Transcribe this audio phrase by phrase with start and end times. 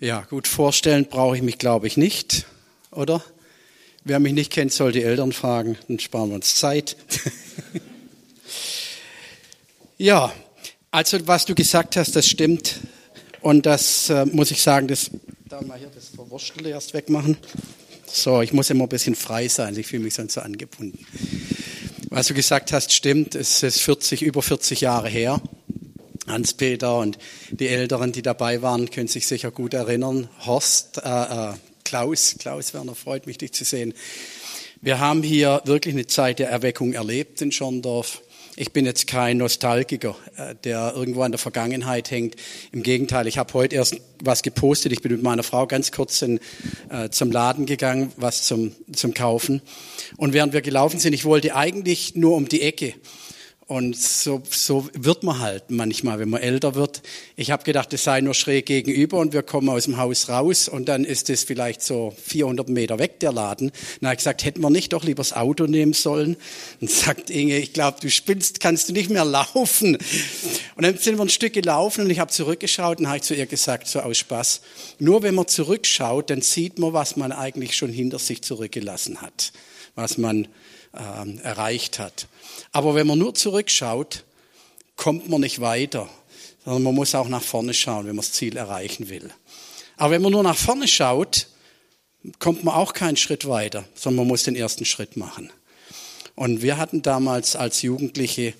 [0.00, 2.44] Ja, gut vorstellen brauche ich mich, glaube ich, nicht,
[2.90, 3.24] oder?
[4.04, 6.96] Wer mich nicht kennt, soll die Eltern fragen, dann sparen wir uns Zeit.
[9.98, 10.32] ja,
[10.90, 12.80] also was du gesagt hast, das stimmt.
[13.40, 15.10] Und das äh, muss ich sagen, das,
[15.48, 17.38] da mal hier das Verwurstele erst wegmachen.
[18.06, 21.06] So, ich muss immer ein bisschen frei sein, ich fühle mich sonst so angebunden.
[22.10, 25.40] Was du gesagt hast, stimmt, es ist 40, über 40 Jahre her.
[26.26, 27.18] Hans-Peter und
[27.50, 30.28] die Älteren, die dabei waren, können sich sicher gut erinnern.
[30.44, 31.54] Horst, äh, äh,
[31.84, 33.94] Klaus, Klaus Werner, freut mich, dich zu sehen.
[34.80, 38.22] Wir haben hier wirklich eine Zeit der Erweckung erlebt in Schorndorf.
[38.58, 42.36] Ich bin jetzt kein Nostalgiker, äh, der irgendwo an der Vergangenheit hängt.
[42.72, 44.92] Im Gegenteil, ich habe heute erst was gepostet.
[44.92, 46.40] Ich bin mit meiner Frau ganz kurz in,
[46.88, 49.60] äh, zum Laden gegangen, was zum, zum Kaufen.
[50.16, 52.94] Und während wir gelaufen sind, ich wollte eigentlich nur um die Ecke.
[53.68, 57.02] Und so, so wird man halt manchmal, wenn man älter wird.
[57.34, 60.68] Ich habe gedacht, es sei nur schräg gegenüber und wir kommen aus dem Haus raus
[60.68, 63.72] und dann ist es vielleicht so 400 Meter weg, der Laden.
[64.04, 66.36] Habe ich gesagt, hätten wir nicht doch lieber das Auto nehmen sollen?
[66.80, 69.96] Und sagt Inge, ich glaube, du spinnst, kannst du nicht mehr laufen.
[70.76, 73.46] Und dann sind wir ein Stück gelaufen und ich habe zurückgeschaut und habe zu ihr
[73.46, 74.60] gesagt, so aus Spaß,
[75.00, 79.52] nur wenn man zurückschaut, dann sieht man, was man eigentlich schon hinter sich zurückgelassen hat,
[79.96, 80.46] was man
[80.96, 82.26] äh, erreicht hat.
[82.72, 84.24] Aber wenn man nur zurückschaut,
[84.96, 86.08] kommt man nicht weiter,
[86.64, 89.30] sondern man muss auch nach vorne schauen, wenn man das Ziel erreichen will.
[89.96, 91.48] Aber wenn man nur nach vorne schaut,
[92.38, 95.50] kommt man auch keinen Schritt weiter, sondern man muss den ersten Schritt machen.
[96.34, 98.54] Und wir hatten damals als Jugendliche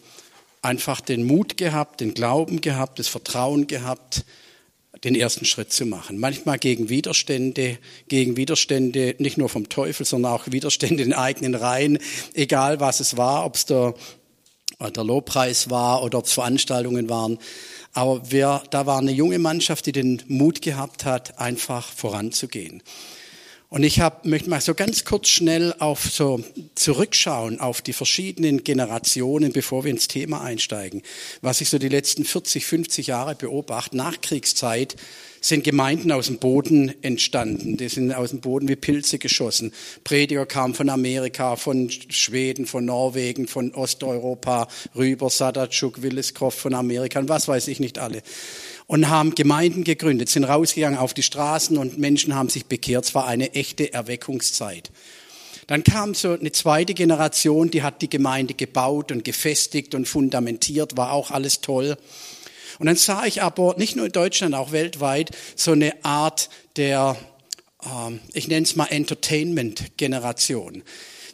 [0.63, 4.25] einfach den Mut gehabt, den Glauben gehabt, das Vertrauen gehabt,
[5.05, 6.19] den ersten Schritt zu machen.
[6.19, 11.99] Manchmal gegen Widerstände, gegen Widerstände nicht nur vom Teufel, sondern auch Widerstände in eigenen Reihen,
[12.35, 13.95] egal was es war, ob es der,
[14.81, 17.39] der Lobpreis war oder ob es Veranstaltungen waren.
[17.93, 22.83] Aber wir, da war eine junge Mannschaft, die den Mut gehabt hat, einfach voranzugehen.
[23.69, 26.41] Und ich hab, möchte mal so ganz kurz schnell auf so
[26.77, 31.03] zurückschauen auf die verschiedenen Generationen, bevor wir ins Thema einsteigen.
[31.41, 34.95] Was ich so die letzten 40, 50 Jahre beobachte, Nachkriegszeit,
[35.41, 37.77] sind Gemeinden aus dem Boden entstanden.
[37.77, 39.73] Die sind aus dem Boden wie Pilze geschossen.
[40.03, 47.21] Prediger kamen von Amerika, von Schweden, von Norwegen, von Osteuropa rüber, Sadatschuk, Willeskroft von Amerika
[47.21, 48.23] und was weiß ich nicht alle
[48.87, 53.05] und haben Gemeinden gegründet, sind rausgegangen auf die Straßen und Menschen haben sich bekehrt.
[53.05, 54.91] Es war eine echte Erweckungszeit.
[55.67, 60.97] Dann kam so eine zweite Generation, die hat die Gemeinde gebaut und gefestigt und fundamentiert,
[60.97, 61.97] war auch alles toll.
[62.79, 67.17] Und dann sah ich aber nicht nur in Deutschland, auch weltweit so eine Art der,
[67.85, 70.85] ähm, ich nenne es mal Entertainment-Generation.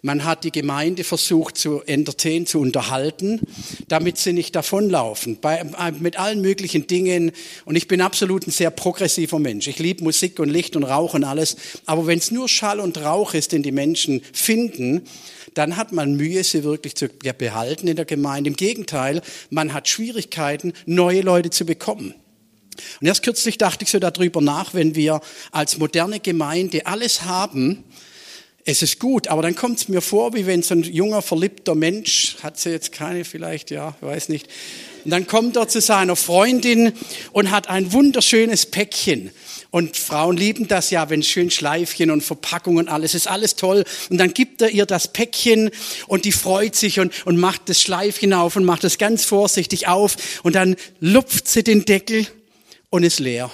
[0.04, 3.40] Man hat die Gemeinde versucht zu entertainen, zu unterhalten,
[3.86, 7.30] damit sie nicht davonlaufen, bei, äh, mit allen möglichen Dingen.
[7.66, 9.68] Und ich bin absolut ein sehr progressiver Mensch.
[9.68, 11.54] Ich liebe Musik und Licht und Rauch und alles.
[11.86, 15.02] Aber wenn es nur Schall und Rauch ist, den die Menschen finden,
[15.54, 18.50] dann hat man Mühe, sie wirklich zu behalten in der Gemeinde.
[18.50, 22.12] Im Gegenteil, man hat Schwierigkeiten, neue Leute zu bekommen.
[23.00, 25.20] Und erst kürzlich dachte ich so darüber nach, wenn wir
[25.52, 27.84] als moderne Gemeinde alles haben,
[28.64, 31.74] es ist gut, aber dann kommt es mir vor, wie wenn so ein junger, verliebter
[31.74, 34.48] Mensch, hat sie jetzt keine vielleicht, ja, weiß nicht,
[35.04, 36.92] und dann kommt er zu seiner Freundin
[37.32, 39.30] und hat ein wunderschönes Päckchen.
[39.70, 43.84] Und Frauen lieben das ja, wenn schön Schleifchen und Verpackung und alles ist alles toll.
[44.10, 45.70] Und dann gibt er ihr das Päckchen
[46.06, 49.88] und die freut sich und, und macht das Schleifchen auf und macht es ganz vorsichtig
[49.88, 50.16] auf.
[50.42, 52.26] Und dann lupft sie den Deckel
[52.90, 53.50] und ist leer.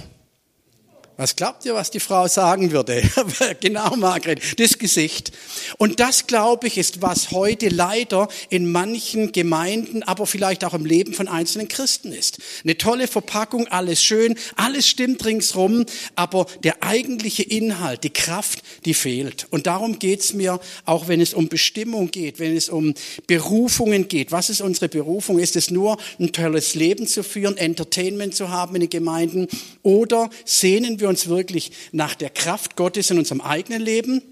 [1.21, 3.03] Was glaubt ihr, was die Frau sagen würde?
[3.61, 5.33] genau, Margret, das Gesicht.
[5.77, 10.87] Und das, glaube ich, ist, was heute leider in manchen Gemeinden, aber vielleicht auch im
[10.87, 12.39] Leben von einzelnen Christen ist.
[12.63, 18.95] Eine tolle Verpackung, alles schön, alles stimmt ringsrum, aber der eigentliche Inhalt, die Kraft, die
[18.95, 19.49] fehlt.
[19.51, 22.95] Und darum geht's mir, auch wenn es um Bestimmung geht, wenn es um
[23.27, 24.31] Berufungen geht.
[24.31, 25.41] Was ist unsere Berufung?
[25.41, 29.49] Ist es nur, ein tolles Leben zu führen, Entertainment zu haben in den Gemeinden?
[29.83, 34.23] Oder sehnen wir wir uns wirklich nach der Kraft Gottes in unserem eigenen Leben.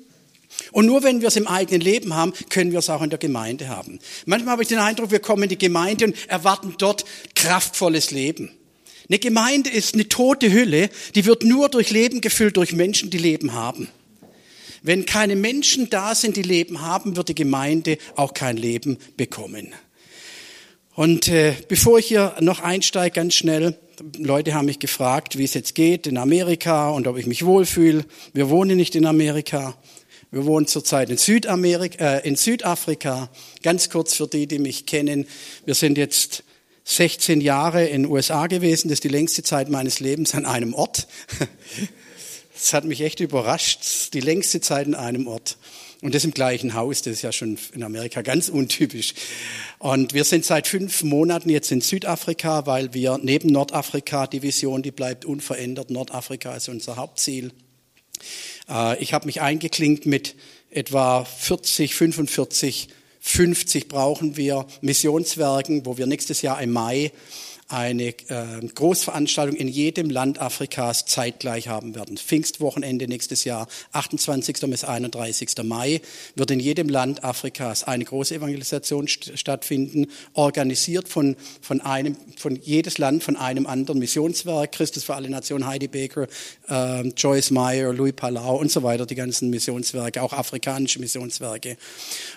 [0.72, 3.18] Und nur wenn wir es im eigenen Leben haben, können wir es auch in der
[3.18, 3.98] Gemeinde haben.
[4.26, 8.50] Manchmal habe ich den Eindruck, wir kommen in die Gemeinde und erwarten dort kraftvolles Leben.
[9.08, 13.18] Eine Gemeinde ist eine tote Hülle, die wird nur durch Leben gefüllt, durch Menschen, die
[13.18, 13.88] Leben haben.
[14.82, 19.72] Wenn keine Menschen da sind, die Leben haben, wird die Gemeinde auch kein Leben bekommen.
[20.94, 23.78] Und äh, bevor ich hier noch einsteige, ganz schnell,
[24.18, 28.04] Leute haben mich gefragt, wie es jetzt geht in Amerika und ob ich mich wohlfühle.
[28.32, 29.76] Wir wohnen nicht in Amerika.
[30.30, 33.30] Wir wohnen zurzeit in, Südamerika, äh, in Südafrika.
[33.62, 35.26] Ganz kurz für die, die mich kennen.
[35.64, 36.44] Wir sind jetzt
[36.84, 38.88] 16 Jahre in den USA gewesen.
[38.88, 41.06] Das ist die längste Zeit meines Lebens an einem Ort.
[42.58, 44.14] Das hat mich echt überrascht.
[44.14, 45.58] Die längste Zeit in einem Ort.
[46.02, 49.14] Und das im gleichen Haus, das ist ja schon in Amerika ganz untypisch.
[49.78, 54.82] Und wir sind seit fünf Monaten jetzt in Südafrika, weil wir neben Nordafrika, die Vision,
[54.82, 55.90] die bleibt unverändert.
[55.90, 57.52] Nordafrika ist unser Hauptziel.
[58.68, 60.34] Äh, ich habe mich eingeklinkt mit
[60.70, 62.88] etwa 40, 45,
[63.20, 67.10] 50 brauchen wir Missionswerken, wo wir nächstes Jahr im Mai
[67.68, 72.16] eine äh, Großveranstaltung in jedem Land Afrikas zeitgleich haben werden.
[72.16, 74.60] Pfingstwochenende nächstes Jahr, 28.
[74.70, 75.50] bis 31.
[75.64, 76.00] Mai,
[76.36, 82.56] wird in jedem Land Afrikas eine große Evangelisation st stattfinden, organisiert von, von einem, von
[82.62, 86.28] jedes Land von einem anderen Missionswerk, Christus für alle Nationen, Heidi Baker,
[86.68, 91.76] äh, Joyce Meyer, Louis Palau und so weiter, die ganzen Missionswerke, auch afrikanische Missionswerke.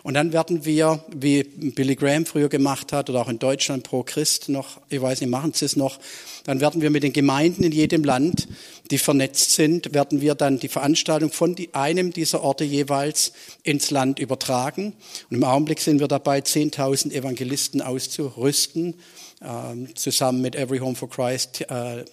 [0.02, 4.02] Und dann werden wir, wie Billy Graham früher gemacht hat oder auch in Deutschland pro
[4.02, 6.00] Christ noch, ich weiß weiß nicht, machen Sie es noch,
[6.46, 8.48] dann werden wir mit den Gemeinden in jedem Land,
[8.92, 13.34] die vernetzt sind, werden wir dann die Veranstaltung von einem dieser Orte jeweils
[13.64, 14.94] ins Land übertragen.
[15.30, 18.96] Und im Augenblick sind wir dabei, 10.000 Evangelisten auszurüsten,
[19.42, 22.06] äh, zusammen mit Every Home for Christ, äh,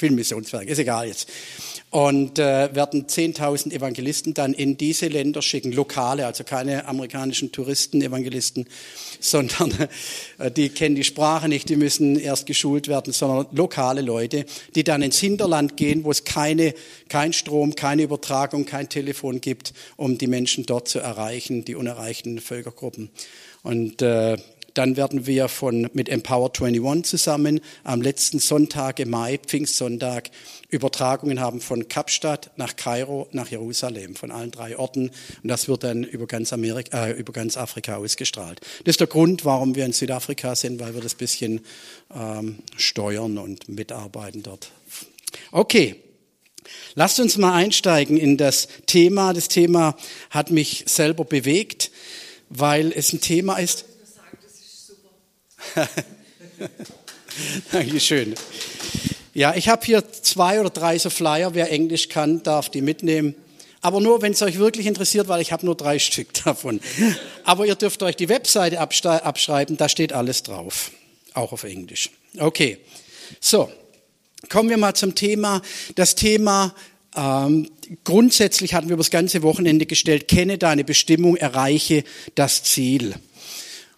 [0.00, 1.28] Filmmissionswerk, ist egal jetzt.
[1.90, 8.00] Und äh, werden 10.000 Evangelisten dann in diese Länder schicken, lokale, also keine amerikanischen Touristen,
[8.00, 8.66] Evangelisten,
[9.20, 9.88] sondern
[10.38, 14.84] äh, die kennen die Sprache nicht, die müssen erst geschult werden, sondern lokale Leute, die
[14.84, 16.74] dann ins Hinterland gehen, wo es keine,
[17.08, 22.40] kein Strom, keine Übertragung, kein Telefon gibt, um die Menschen dort zu erreichen, die unerreichten
[22.40, 23.10] Völkergruppen.
[23.62, 24.38] Und äh,
[24.74, 30.30] dann werden wir von, mit Empower 21 zusammen am letzten Sonntag im Mai, Pfingstsonntag,
[30.68, 35.10] Übertragungen haben von Kapstadt nach Kairo, nach Jerusalem, von allen drei Orten.
[35.42, 38.60] Und das wird dann über ganz, Amerika, äh, über ganz Afrika ausgestrahlt.
[38.84, 41.60] Das ist der Grund, warum wir in Südafrika sind, weil wir das bisschen
[42.14, 44.70] ähm, steuern und mitarbeiten dort.
[45.50, 45.96] Okay.
[46.94, 49.32] Lasst uns mal einsteigen in das Thema.
[49.32, 49.96] Das Thema
[50.30, 51.90] hat mich selber bewegt,
[52.48, 53.86] weil es ein Thema ist.
[57.72, 58.34] Dankeschön.
[59.32, 61.54] Ja, ich habe hier zwei oder drei so Flyer.
[61.54, 63.34] Wer Englisch kann, darf die mitnehmen.
[63.80, 66.80] Aber nur, wenn es euch wirklich interessiert, weil ich habe nur drei Stück davon.
[67.44, 70.90] Aber ihr dürft euch die Webseite abschreiben, da steht alles drauf.
[71.34, 72.10] Auch auf Englisch.
[72.38, 72.78] Okay.
[73.40, 73.70] So,
[74.48, 75.62] kommen wir mal zum Thema.
[75.94, 76.74] Das Thema
[77.16, 77.70] ähm,
[78.04, 82.04] grundsätzlich hatten wir über das ganze Wochenende gestellt, kenne deine Bestimmung, erreiche
[82.34, 83.14] das Ziel.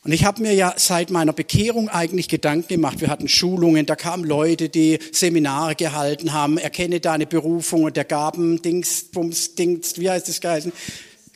[0.04, 3.00] Und ich habe mir ja seit meiner Bekehrung eigentlich Gedanken gemacht.
[3.00, 8.04] Wir hatten Schulungen, da kamen Leute, die Seminare gehalten haben, erkenne deine Berufung und der
[8.04, 10.72] Gabendings, Bums, Dings, wie heißt das geheißen?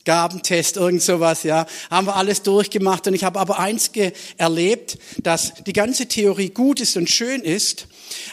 [0.04, 1.66] Gabentest, irgend sowas, ja.
[1.90, 3.92] Haben wir alles durchgemacht und ich habe aber eins
[4.36, 7.86] erlebt, dass die ganze Theorie gut ist und schön ist,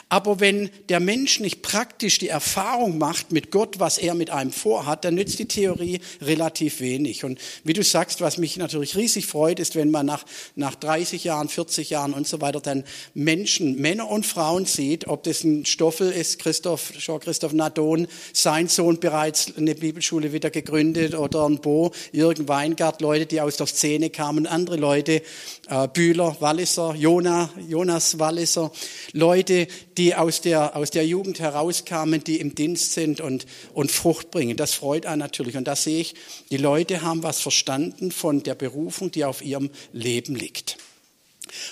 [0.09, 4.51] aber wenn der Mensch nicht praktisch die Erfahrung macht mit Gott, was er mit einem
[4.51, 7.23] vorhat, dann nützt die Theorie relativ wenig.
[7.23, 10.25] Und wie du sagst, was mich natürlich riesig freut, ist, wenn man nach,
[10.55, 12.83] nach 30 Jahren, 40 Jahren und so weiter dann
[13.13, 18.99] Menschen, Männer und Frauen sieht, ob das ein Stoffel ist, Christoph, Jean-Christoph Nadon, sein Sohn
[18.99, 24.09] bereits eine Bibelschule wieder gegründet oder ein Bo, Jürgen Weingart, Leute, die aus der Szene
[24.09, 25.21] kamen, andere Leute,
[25.69, 28.71] äh, Bühler, Walliser, Jona, Jonas Walliser,
[29.11, 34.31] Leute, die aus der, aus der Jugend herauskamen, die im Dienst sind und, und Frucht
[34.31, 34.57] bringen.
[34.57, 35.57] Das freut einen natürlich.
[35.57, 36.15] Und da sehe ich,
[36.51, 40.77] die Leute haben was verstanden von der Berufung, die auf ihrem Leben liegt.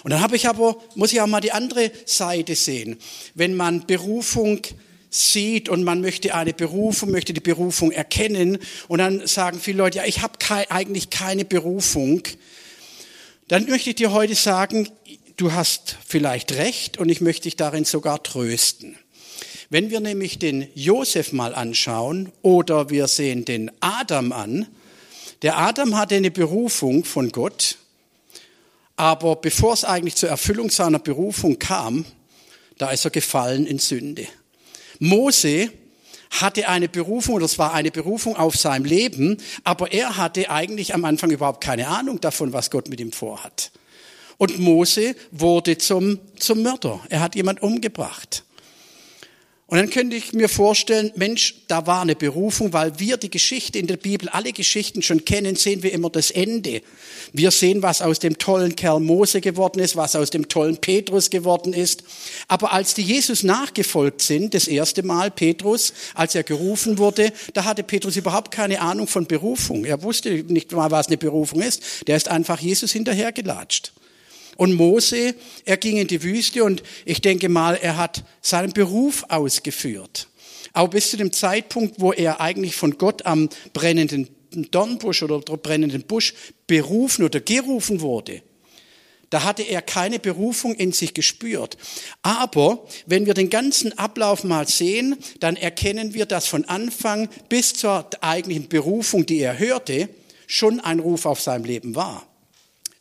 [0.03, 2.97] Und dann habe ich aber, muss ich auch mal die andere Seite sehen.
[3.33, 4.61] Wenn man Berufung
[5.09, 8.57] sieht und man möchte eine Berufung, möchte die Berufung erkennen
[8.87, 12.23] und dann sagen viele Leute, ja, ich habe kei eigentlich keine Berufung,
[13.49, 14.87] dann möchte ich dir heute sagen,
[15.41, 18.95] du hast vielleicht recht und ich möchte dich darin sogar trösten.
[19.71, 24.67] Wenn wir nämlich den Josef mal anschauen oder wir sehen den Adam an,
[25.41, 27.77] der Adam hatte eine Berufung von Gott,
[28.97, 32.05] aber bevor es eigentlich zur Erfüllung seiner Berufung kam,
[32.77, 34.27] da ist er gefallen in Sünde.
[34.99, 35.71] Mose
[36.29, 41.03] hatte eine Berufung, es war eine Berufung auf seinem Leben, aber er hatte eigentlich am
[41.03, 43.71] Anfang überhaupt keine Ahnung davon, was Gott mit ihm vorhat.
[44.41, 46.99] Und Mose wurde zum, zum Mörder.
[47.09, 48.43] Er hat jemand umgebracht.
[49.67, 53.77] Und dann könnte ich mir vorstellen, Mensch, da war eine Berufung, weil wir die Geschichte
[53.77, 56.81] in der Bibel, alle Geschichten schon kennen, sehen wir immer das Ende.
[57.33, 61.29] Wir sehen, was aus dem tollen Kerl Mose geworden ist, was aus dem tollen Petrus
[61.29, 62.03] geworden ist.
[62.47, 67.65] Aber als die Jesus nachgefolgt sind, das erste Mal Petrus, als er gerufen wurde, da
[67.65, 69.85] hatte Petrus überhaupt keine Ahnung von Berufung.
[69.85, 72.07] Er wusste nicht mal, was eine Berufung ist.
[72.07, 73.93] Der ist einfach Jesus hinterhergelatscht.
[74.61, 75.33] Und Mose,
[75.65, 80.27] er ging in die Wüste und ich denke mal, er hat seinen Beruf ausgeführt.
[80.71, 84.29] Aber bis zu dem Zeitpunkt, wo er eigentlich von Gott am brennenden
[84.69, 86.35] Dornbusch oder brennenden Busch
[86.67, 88.43] berufen oder gerufen wurde,
[89.31, 91.75] da hatte er keine Berufung in sich gespürt.
[92.21, 97.73] Aber wenn wir den ganzen Ablauf mal sehen, dann erkennen wir, dass von Anfang bis
[97.73, 100.07] zur eigentlichen Berufung, die er hörte,
[100.45, 102.27] schon ein Ruf auf seinem Leben war.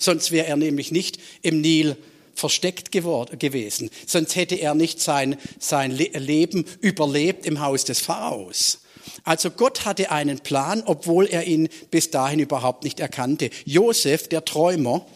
[0.00, 1.96] Sonst wäre er nämlich nicht im Nil
[2.34, 3.90] versteckt gewesen.
[4.06, 8.80] Sonst hätte er nicht sein, sein Leben überlebt im Haus des Pharaos.
[9.24, 13.50] Also Gott hatte einen Plan, obwohl er ihn bis dahin überhaupt nicht erkannte.
[13.66, 15.06] Josef, der Träumer,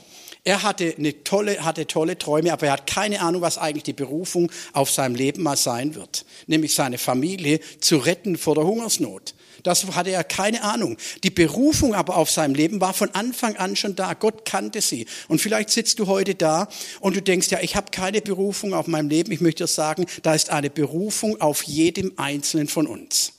[0.45, 3.95] er hatte, eine tolle, hatte tolle Träume, aber er hat keine Ahnung, was eigentlich die
[3.95, 6.27] Berufung auf seinem Leben mal sein wird.
[6.47, 9.35] Nämlich seine Familie zu retten vor der Hungersnot.
[9.65, 10.97] Das hatte er keine Ahnung.
[11.25, 14.15] Die Berufung aber auf seinem Leben war von Anfang an schon da.
[14.15, 15.07] Gott kannte sie.
[15.27, 16.69] Und vielleicht sitzt du heute da
[17.01, 19.33] und du denkst, ja, ich habe keine Berufung auf meinem Leben.
[19.33, 23.33] Ich möchte sagen, da ist eine Berufung auf jedem Einzelnen von uns.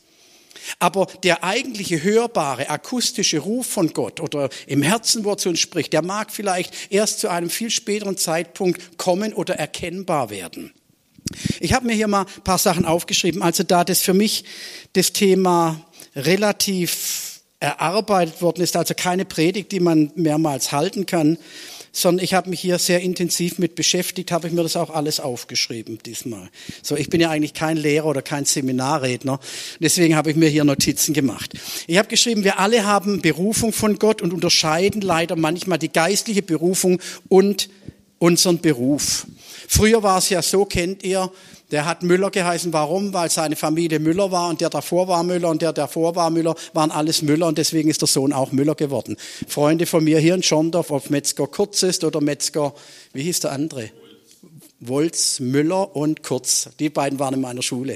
[0.79, 5.59] Aber der eigentliche hörbare, akustische Ruf von Gott oder im Herzen, wo er zu uns
[5.59, 10.73] spricht, der mag vielleicht erst zu einem viel späteren Zeitpunkt kommen oder erkennbar werden.
[11.59, 13.41] Ich habe mir hier mal ein paar Sachen aufgeschrieben.
[13.41, 14.45] Also da das für mich
[14.93, 15.84] das Thema
[16.15, 21.37] relativ erarbeitet worden ist, also keine Predigt, die man mehrmals halten kann,
[21.91, 25.21] sondern ich habe mich hier sehr intensiv mit beschäftigt, habe ich mir das auch alles
[25.21, 26.49] aufgeschrieben diesmal.
[26.81, 29.39] So, ich bin ja eigentlich kein Lehrer oder kein Seminarredner,
[29.79, 31.53] deswegen habe ich mir hier Notizen gemacht.
[31.87, 36.41] Ich habe geschrieben, wir alle haben Berufung von Gott und unterscheiden leider manchmal die geistliche
[36.41, 37.69] Berufung und
[38.19, 39.25] unseren Beruf.
[39.67, 41.31] Früher war es ja so, kennt ihr,
[41.71, 42.73] der hat Müller geheißen.
[42.73, 43.13] Warum?
[43.13, 46.55] Weil seine Familie Müller war und der davor war Müller und der davor war Müller,
[46.73, 49.17] waren alles Müller und deswegen ist der Sohn auch Müller geworden.
[49.47, 52.73] Freunde von mir hier in Schondorf, ob Metzger Kurz ist oder Metzger,
[53.13, 53.89] wie hieß der andere?
[54.79, 56.69] Wolz, Müller und Kurz.
[56.79, 57.93] Die beiden waren in meiner Schule.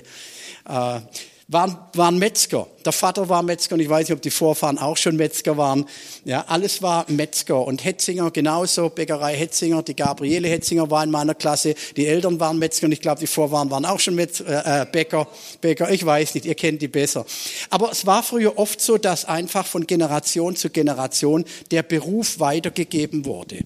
[0.68, 1.00] Äh,
[1.48, 2.68] waren, waren Metzger.
[2.86, 5.86] Der Vater war Metzger und ich weiß nicht, ob die Vorfahren auch schon Metzger waren.
[6.26, 11.36] Ja, alles war Metzger und Hetzinger genauso, Bäckerei Hetzinger, die Gabriele Hetzinger war in meiner
[11.36, 14.82] Klasse, die Eltern waren Metzger und ich glaube, die Vorfahren waren auch schon Metz, äh,
[14.82, 15.28] äh, Bäcker,
[15.62, 17.26] Bäcker, ich weiß nicht, ihr kennt die besser.
[17.70, 23.26] Aber es war früher oft so, dass einfach von Generation zu Generation der Beruf weitergegeben
[23.26, 23.60] wurde.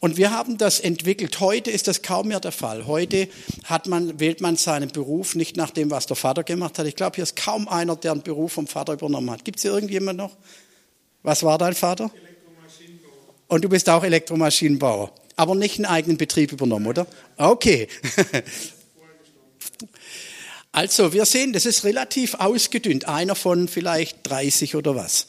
[0.00, 1.38] Und wir haben das entwickelt.
[1.38, 2.86] Heute ist das kaum mehr der Fall.
[2.88, 3.28] Heute
[3.64, 6.86] hat man, wählt man seinen Beruf nicht nach dem, was der Vater gemacht hat.
[6.86, 9.44] Ich glaube, hier ist kaum einer, der einen Beruf vom Vater übernommen hat.
[9.44, 10.36] Gibt es hier irgendjemand noch?
[11.22, 12.10] Was war dein Vater?
[13.48, 15.12] Und du bist auch Elektromaschinenbauer.
[15.36, 17.06] Aber nicht einen eigenen Betrieb übernommen, oder?
[17.36, 17.88] Okay.
[20.74, 23.06] Also, wir sehen, das ist relativ ausgedünnt.
[23.06, 25.26] Einer von vielleicht 30 oder was.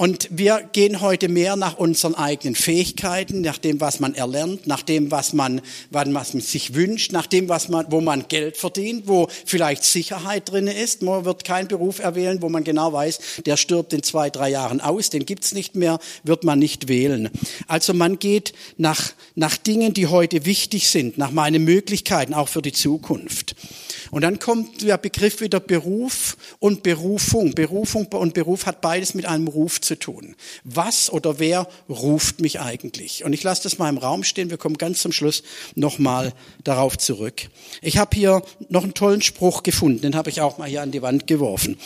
[0.00, 4.82] Und wir gehen heute mehr nach unseren eigenen Fähigkeiten, nach dem, was man erlernt, nach
[4.82, 9.08] dem, was man, was man sich wünscht, nach dem, was man, wo man Geld verdient,
[9.08, 11.02] wo vielleicht Sicherheit drin ist.
[11.02, 14.80] Man wird keinen Beruf erwählen, wo man genau weiß, der stirbt in zwei, drei Jahren
[14.80, 17.28] aus, den gibt's nicht mehr, wird man nicht wählen.
[17.66, 22.62] Also man geht nach, nach Dingen, die heute wichtig sind, nach meinen Möglichkeiten, auch für
[22.62, 23.56] die Zukunft.
[24.12, 27.52] Und dann kommt der Begriff wieder Beruf und Berufung.
[27.54, 30.36] Berufung und Beruf hat beides mit einem Ruf zu tun.
[30.62, 33.24] Was oder wer ruft mich eigentlich?
[33.24, 34.50] Und ich lasse das mal im Raum stehen.
[34.50, 35.42] Wir kommen ganz zum Schluss
[35.74, 37.48] nochmal darauf zurück.
[37.82, 40.02] Ich habe hier noch einen tollen Spruch gefunden.
[40.02, 41.76] Den habe ich auch mal hier an die Wand geworfen.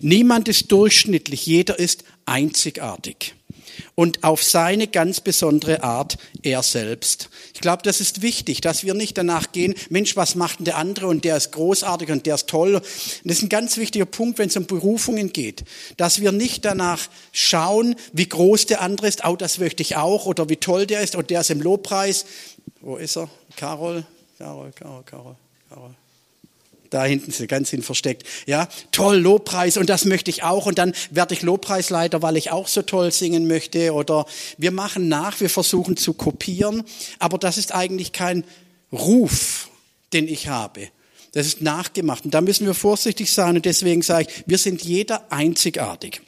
[0.00, 1.44] Niemand ist durchschnittlich.
[1.46, 3.34] Jeder ist einzigartig
[3.94, 7.28] und auf seine ganz besondere Art er selbst.
[7.54, 10.76] Ich glaube, das ist wichtig, dass wir nicht danach gehen, Mensch, was macht denn der
[10.76, 12.76] andere und der ist großartig und der ist toll.
[12.76, 12.84] Und
[13.24, 15.64] das ist ein ganz wichtiger Punkt, wenn es um Berufungen geht,
[15.96, 20.26] dass wir nicht danach schauen, wie groß der andere ist, oh, das möchte ich auch,
[20.26, 22.26] oder wie toll der ist, und der ist im Lobpreis.
[22.80, 23.28] Wo ist er?
[23.56, 24.04] Carol?
[24.38, 25.36] Carol, Carol, Carol,
[25.68, 25.94] Carol.
[26.90, 28.24] Da hinten sind ganz hin versteckt.
[28.46, 32.50] Ja, toll, Lobpreis und das möchte ich auch und dann werde ich Lobpreisleiter, weil ich
[32.50, 34.26] auch so toll singen möchte oder
[34.58, 36.84] wir machen nach, wir versuchen zu kopieren,
[37.18, 38.44] aber das ist eigentlich kein
[38.92, 39.68] Ruf,
[40.12, 40.88] den ich habe.
[41.32, 44.82] Das ist nachgemacht und da müssen wir vorsichtig sein und deswegen sage ich, wir sind
[44.82, 46.22] jeder einzigartig.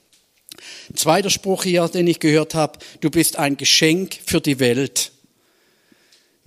[0.94, 5.12] Zweiter Spruch hier, den ich gehört habe, du bist ein Geschenk für die Welt.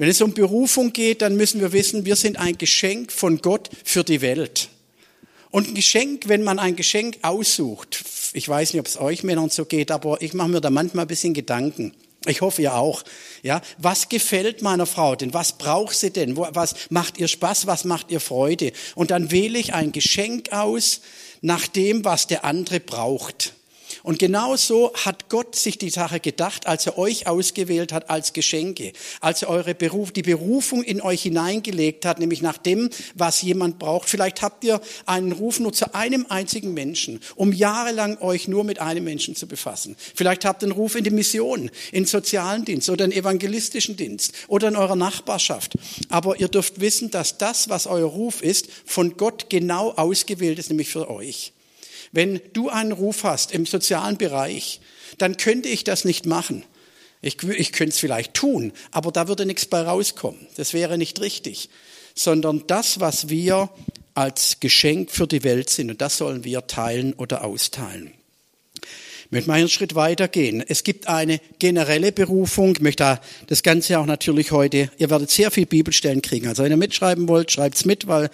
[0.02, 3.70] Wenn es um Berufung geht, dann müssen wir wissen, wir sind ein Geschenk von Gott
[3.84, 4.70] für die Welt.
[5.52, 8.04] Und ein Geschenk, wenn man ein Geschenk aussucht,
[8.34, 11.06] ich weiß nicht, ob es euch Männern so geht, aber ich mache mir da manchmal
[11.06, 11.94] ein bisschen Gedanken.
[12.26, 13.04] Ich hoffe ihr auch.
[13.44, 15.36] Ja, was gefällt meiner Frau denn?
[15.36, 16.36] Was braucht sie denn?
[16.36, 17.68] Was macht ihr Spaß?
[17.68, 18.74] Was macht ihr Freude?
[18.96, 21.02] Und dann wähle ich ein Geschenk aus
[21.42, 23.54] nach dem, was der andere braucht.
[24.04, 28.34] Und genau so hat Gott sich die Sache gedacht, als er euch ausgewählt hat als
[28.34, 33.42] Geschenke, als er eure Beruf, die Berufung in euch hineingelegt hat, nämlich nach dem, was
[33.42, 34.10] jemand braucht.
[34.10, 38.80] Vielleicht habt ihr einen Ruf nur zu einem einzigen Menschen, um jahrelang euch nur mit
[38.80, 39.96] einem Menschen zu befassen.
[40.16, 44.34] Vielleicht habt ihr einen Ruf in die Mission, in sozialen Dienst oder in evangelistischen Dienst
[44.48, 45.74] oder in eurer Nachbarschaft.
[46.10, 50.70] Aber ihr dürft wissen, dass das, was euer Ruf ist, von Gott genau ausgewählt ist,
[50.70, 51.54] nämlich für euch.
[52.12, 54.82] Wenn du einen Ruf hast im sozialen Bereich,
[55.18, 56.64] dann könnte ich das nicht machen.
[57.22, 60.48] Ich, ich könnte es vielleicht tun, aber da würde nichts bei rauskommen.
[60.56, 61.70] Das wäre nicht richtig.
[62.16, 63.70] Sondern das, was wir
[64.14, 68.14] als Geschenk für die Welt sind, und das sollen wir teilen oder austeilen.
[69.32, 70.62] Ich möchte mal einen Schritt weitergehen.
[70.68, 72.74] Es gibt eine generelle Berufung.
[72.76, 76.50] Ich möchte das Ganze auch natürlich heute, ihr werdet sehr viel Bibelstellen kriegen.
[76.50, 78.26] Also wenn ihr mitschreiben wollt, schreibt's mit, weil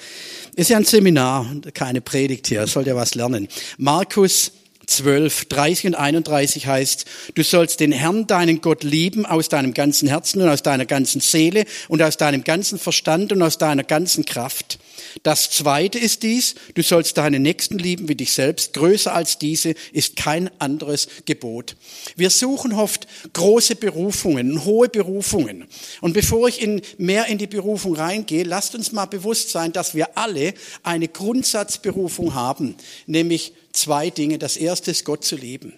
[0.56, 3.48] es ist ja ein Seminar, keine Predigt hier, sollt ihr was lernen.
[3.78, 4.54] Markus
[4.88, 10.08] 12, 30 und 31 heißt, du sollst den Herrn, deinen Gott lieben aus deinem ganzen
[10.08, 14.26] Herzen und aus deiner ganzen Seele und aus deinem ganzen Verstand und aus deiner ganzen
[14.26, 14.80] Kraft.
[15.24, 18.74] Das zweite ist dies, du sollst deinen Nächsten lieben wie dich selbst.
[18.74, 21.76] Größer als diese ist kein anderes Gebot.
[22.16, 25.68] Wir suchen oft große Berufungen, hohe Berufungen.
[26.02, 29.96] Und bevor ich in, mehr in die Berufung reingehe, lasst uns mal bewusst sein, dass
[29.96, 34.38] wir alle eine Grundsatzberufung haben, nämlich zwei Dinge.
[34.38, 35.74] Das erste ist, Gott zu lieben.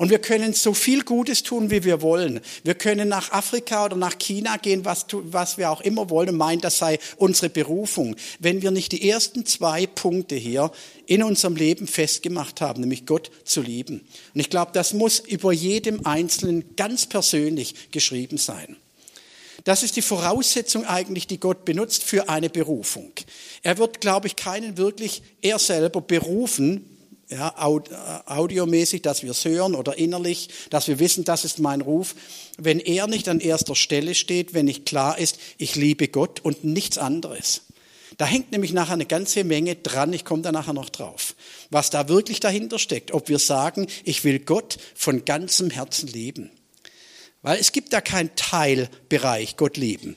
[0.00, 2.40] Und wir können so viel Gutes tun, wie wir wollen.
[2.64, 6.36] Wir können nach Afrika oder nach China gehen, was, was wir auch immer wollen und
[6.38, 8.16] meinen, das sei unsere Berufung.
[8.38, 10.72] Wenn wir nicht die ersten zwei Punkte hier
[11.04, 14.00] in unserem Leben festgemacht haben, nämlich Gott zu lieben.
[14.32, 18.78] Und ich glaube, das muss über jedem Einzelnen ganz persönlich geschrieben sein.
[19.64, 23.12] Das ist die Voraussetzung eigentlich, die Gott benutzt für eine Berufung.
[23.62, 26.86] Er wird, glaube ich, keinen wirklich er selber berufen,
[27.30, 27.54] ja,
[28.26, 32.14] audiomäßig, dass wir es hören oder innerlich, dass wir wissen, das ist mein Ruf.
[32.58, 36.64] Wenn er nicht an erster Stelle steht, wenn nicht klar ist, ich liebe Gott und
[36.64, 37.62] nichts anderes.
[38.18, 41.36] Da hängt nämlich nachher eine ganze Menge dran, ich komme da nachher noch drauf,
[41.70, 46.50] was da wirklich dahinter steckt, ob wir sagen, ich will Gott von ganzem Herzen lieben.
[47.42, 50.16] Weil es gibt da keinen Teilbereich, Gott lieben.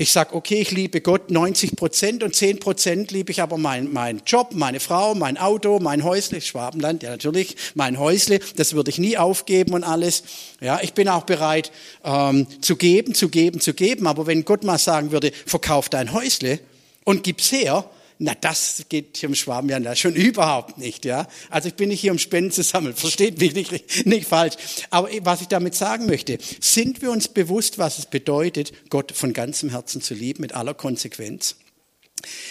[0.00, 3.92] Ich sage, okay, ich liebe Gott 90 Prozent und 10 Prozent liebe ich aber meinen
[3.92, 8.90] mein Job, meine Frau, mein Auto, mein Häusle, Schwabenland, ja natürlich, mein Häusle, das würde
[8.92, 10.22] ich nie aufgeben und alles.
[10.60, 11.72] Ja, ich bin auch bereit
[12.04, 14.06] ähm, zu geben, zu geben, zu geben.
[14.06, 16.60] Aber wenn Gott mal sagen würde, verkauf dein Häusle
[17.02, 17.84] und gib's her,
[18.20, 21.28] na, das geht hier im Schwabenland ja schon überhaupt nicht, ja.
[21.50, 22.94] Also ich bin nicht hier, um Spenden zu sammeln.
[22.96, 24.56] Versteht mich nicht, nicht falsch.
[24.90, 29.32] Aber was ich damit sagen möchte, sind wir uns bewusst, was es bedeutet, Gott von
[29.32, 31.56] ganzem Herzen zu lieben, mit aller Konsequenz?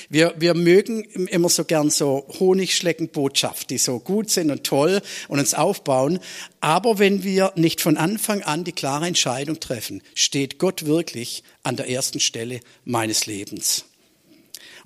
[0.10, 5.40] Wir, wir mögen immer so gern so Honigschleckenbotschaft, die so gut sind und toll und
[5.40, 6.20] uns aufbauen.
[6.62, 11.76] Aber wenn wir nicht von Anfang an die klare Entscheidung treffen, steht Gott wirklich an
[11.76, 13.84] der ersten Stelle meines Lebens.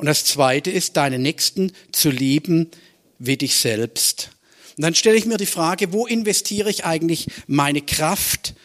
[0.02, 2.72] Und das Zweite ist, deine Nächsten zu lieben
[3.20, 4.32] wie dich selbst.
[4.76, 8.56] Und dann stelle ich mir die Frage, wo investiere ich eigentlich meine Kraft?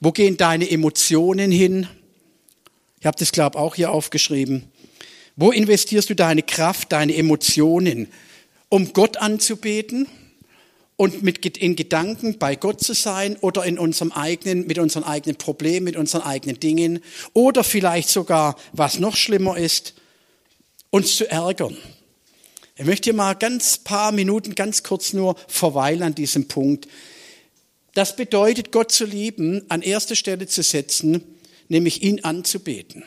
[0.00, 1.86] Wo gehen deine Emotionen hin?
[2.98, 4.64] Ich habe das, glaube ich, auch hier aufgeschrieben.
[5.36, 8.08] Wo investierst du deine Kraft, deine Emotionen,
[8.68, 10.08] um Gott anzubeten
[10.96, 15.36] und mit, in Gedanken bei Gott zu sein oder in unserem eigenen, mit unseren eigenen
[15.36, 16.98] Problemen, mit unseren eigenen Dingen
[17.32, 19.94] oder vielleicht sogar, was noch schlimmer ist,
[20.90, 21.76] uns zu ärgern.
[22.76, 26.88] Ich möchte mal ganz paar Minuten ganz kurz nur verweilen an diesem Punkt.
[27.94, 31.22] Das bedeutet, Gott zu lieben, an erste Stelle zu setzen,
[31.68, 33.04] nämlich ihn anzubeten.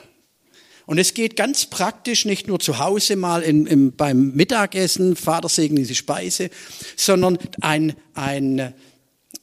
[0.86, 5.48] Und es geht ganz praktisch nicht nur zu Hause mal in, in, beim Mittagessen, Vater
[5.48, 6.50] segne diese Speise,
[6.98, 8.74] sondern ein, ein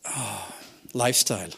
[0.05, 1.51] oh, Lifestyle.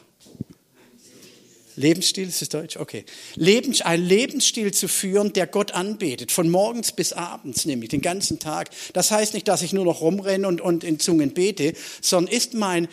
[1.77, 2.77] Lebensstil, ist es Deutsch?
[2.77, 3.05] Okay.
[3.35, 8.39] Lebens, ein Lebensstil zu führen, der Gott anbetet, von morgens bis abends, nämlich den ganzen
[8.39, 8.71] Tag.
[8.93, 12.55] Das heißt nicht, dass ich nur noch rumrenne und, und in Zungen bete, sondern ist
[12.55, 12.89] mein,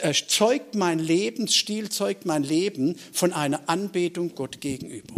[0.00, 5.14] äh, zeugt mein Lebensstil, zeugt mein Leben von einer Anbetung Gott gegenüber.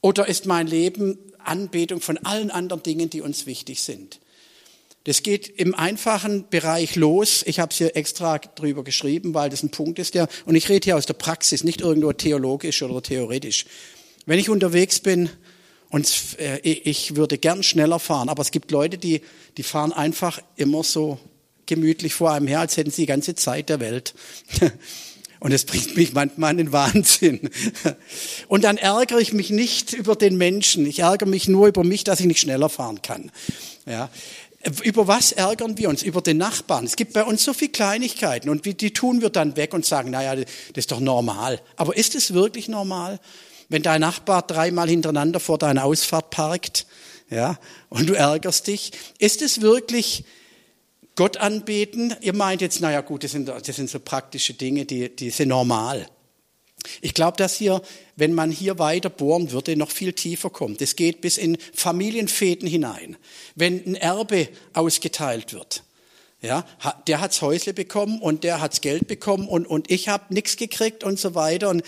[0.00, 4.20] Oder ist mein Leben Anbetung von allen anderen Dingen, die uns wichtig sind?
[5.04, 7.42] Das geht im einfachen Bereich los.
[7.46, 10.68] Ich habe es hier extra drüber geschrieben, weil das ein Punkt ist, der, und ich
[10.68, 13.66] rede hier aus der Praxis, nicht irgendwo theologisch oder theoretisch.
[14.26, 15.28] Wenn ich unterwegs bin
[15.90, 19.22] und äh, ich würde gern schneller fahren, aber es gibt Leute, die,
[19.56, 21.18] die fahren einfach immer so
[21.66, 24.14] gemütlich vor einem her, als hätten sie die ganze Zeit der Welt.
[25.40, 27.50] Und es bringt mich manchmal in den Wahnsinn.
[28.46, 30.86] Und dann ärgere ich mich nicht über den Menschen.
[30.86, 33.32] Ich ärgere mich nur über mich, dass ich nicht schneller fahren kann.
[33.84, 34.08] Ja
[34.82, 36.02] Über was ärgern wir uns?
[36.02, 36.84] Über den Nachbarn.
[36.84, 40.10] Es gibt bei uns so viele Kleinigkeiten und die tun wir dann weg und sagen,
[40.10, 41.60] naja, das ist doch normal.
[41.76, 43.18] Aber ist es wirklich normal,
[43.68, 46.86] wenn dein Nachbar dreimal hintereinander vor deiner Ausfahrt parkt,
[47.30, 48.92] ja, und du ärgerst dich?
[49.18, 50.24] Ist es wirklich
[51.16, 52.14] Gott anbeten?
[52.20, 55.48] Ihr meint jetzt, naja, gut, das sind, das sind so praktische Dinge, die, die sind
[55.48, 56.06] normal.
[57.00, 57.82] Ich glaube, dass hier,
[58.16, 60.82] wenn man hier weiter bohren würde, noch viel tiefer kommt.
[60.82, 63.16] Es geht bis in Familienfäden hinein.
[63.54, 65.84] Wenn ein Erbe ausgeteilt wird,
[66.40, 66.66] ja,
[67.06, 71.04] der hat's Häusle bekommen und der hat's Geld bekommen und, und ich habe nichts gekriegt
[71.04, 71.70] und so weiter.
[71.70, 71.84] Und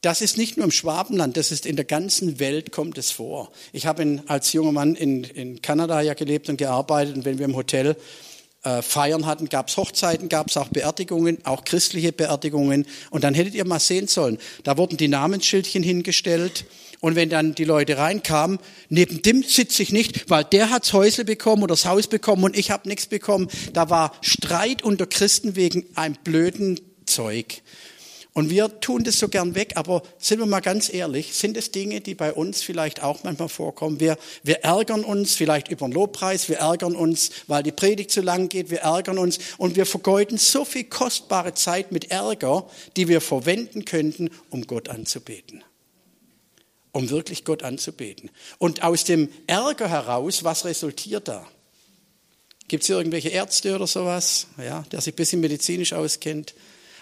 [0.00, 3.52] das ist nicht nur im Schwabenland, das ist in der ganzen Welt kommt es vor.
[3.72, 7.46] Ich habe als junger Mann in, in Kanada ja gelebt und gearbeitet und wenn wir
[7.46, 7.96] im Hotel
[8.64, 12.86] äh, Feiern hatten, gab es Hochzeiten, gab es auch Beerdigungen, auch christliche Beerdigungen.
[13.10, 16.64] Und dann hättet ihr mal sehen sollen, da wurden die Namensschildchen hingestellt.
[17.00, 21.26] Und wenn dann die Leute reinkamen, neben dem sitze ich nicht, weil der hat's Häusle
[21.26, 23.48] bekommen oder das Haus bekommen und ich habe nichts bekommen.
[23.74, 27.60] Da war Streit unter Christen wegen einem blöden Zeug.
[28.36, 31.70] Und wir tun das so gern weg, aber sind wir mal ganz ehrlich, sind es
[31.70, 34.00] Dinge, die bei uns vielleicht auch manchmal vorkommen?
[34.00, 38.22] Wir, wir ärgern uns vielleicht über den Lobpreis, wir ärgern uns, weil die Predigt zu
[38.22, 43.06] lang geht, wir ärgern uns und wir vergeuden so viel kostbare Zeit mit Ärger, die
[43.06, 45.62] wir verwenden könnten, um Gott anzubeten.
[46.90, 48.32] Um wirklich Gott anzubeten.
[48.58, 51.46] Und aus dem Ärger heraus, was resultiert da?
[52.66, 56.54] Gibt es hier irgendwelche Ärzte oder sowas, ja, der sich ein bisschen medizinisch auskennt?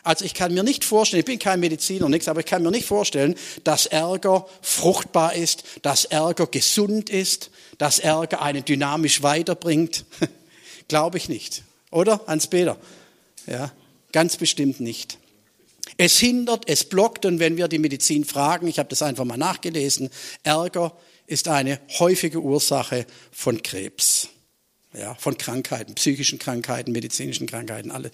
[0.05, 2.73] Also ich kann mir nicht vorstellen, ich bin kein Mediziner, nichts, aber ich kann mir
[2.73, 10.05] nicht vorstellen, dass Ärger fruchtbar ist, dass Ärger gesund ist, dass Ärger einen dynamisch weiterbringt.
[10.89, 11.63] Glaube ich nicht.
[11.93, 12.79] Oder, Hans-Peter?
[13.47, 13.73] Ja,
[14.11, 15.19] ganz bestimmt nicht.
[15.99, 19.37] Es hindert, es blockt und wenn wir die Medizin fragen, ich habe das einfach mal
[19.37, 20.11] nachgelesen,
[20.43, 24.29] Ärger ist eine häufige Ursache von Krebs,
[24.95, 28.11] ja, von Krankheiten, psychischen Krankheiten, medizinischen Krankheiten, alle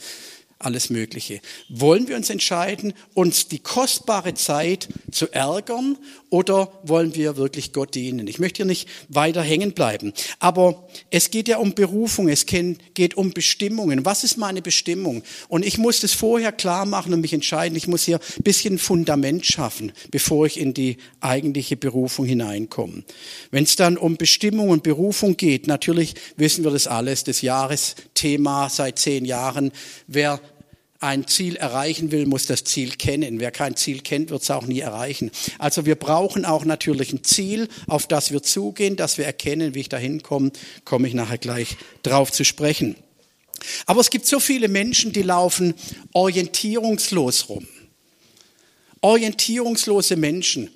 [0.58, 1.40] alles Mögliche.
[1.68, 5.96] Wollen wir uns entscheiden, uns die kostbare Zeit zu ärgern
[6.30, 8.26] oder wollen wir wirklich Gott dienen?
[8.26, 10.12] Ich möchte hier nicht weiter hängen bleiben.
[10.40, 14.04] Aber es geht ja um Berufung, es geht um Bestimmungen.
[14.04, 15.22] Was ist meine Bestimmung?
[15.48, 17.76] Und ich muss das vorher klar machen und mich entscheiden.
[17.76, 23.04] Ich muss hier ein bisschen Fundament schaffen, bevor ich in die eigentliche Berufung hineinkomme.
[23.52, 28.68] Wenn es dann um Bestimmung und Berufung geht, natürlich wissen wir das alles, das Jahresthema
[28.68, 29.70] seit zehn Jahren.
[30.08, 30.40] Wer
[31.00, 33.38] ein Ziel erreichen will, muss das Ziel kennen.
[33.38, 35.30] Wer kein Ziel kennt, wird es auch nie erreichen.
[35.58, 39.80] Also wir brauchen auch natürlich ein Ziel, auf das wir zugehen, dass wir erkennen, wie
[39.80, 40.50] ich dahin komme,
[40.84, 42.96] komme ich nachher gleich drauf zu sprechen.
[43.86, 45.74] Aber es gibt so viele Menschen, die laufen
[46.12, 47.66] orientierungslos rum.
[49.00, 50.70] Orientierungslose Menschen.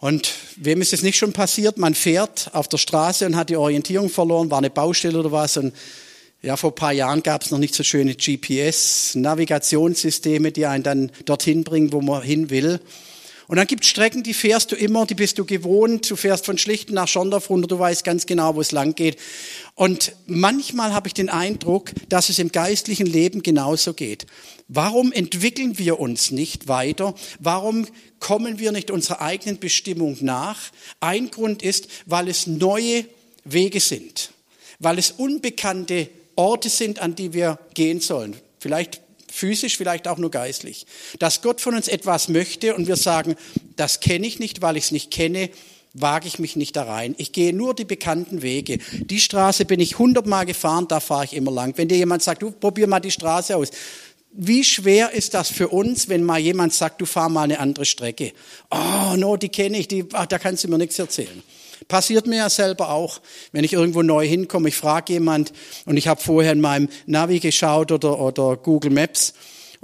[0.00, 1.78] Und wem ist es nicht schon passiert?
[1.78, 5.56] Man fährt auf der Straße und hat die Orientierung verloren, war eine Baustelle oder was
[5.56, 5.72] und
[6.44, 11.64] ja, vor paar Jahren gab es noch nicht so schöne GPS-Navigationssysteme, die einen dann dorthin
[11.64, 12.82] bringen, wo man hin will.
[13.46, 16.10] Und dann gibt Strecken, die fährst du immer, die bist du gewohnt.
[16.10, 19.16] Du fährst von Schlichten nach Schondorf runter, du weißt ganz genau, wo es lang geht.
[19.74, 24.26] Und manchmal habe ich den Eindruck, dass es im geistlichen Leben genauso geht.
[24.68, 27.14] Warum entwickeln wir uns nicht weiter?
[27.38, 27.86] Warum
[28.18, 30.60] kommen wir nicht unserer eigenen Bestimmung nach?
[31.00, 33.06] Ein Grund ist, weil es neue
[33.44, 34.28] Wege sind,
[34.78, 38.36] weil es unbekannte Orte sind, an die wir gehen sollen.
[38.58, 40.86] Vielleicht physisch, vielleicht auch nur geistlich.
[41.18, 43.34] Dass Gott von uns etwas möchte und wir sagen,
[43.76, 45.50] das kenne ich nicht, weil ich es nicht kenne,
[45.92, 47.14] wage ich mich nicht da rein.
[47.18, 48.78] Ich gehe nur die bekannten Wege.
[48.92, 51.76] Die Straße bin ich hundertmal gefahren, da fahre ich immer lang.
[51.76, 53.70] Wenn dir jemand sagt, du probier mal die Straße aus.
[54.36, 57.84] Wie schwer ist das für uns, wenn mal jemand sagt, du fahr mal eine andere
[57.84, 58.32] Strecke?
[58.68, 61.40] Oh, no, die kenne ich, die, ach, da kannst du mir nichts erzählen.
[61.88, 63.20] Passiert mir ja selber auch,
[63.52, 64.68] wenn ich irgendwo neu hinkomme.
[64.68, 65.52] Ich frage jemand
[65.84, 69.34] und ich habe vorher in meinem Navi geschaut oder, oder Google Maps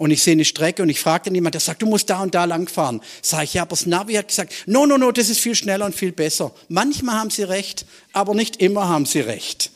[0.00, 2.22] und ich sehe eine Strecke und ich frage dann jemand, der sagt, du musst da
[2.22, 3.02] und da lang fahren.
[3.20, 5.84] Sag ich, ja, aber das Navi hat gesagt, no, no, no, das ist viel schneller
[5.84, 6.52] und viel besser.
[6.68, 7.84] Manchmal haben sie recht,
[8.14, 9.70] aber nicht immer haben sie recht.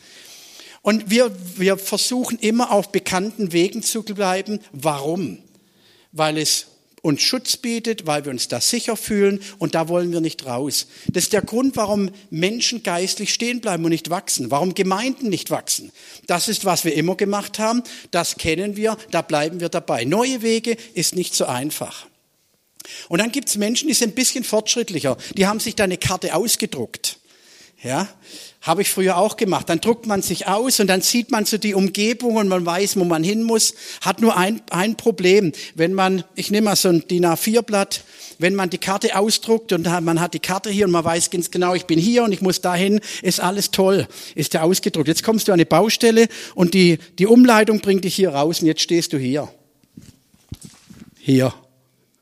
[0.81, 4.61] Und wir, wir versuchen immer auf bekannten Wegen zu bleiben.
[4.71, 5.37] Warum?
[6.11, 6.67] Weil es
[7.05, 10.87] uns Schutz bietet, weil wir uns da sicher fühlen und da wollen wir nicht raus.
[11.07, 15.51] Das ist der Grund, warum Menschen geistlich stehen bleiben und nicht wachsen, warum Gemeinden nicht
[15.51, 15.91] wachsen.
[16.25, 20.03] Das ist, was wir immer gemacht haben, das kennen wir, da bleiben wir dabei.
[20.03, 22.07] Neue Wege ist nicht so einfach.
[23.07, 25.97] Und dann gibt es Menschen, die sind ein bisschen fortschrittlicher, die haben sich da eine
[25.97, 27.19] Karte ausgedruckt.
[27.85, 28.09] Ja,
[28.61, 29.69] habe ich früher auch gemacht.
[29.69, 32.97] Dann druckt man sich aus und dann sieht man so die Umgebung und man weiß,
[32.97, 33.75] wo man hin muss.
[34.01, 35.51] Hat nur ein, ein Problem.
[35.75, 38.03] Wenn man, ich nehme mal so ein DIN A4-Blatt,
[38.39, 41.51] wenn man die Karte ausdruckt und man hat die Karte hier und man weiß ganz
[41.51, 45.07] genau, ich bin hier und ich muss dahin, ist alles toll, ist ja ausgedruckt.
[45.07, 48.65] Jetzt kommst du an eine Baustelle und die, die Umleitung bringt dich hier raus und
[48.65, 49.47] jetzt stehst du hier.
[51.19, 51.53] Hier.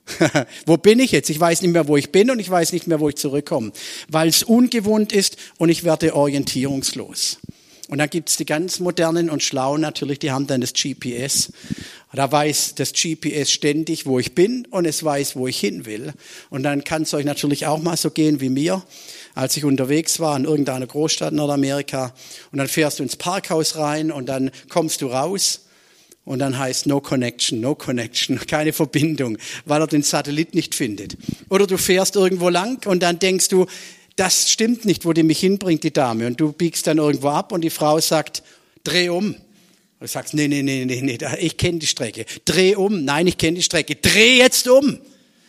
[0.65, 1.29] wo bin ich jetzt?
[1.29, 3.71] Ich weiß nicht mehr, wo ich bin und ich weiß nicht mehr, wo ich zurückkomme,
[4.09, 7.39] weil es ungewohnt ist und ich werde orientierungslos.
[7.89, 11.51] Und dann gibt's die ganz modernen und schlauen natürlich, die haben dann das GPS.
[12.13, 16.13] Da weiß das GPS ständig, wo ich bin und es weiß, wo ich hin will.
[16.49, 18.83] Und dann kann es euch natürlich auch mal so gehen wie mir,
[19.35, 22.13] als ich unterwegs war in irgendeiner Großstadt in Nordamerika.
[22.51, 25.62] Und dann fährst du ins Parkhaus rein und dann kommst du raus
[26.25, 31.17] und dann heißt No Connection, No Connection, keine Verbindung, weil er den Satellit nicht findet.
[31.49, 33.65] Oder du fährst irgendwo lang und dann denkst du,
[34.15, 36.27] das stimmt nicht, wo die mich hinbringt, die Dame.
[36.27, 38.43] Und du biegst dann irgendwo ab und die Frau sagt,
[38.83, 39.33] dreh um.
[39.33, 39.37] Und
[39.99, 42.25] du sagst, nee, nee, nee, nee, nee, ich kenne die Strecke.
[42.45, 43.03] Dreh um.
[43.03, 43.95] Nein, ich kenne die Strecke.
[43.95, 44.99] Dreh jetzt um.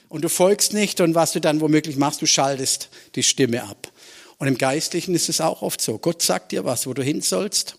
[0.09, 3.93] Und du folgst nicht und was du dann womöglich machst, du schaltest die Stimme ab.
[4.39, 5.99] Und im Geistlichen ist es auch oft so.
[5.99, 7.77] Gott sagt dir was, wo du hin sollst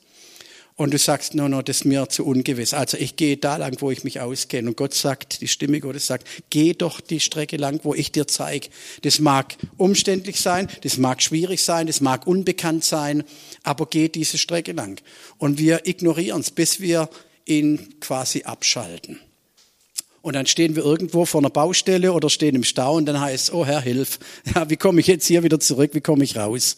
[0.77, 2.73] und du sagst, no, no, das ist mir zu ungewiss.
[2.73, 4.67] Also ich gehe da lang, wo ich mich auskenne.
[4.67, 8.27] Und Gott sagt, die Stimme Gottes sagt, geh doch die Strecke lang, wo ich dir
[8.27, 8.67] zeige.
[9.03, 13.23] Das mag umständlich sein, das mag schwierig sein, das mag unbekannt sein,
[13.63, 15.01] aber geh diese Strecke lang.
[15.37, 17.09] Und wir ignorieren es, bis wir
[17.45, 19.19] ihn quasi abschalten.
[20.21, 23.49] Und dann stehen wir irgendwo vor einer Baustelle oder stehen im Stau und dann heißt
[23.49, 24.19] es, oh Herr, hilf.
[24.55, 25.91] Ja, wie komme ich jetzt hier wieder zurück?
[25.93, 26.75] Wie komme ich raus?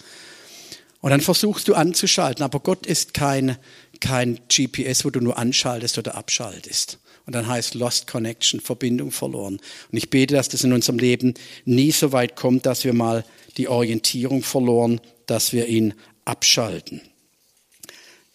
[0.99, 3.57] Und dann versuchst du anzuschalten, aber Gott ist kein
[3.99, 6.99] kein GPS, wo du nur anschaltest oder abschaltest.
[7.25, 9.59] Und dann heißt Lost Connection, Verbindung verloren.
[9.91, 11.33] Und ich bete, dass das in unserem Leben
[11.65, 13.25] nie so weit kommt, dass wir mal
[13.57, 17.01] die Orientierung verloren, dass wir ihn abschalten.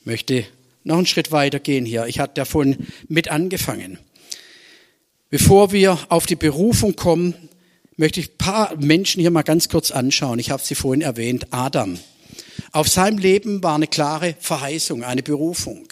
[0.01, 0.44] Ich möchte
[0.85, 2.07] noch einen Schritt weiter gehen hier.
[2.07, 2.77] Ich hatte davon
[3.09, 3.98] mit angefangen.
[5.31, 7.35] Bevor wir auf die Berufung kommen,
[7.96, 10.38] möchte ich ein paar Menschen hier mal ganz kurz anschauen.
[10.38, 11.46] Ich habe sie vorhin erwähnt.
[11.51, 11.98] Adam.
[12.73, 15.87] Auf seinem Leben war eine klare Verheißung, eine Berufung.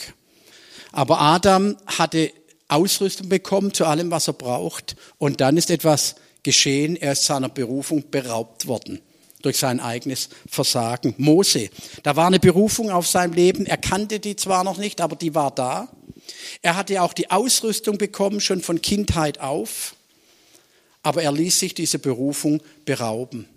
[0.93, 2.33] Aber Adam hatte
[2.69, 4.97] Ausrüstung bekommen zu allem, was er braucht.
[5.19, 6.97] Und dann ist etwas geschehen.
[6.97, 9.01] Er ist seiner Berufung beraubt worden
[9.43, 11.14] durch sein eigenes Versagen.
[11.19, 11.69] Mose,
[12.03, 13.66] da war eine Berufung auf seinem Leben.
[13.66, 15.88] Er kannte die zwar noch nicht, aber die war da.
[16.62, 19.95] Er hatte auch die Ausrüstung bekommen, schon von Kindheit auf.
[21.03, 23.49] Aber er ließ sich diese Berufung berauben.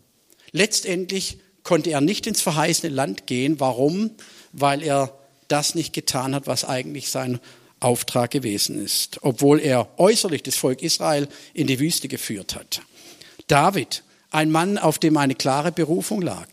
[0.52, 3.60] Letztendlich konnte er nicht ins verheißene Land gehen.
[3.60, 4.12] Warum?
[4.52, 5.14] Weil er
[5.48, 7.40] das nicht getan hat, was eigentlich sein
[7.80, 12.82] Auftrag gewesen ist, obwohl er äußerlich das Volk Israel in die Wüste geführt hat.
[13.48, 16.48] David, ein Mann, auf dem eine klare Berufung lag.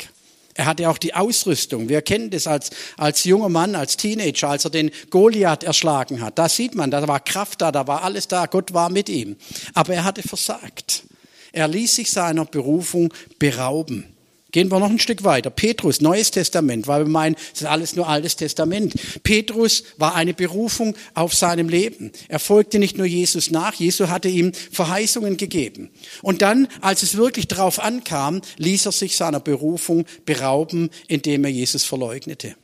[0.55, 1.89] Er hatte auch die Ausrüstung.
[1.89, 6.39] Wir kennen das als, als junger Mann, als Teenager, als er den Goliath erschlagen hat.
[6.39, 9.37] Da sieht man, da war Kraft da, da war alles da, Gott war mit ihm.
[9.73, 11.05] Aber er hatte versagt.
[11.53, 14.10] Er ließ sich seiner Berufung berauben.
[14.53, 15.51] Gehen wir noch ein Stück weiter.
[15.51, 18.95] Petrus, Neues Testament, weil wir meinen, es ist alles nur Altes Testament.
[19.23, 22.11] Petrus war eine Berufung auf seinem Leben.
[22.29, 25.91] Er folgte nicht nur Jesus nach, Jesus hatte ihm Verheißungen gegeben.
[26.23, 31.51] Und dann, als es wirklich darauf ankam, ließ er sich seiner Berufung berauben, indem er
[31.51, 32.57] Jesus verleugnete.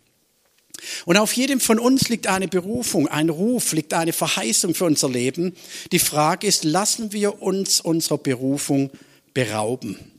[1.05, 5.09] Und auf jedem von uns liegt eine Berufung, ein Ruf, liegt eine Verheißung für unser
[5.09, 5.55] Leben.
[5.93, 8.91] Die Frage ist, lassen wir uns unserer Berufung
[9.33, 10.16] berauben?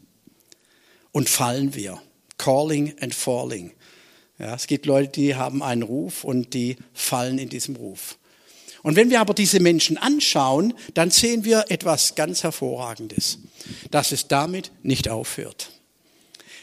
[1.17, 1.99] Und fallen wir.
[2.37, 3.71] Calling and falling.
[4.37, 8.19] Ja, es gibt Leute, die haben einen Ruf und die fallen in diesem Ruf.
[8.83, 13.39] Und wenn wir aber diese Menschen anschauen, dann sehen wir etwas ganz Hervorragendes,
[13.89, 15.71] dass es damit nicht aufhört.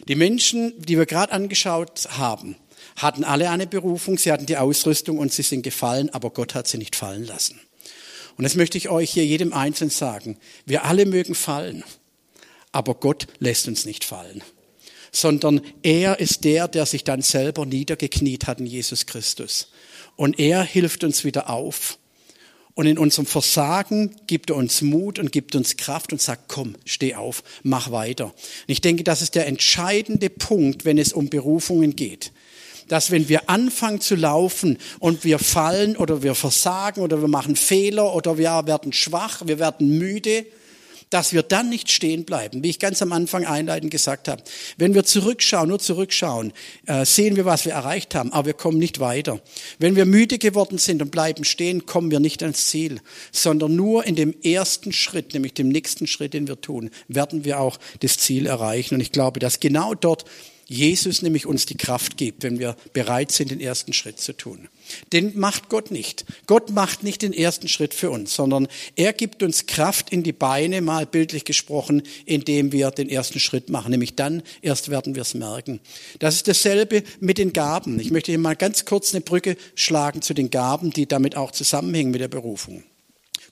[0.07, 2.55] Die Menschen, die wir gerade angeschaut haben,
[2.95, 6.69] hatten alle eine Berufung, sie hatten die Ausrüstung und sie sind gefallen, aber Gott hat
[6.69, 7.61] sie nicht fallen lassen.
[8.37, 10.39] Und das möchte ich euch hier jedem Einzelnen sagen.
[10.65, 11.83] Wir alle mögen fallen
[12.75, 14.43] aber Gott lässt uns nicht fallen,
[15.13, 19.69] sondern er ist der, der sich dann selber niedergekniet hat in Jesus Christus.
[20.17, 21.99] Und er hilft uns wieder auf.
[22.75, 26.75] Und in unserem Versagen gibt er uns Mut und gibt uns Kraft und sagt, komm,
[26.85, 28.27] steh auf, mach weiter.
[28.27, 28.35] Und
[28.67, 32.33] ich denke, das ist der entscheidende Punkt, wenn es um Berufungen geht.
[32.89, 37.55] Dass wenn wir anfangen zu laufen und wir fallen oder wir versagen oder wir machen
[37.55, 40.45] Fehler oder wir werden schwach, wir werden müde,
[41.11, 44.43] dass wir dann nicht stehen bleiben, wie ich ganz am Anfang einleitend gesagt habe.
[44.77, 46.53] Wenn wir zurückschauen, nur zurückschauen,
[46.87, 49.41] äh, sehen wir, was wir erreicht haben, aber wir kommen nicht weiter.
[49.79, 53.01] Wenn wir müde geworden sind und bleiben stehen, kommen wir nicht ans Ziel,
[53.33, 57.61] sondern nur in dem ersten Schritt, nämlich dem nächsten Schritt, den wir tun, werden wir
[57.61, 58.95] auch das Ziel erreichen.
[58.95, 60.25] Und ich glaube, dass genau dort
[60.67, 64.69] Jesus nämlich uns die Kraft gibt, wenn wir bereit sind, den ersten Schritt zu tun.
[65.13, 66.25] Den macht Gott nicht.
[66.47, 70.33] Gott macht nicht den ersten Schritt für uns, sondern er gibt uns Kraft in die
[70.33, 73.91] Beine, mal bildlich gesprochen, indem wir den ersten Schritt machen.
[73.91, 75.81] Nämlich dann erst werden wir es merken.
[76.19, 78.01] Das ist dasselbe mit den Gaben.
[78.01, 81.51] Ich möchte hier mal ganz kurz eine Brücke schlagen zu den Gaben, die damit auch
[81.51, 82.85] zusammenhängen mit der Berufung.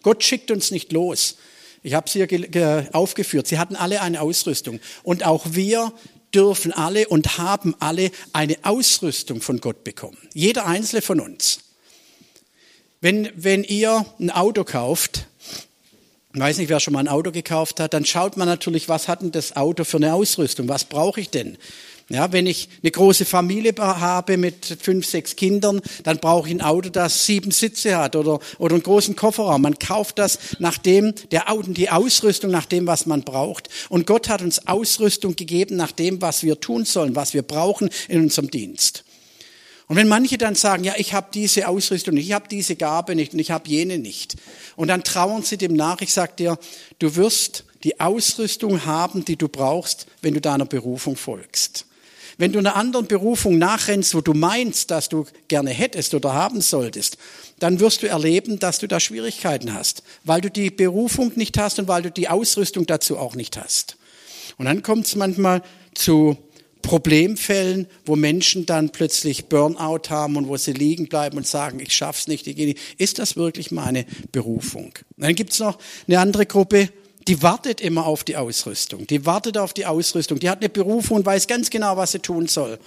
[0.02, 1.36] Gott schickt uns nicht los.
[1.84, 3.48] Ich habe sie hier aufgeführt.
[3.48, 4.78] Sie hatten alle eine Ausrüstung.
[5.02, 5.92] Und auch wir
[6.34, 10.18] dürfen alle und haben alle eine Ausrüstung von Gott bekommen.
[10.32, 11.60] Jeder einzelne von uns.
[13.00, 15.26] Wenn, wenn ihr ein Auto kauft,
[16.34, 19.08] ich weiß nicht, wer schon mal ein Auto gekauft hat, dann schaut man natürlich, was
[19.08, 20.68] hat denn das Auto für eine Ausrüstung?
[20.68, 21.58] Was brauche ich denn?
[22.12, 26.60] Ja, wenn ich eine große Familie habe mit fünf, sechs Kindern, dann brauche ich ein
[26.60, 29.62] Auto, das sieben Sitze hat oder, oder einen großen Kofferraum.
[29.62, 33.70] Man kauft das nach dem, der, die Ausrüstung nach dem, was man braucht.
[33.88, 37.88] Und Gott hat uns Ausrüstung gegeben nach dem, was wir tun sollen, was wir brauchen
[38.08, 39.04] in unserem Dienst.
[39.88, 43.14] Und wenn manche dann sagen, ja, ich habe diese Ausrüstung nicht, ich habe diese Gabe
[43.14, 44.36] nicht und ich habe jene nicht.
[44.76, 46.58] Und dann trauern sie dem nach, ich sage dir,
[46.98, 51.86] du wirst die Ausrüstung haben, die du brauchst, wenn du deiner Berufung folgst.
[52.38, 56.60] Wenn du einer anderen Berufung nachrennst, wo du meinst, dass du gerne hättest oder haben
[56.60, 57.18] solltest,
[57.58, 61.78] dann wirst du erleben, dass du da Schwierigkeiten hast, weil du die Berufung nicht hast
[61.78, 63.96] und weil du die Ausrüstung dazu auch nicht hast.
[64.58, 65.62] Und dann kommt es manchmal
[65.94, 66.36] zu
[66.82, 71.94] Problemfällen, wo Menschen dann plötzlich Burnout haben und wo sie liegen bleiben und sagen, ich
[71.94, 72.80] schaff's nicht, ich gehe nicht.
[72.98, 74.92] Ist das wirklich meine Berufung?
[75.16, 76.88] Und dann gibt's noch eine andere Gruppe,
[77.28, 79.06] die wartet immer auf die Ausrüstung.
[79.06, 80.38] Die wartet auf die Ausrüstung.
[80.38, 82.78] Die hat eine Berufung und weiß ganz genau, was sie tun soll.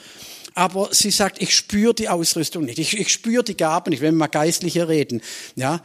[0.57, 2.79] Aber sie sagt, ich spüre die Ausrüstung nicht.
[2.79, 5.21] Ich, ich spüre die Gaben nicht, wenn wir mal geistlicher reden.
[5.55, 5.83] Ja,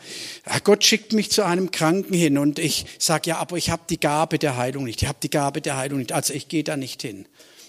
[0.63, 3.99] Gott schickt mich zu einem Kranken hin und ich sage, ja, aber ich habe die
[3.99, 5.03] Gabe der Heilung nicht.
[5.03, 6.13] Ich habe die Gabe der Heilung nicht.
[6.13, 7.27] Also ich gehe da nicht hin.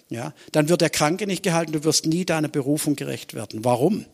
[0.09, 1.71] Ja, dann wird der Kranke nicht gehalten.
[1.71, 3.65] Du wirst nie deiner Berufung gerecht werden.
[3.65, 4.05] Warum?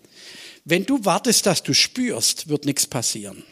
[0.64, 3.44] Wenn du wartest, dass du spürst, wird nichts passieren.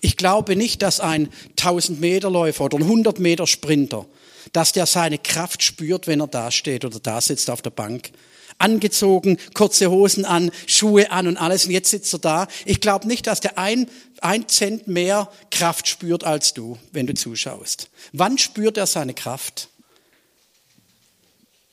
[0.00, 4.06] Ich glaube nicht, dass ein 1000 Meter Läufer oder ein 100 Meter Sprinter,
[4.52, 8.10] dass der seine Kraft spürt, wenn er da steht oder da sitzt auf der Bank.
[8.58, 11.66] Angezogen, kurze Hosen an, Schuhe an und alles.
[11.66, 12.48] Und jetzt sitzt er da.
[12.64, 13.88] Ich glaube nicht, dass der ein,
[14.22, 17.90] ein Cent mehr Kraft spürt als du, wenn du zuschaust.
[18.12, 19.68] Wann spürt er seine Kraft?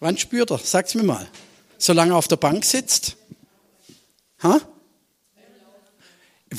[0.02, 0.58] Wann spürt er?
[0.58, 1.26] Sag's mir mal.
[1.78, 3.16] Solange er auf der Bank sitzt?
[4.42, 4.60] Ha?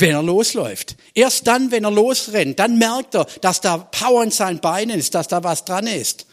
[0.00, 0.96] Wenn er losläuft.
[1.14, 5.14] Erst dann, wenn er losrennt, dann merkt er, dass da Power in seinen Beinen ist,
[5.14, 6.26] dass da was dran ist.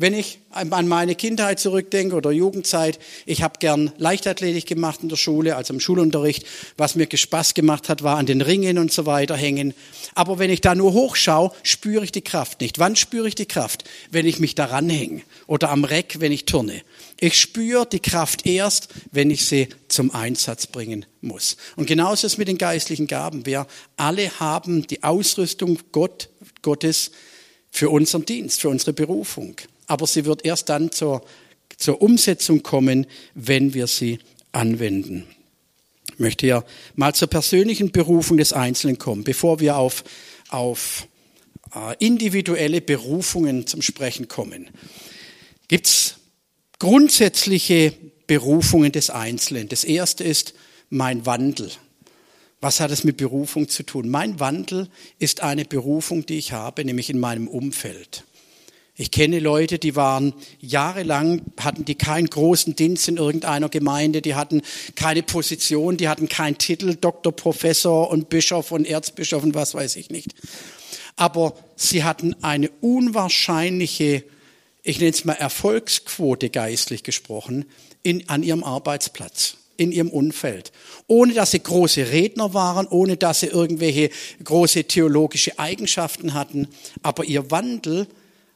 [0.00, 5.16] Wenn ich an meine Kindheit zurückdenke oder Jugendzeit, ich habe gern Leichtathletik gemacht in der
[5.16, 6.46] Schule, also im Schulunterricht.
[6.78, 9.74] Was mir Spaß gemacht hat, war an den Ringen und so weiter hängen.
[10.14, 12.78] Aber wenn ich da nur hochschaue, spüre ich die Kraft nicht.
[12.78, 13.84] Wann spüre ich die Kraft?
[14.10, 16.80] Wenn ich mich daran hänge oder am Reck, wenn ich turne.
[17.20, 21.56] Ich spüre die Kraft erst, wenn ich sie zum Einsatz bringen muss.
[21.76, 23.46] Und genauso ist es mit den geistlichen Gaben.
[23.46, 26.30] Wir alle haben die Ausrüstung Gott,
[26.62, 27.12] Gottes
[27.70, 29.56] für unseren Dienst, für unsere Berufung
[29.90, 31.24] aber sie wird erst dann zur,
[31.76, 34.20] zur Umsetzung kommen, wenn wir sie
[34.52, 35.26] anwenden.
[36.12, 40.04] Ich möchte ja mal zur persönlichen Berufung des Einzelnen kommen, bevor wir auf,
[40.48, 41.08] auf
[41.74, 44.68] äh, individuelle Berufungen zum Sprechen kommen.
[45.66, 46.14] Gibt es
[46.80, 47.92] grundsätzliche
[48.26, 49.68] Berufungen des Einzelnen?
[49.68, 50.54] Das erste ist
[50.88, 51.70] mein Wandel.
[52.60, 54.08] Was hat es mit Berufung zu tun?
[54.10, 54.88] Mein Wandel
[55.20, 58.24] ist eine Berufung, die ich habe, nämlich in meinem Umfeld.
[58.96, 64.34] Ich kenne Leute, die waren jahrelang, hatten die keinen großen Dienst in irgendeiner Gemeinde, die
[64.34, 64.60] hatten
[64.94, 69.96] keine Position, die hatten keinen Titel, Doktor, Professor und Bischof und Erzbischof und was weiß
[69.96, 70.34] ich nicht.
[71.16, 74.22] Aber sie hatten eine unwahrscheinliche,
[74.90, 77.64] ich nenne es mal Erfolgsquote geistlich gesprochen,
[78.02, 80.72] in, an ihrem Arbeitsplatz in ihrem Umfeld.
[81.06, 84.10] Ohne dass sie große Redner waren, ohne dass sie irgendwelche
[84.44, 86.68] große theologische Eigenschaften hatten.
[87.02, 88.06] Aber ihr Wandel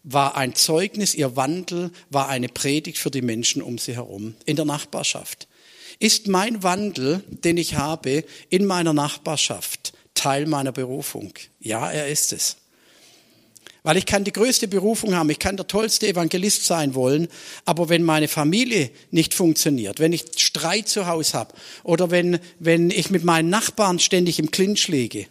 [0.03, 4.57] war ein Zeugnis, ihr Wandel war eine Predigt für die Menschen um sie herum, in
[4.57, 5.49] der Nachbarschaft.
[5.99, 11.33] Ist mein Wandel, den ich habe in meiner Nachbarschaft, Teil meiner Berufung?
[11.59, 12.59] Ja, er ist es.
[13.85, 17.29] Weil ich kann die größte Berufung haben, ich kann der tollste Evangelist sein wollen,
[17.67, 22.91] aber wenn meine Familie nicht funktioniert, wenn ich Streit zu Hause habe oder wenn, wenn
[22.91, 25.27] ich mit meinen Nachbarn ständig im Clinch liege,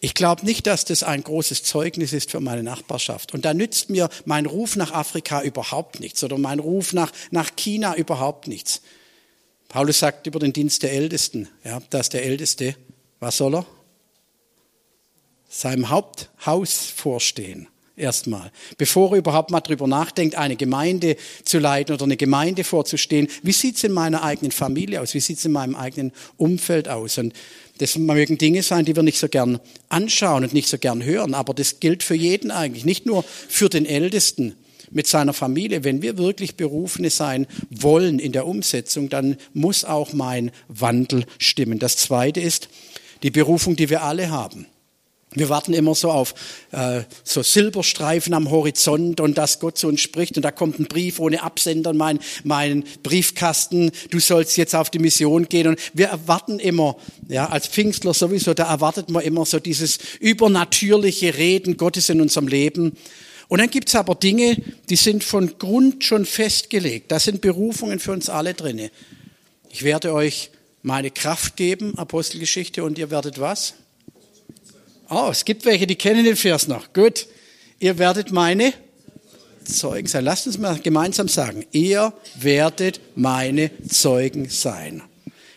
[0.00, 3.32] ich glaube nicht, dass das ein großes Zeugnis ist für meine Nachbarschaft.
[3.32, 7.54] Und da nützt mir mein Ruf nach Afrika überhaupt nichts oder mein Ruf nach, nach
[7.56, 8.82] China überhaupt nichts.
[9.68, 12.76] Paulus sagt über den Dienst der Ältesten, ja, dass der Älteste,
[13.20, 13.66] was soll er?
[15.56, 17.68] Seinem Haupthaus vorstehen.
[17.96, 18.52] erstmal.
[18.76, 23.26] Bevor er überhaupt mal drüber nachdenkt, eine Gemeinde zu leiten oder eine Gemeinde vorzustehen.
[23.42, 25.14] Wie sieht's in meiner eigenen Familie aus?
[25.14, 27.16] Wie sieht's in meinem eigenen Umfeld aus?
[27.16, 27.32] Und
[27.78, 31.32] das mögen Dinge sein, die wir nicht so gern anschauen und nicht so gern hören,
[31.32, 34.56] aber das gilt für jeden eigentlich, nicht nur für den Ältesten
[34.90, 35.84] mit seiner Familie.
[35.84, 41.78] Wenn wir wirklich Berufene sein wollen in der Umsetzung, dann muss auch mein Wandel stimmen.
[41.78, 42.68] Das Zweite ist
[43.22, 44.66] die Berufung, die wir alle haben.
[45.36, 46.34] Wir warten immer so auf
[46.72, 50.86] äh, so Silberstreifen am Horizont und dass Gott zu uns spricht und da kommt ein
[50.86, 53.92] Brief ohne Absender in mein, meinen Briefkasten.
[54.10, 56.96] Du sollst jetzt auf die Mission gehen und wir erwarten immer,
[57.28, 62.48] ja, als Pfingstler sowieso, da erwartet man immer so dieses übernatürliche Reden Gottes in unserem
[62.48, 62.96] Leben.
[63.48, 64.56] Und dann gibt's aber Dinge,
[64.88, 67.12] die sind von Grund schon festgelegt.
[67.12, 68.90] Da sind Berufungen für uns alle drinne.
[69.68, 70.50] Ich werde euch
[70.82, 73.74] meine Kraft geben, Apostelgeschichte, und ihr werdet was?
[75.08, 76.92] Oh, es gibt welche, die kennen den Vers noch.
[76.92, 77.26] Gut.
[77.78, 78.72] Ihr werdet meine
[79.64, 80.24] Zeugen sein.
[80.24, 81.64] Lasst uns mal gemeinsam sagen.
[81.72, 85.02] Ihr werdet meine Zeugen sein.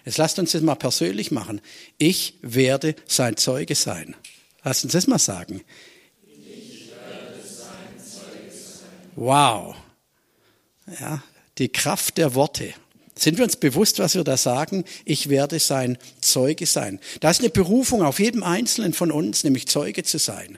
[0.06, 1.62] Jetzt lasst uns das mal persönlich machen.
[1.98, 4.16] Ich werde sein Zeuge sein.
[4.64, 5.62] Lasst uns das mal sagen.
[9.16, 9.76] Wow.
[11.00, 11.24] Ja,
[11.58, 12.74] die Kraft der Worte.
[13.20, 14.86] Sind wir uns bewusst, was wir da sagen?
[15.04, 17.02] Ich werde sein Zeuge sein.
[17.20, 20.58] Da ist eine Berufung auf jedem Einzelnen von uns, nämlich Zeuge zu sein.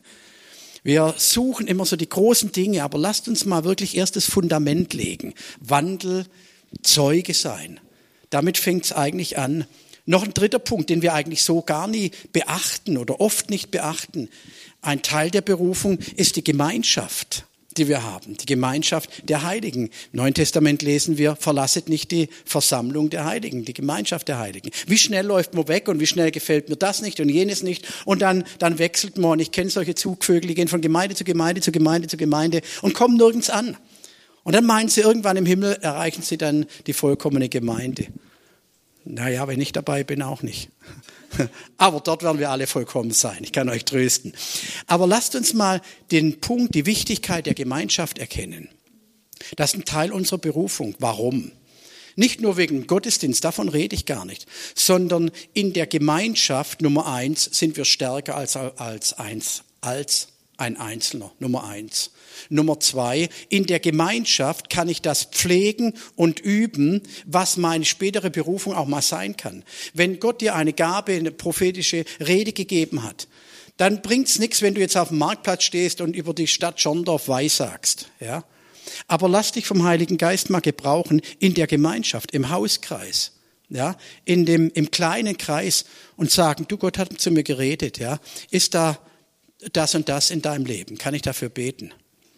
[0.84, 4.94] Wir suchen immer so die großen Dinge, aber lasst uns mal wirklich erst das Fundament
[4.94, 5.34] legen.
[5.60, 6.28] Wandel,
[6.84, 7.80] Zeuge sein.
[8.30, 9.66] Damit fängt es eigentlich an.
[10.06, 14.30] Noch ein dritter Punkt, den wir eigentlich so gar nie beachten oder oft nicht beachten.
[14.82, 17.46] Ein Teil der Berufung ist die Gemeinschaft
[17.78, 19.86] die wir haben, die Gemeinschaft der Heiligen.
[19.86, 24.72] Im Neuen Testament lesen wir, verlasset nicht die Versammlung der Heiligen, die Gemeinschaft der Heiligen.
[24.88, 27.88] Wie schnell läuft man weg und wie schnell gefällt mir das nicht und jenes nicht
[28.06, 29.32] und dann, dann wechselt man.
[29.32, 32.62] Und ich kenne solche Zugvögel, die gehen von Gemeinde zu Gemeinde zu Gemeinde zu Gemeinde
[32.82, 33.78] und kommen nirgends an.
[34.44, 38.08] Und dann meinen sie, irgendwann im Himmel erreichen sie dann die vollkommene Gemeinde.
[39.06, 40.70] Naja, wenn ich dabei bin, auch nicht.
[41.78, 43.40] Aber dort werden wir alle vollkommen sein.
[43.42, 44.34] Ich kann euch trösten.
[44.88, 48.70] Aber lasst uns mal den Punkt, die Wichtigkeit der Gemeinschaft erkennen.
[49.56, 50.96] Das ist ein Teil unserer Berufung.
[51.00, 51.52] Warum?
[52.16, 57.46] Nicht nur wegen Gottesdienst, davon rede ich gar nicht, sondern in der Gemeinschaft Nummer eins
[57.46, 60.28] sind wir stärker als, als eins, als
[60.62, 62.12] ein Einzelner, Nummer eins.
[62.50, 68.74] Nummer zwei, in der Gemeinschaft kann ich das pflegen und üben, was meine spätere Berufung
[68.76, 69.64] auch mal sein kann.
[69.94, 73.28] Wenn Gott dir eine Gabe, eine prophetische Rede gegeben hat,
[73.78, 77.28] dann bringt's nichts, wenn du jetzt auf dem Marktplatz stehst und über die Stadt Schondorf
[77.28, 78.44] weissagst, ja.
[79.08, 83.32] Aber lass dich vom Heiligen Geist mal gebrauchen in der Gemeinschaft, im Hauskreis,
[83.70, 83.96] ja,
[84.26, 85.86] in dem, im kleinen Kreis
[86.18, 88.20] und sagen, du Gott hat zu mir geredet, ja.
[88.52, 89.00] Ist da
[89.74, 90.98] das und das in deinem Leben?
[90.98, 91.94] Kann ich dafür beten?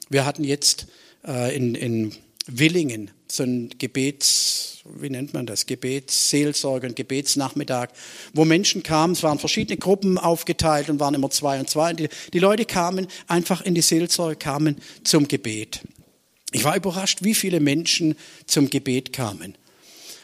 [0.09, 0.87] Wir hatten jetzt
[1.25, 2.13] äh, in, in
[2.45, 7.89] Willingen so ein Gebets, wie nennt man das, Gebetsseelsorge, ein Gebetsnachmittag,
[8.33, 11.91] wo Menschen kamen, es waren verschiedene Gruppen aufgeteilt und waren immer zwei und zwei.
[11.91, 15.81] Und die, die Leute kamen einfach in die Seelsorge, kamen zum Gebet.
[16.51, 18.15] Ich war überrascht, wie viele Menschen
[18.45, 19.55] zum Gebet kamen.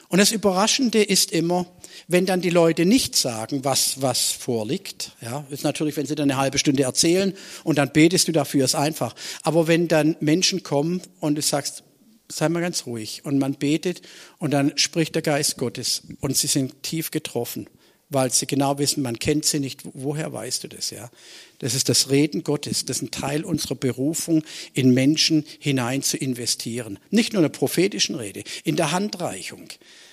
[0.10, 1.66] Und das Überraschende ist immer,
[2.08, 6.30] wenn dann die Leute nicht sagen, was, was vorliegt, ja, ist natürlich, wenn sie dann
[6.30, 7.34] eine halbe Stunde erzählen
[7.64, 9.16] und dann betest du dafür, ist einfach.
[9.44, 11.84] Aber wenn dann Menschen kommen und du sagst,
[12.32, 14.02] sei mal ganz ruhig und man betet
[14.38, 17.68] und dann spricht der Geist Gottes und sie sind tief getroffen,
[18.10, 19.82] weil sie genau wissen, man kennt sie nicht.
[19.94, 21.12] Woher weißt du das, ja?
[21.60, 22.86] Das ist das Reden Gottes.
[22.86, 24.44] Das ist ein Teil unserer Berufung,
[24.74, 26.98] in Menschen hinein zu investieren.
[27.12, 29.68] Nicht nur in der prophetischen Rede, in der Handreichung.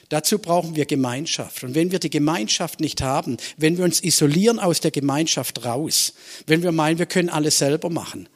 [0.08, 1.64] Dazu brauchen wir Gemeinschaft.
[1.64, 6.14] Und wenn wir die Gemeinschaft nicht haben, wenn wir uns isolieren aus der Gemeinschaft raus,
[6.46, 8.28] wenn wir meinen, wir können alles selber machen,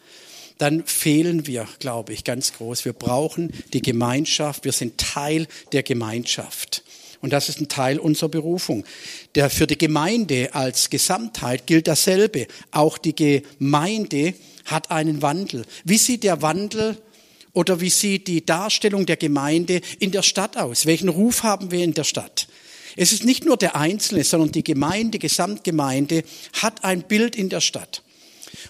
[0.58, 2.84] dann fehlen wir, glaube ich, ganz groß.
[2.84, 4.64] Wir brauchen die Gemeinschaft.
[4.64, 6.82] Wir sind Teil der Gemeinschaft.
[7.22, 8.84] Und das ist ein Teil unserer Berufung.
[9.34, 12.46] Der, für die Gemeinde als Gesamtheit gilt dasselbe.
[12.72, 14.34] Auch die Gemeinde
[14.66, 15.64] hat einen Wandel.
[15.84, 16.96] Wie sieht der Wandel
[17.52, 20.86] oder wie sieht die Darstellung der Gemeinde in der Stadt aus?
[20.86, 22.48] Welchen Ruf haben wir in der Stadt?
[22.96, 26.24] Es ist nicht nur der Einzelne, sondern die Gemeinde, Gesamtgemeinde
[26.60, 28.02] hat ein Bild in der Stadt.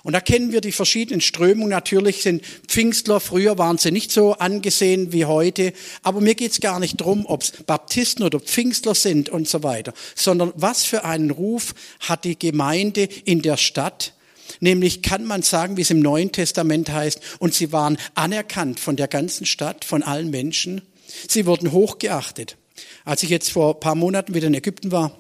[0.02, 1.70] Und da kennen wir die verschiedenen Strömungen.
[1.70, 5.72] Natürlich sind Pfingstler, früher waren sie nicht so angesehen wie heute.
[6.02, 9.62] Aber mir geht es gar nicht drum, ob es Baptisten oder Pfingstler sind und so
[9.62, 14.14] weiter, sondern was für einen Ruf hat die Gemeinde in der Stadt?
[14.60, 18.96] Nämlich kann man sagen, wie es im Neuen Testament heißt, und sie waren anerkannt von
[18.96, 20.82] der ganzen Stadt, von allen Menschen.
[21.28, 22.56] Sie wurden hochgeachtet.
[23.04, 25.18] Als ich jetzt vor ein paar Monaten wieder in Ägypten war,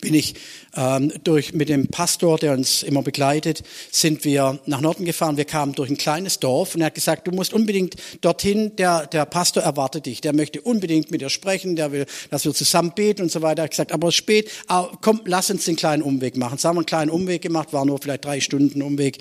[0.00, 0.34] bin ich
[0.76, 5.36] ähm, durch mit dem Pastor, der uns immer begleitet, sind wir nach Norden gefahren.
[5.36, 8.76] Wir kamen durch ein kleines Dorf und er hat gesagt, du musst unbedingt dorthin.
[8.76, 10.20] Der der Pastor erwartet dich.
[10.20, 11.76] Der möchte unbedingt mit dir sprechen.
[11.76, 13.62] Der will, dass wir zusammen beten und so weiter.
[13.62, 14.50] Er hat gesagt, aber es ist spät.
[14.66, 16.54] Aber komm, lass uns den kleinen Umweg machen.
[16.54, 19.18] Jetzt haben wir einen kleinen Umweg gemacht, war nur vielleicht drei Stunden Umweg.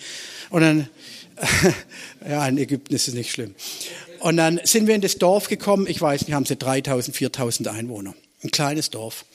[0.49, 0.89] Und dann
[2.29, 3.55] ja, in Ägypten ist es nicht schlimm.
[4.19, 5.87] Und dann sind wir in das Dorf gekommen.
[5.87, 8.13] Ich weiß nicht, haben sie 3000, 4000 Einwohner.
[8.43, 9.25] Ein kleines Dorf.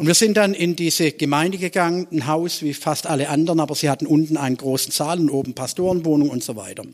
[0.00, 3.74] Und wir sind dann in diese Gemeinde gegangen, ein Haus wie fast alle anderen, aber
[3.74, 6.84] sie hatten unten einen großen Saal und oben Pastorenwohnung und so weiter.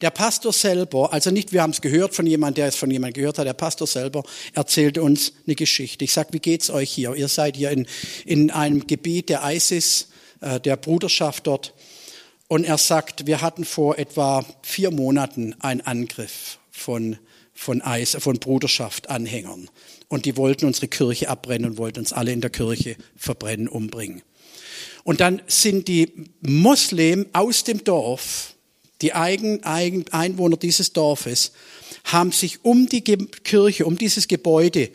[0.00, 3.14] Der Pastor selber, also nicht wir haben es gehört von jemand, der es von jemand
[3.14, 6.04] gehört hat, der Pastor selber erzählte uns eine Geschichte.
[6.04, 7.14] Ich sag, wie geht's euch hier?
[7.14, 7.86] Ihr seid hier in,
[8.26, 10.08] in einem Gebiet der ISIS,
[10.40, 11.72] äh, der Bruderschaft dort.
[12.48, 17.20] Und er sagt, wir hatten vor etwa vier Monaten einen Angriff von,
[17.54, 19.68] von, Eis, von Bruderschaft-Anhängern
[20.08, 24.22] und die wollten unsere Kirche abbrennen und wollten uns alle in der Kirche verbrennen, umbringen.
[25.04, 28.54] Und dann sind die Moslem aus dem Dorf,
[29.00, 31.52] die Eigen, Eigen, Einwohner dieses Dorfes,
[32.04, 34.90] haben sich um die Kirche, um dieses Gebäude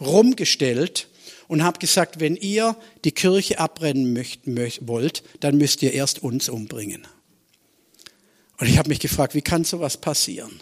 [0.00, 1.08] rumgestellt
[1.48, 6.22] und haben gesagt, wenn ihr die Kirche abbrennen möcht, möcht, wollt, dann müsst ihr erst
[6.22, 7.06] uns umbringen.
[8.58, 10.60] Und ich habe mich gefragt, wie kann sowas passieren?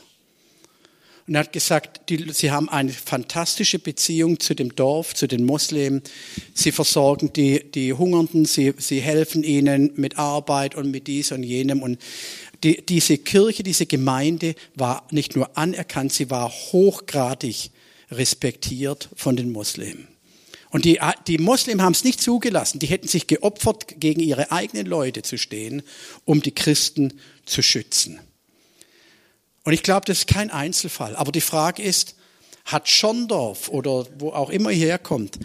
[1.29, 5.45] Und er hat gesagt, die, sie haben eine fantastische Beziehung zu dem Dorf, zu den
[5.45, 6.09] Moslems.
[6.55, 11.43] Sie versorgen die, die Hungernden, sie, sie helfen ihnen mit Arbeit und mit dies und
[11.43, 11.83] jenem.
[11.83, 11.99] Und
[12.65, 17.71] die, diese Kirche, diese Gemeinde war nicht nur anerkannt, sie war hochgradig
[18.11, 20.07] respektiert von den Moslems.
[20.71, 22.79] Und die, die Moslems haben es nicht zugelassen.
[22.79, 25.83] Die hätten sich geopfert, gegen ihre eigenen Leute zu stehen,
[26.25, 28.19] um die Christen zu schützen.
[29.69, 31.15] Und ich glaube, das ist kein Einzelfall.
[31.15, 32.15] Aber die Frage ist,
[32.65, 35.39] hat Schondorf oder wo auch immer ihr herkommt,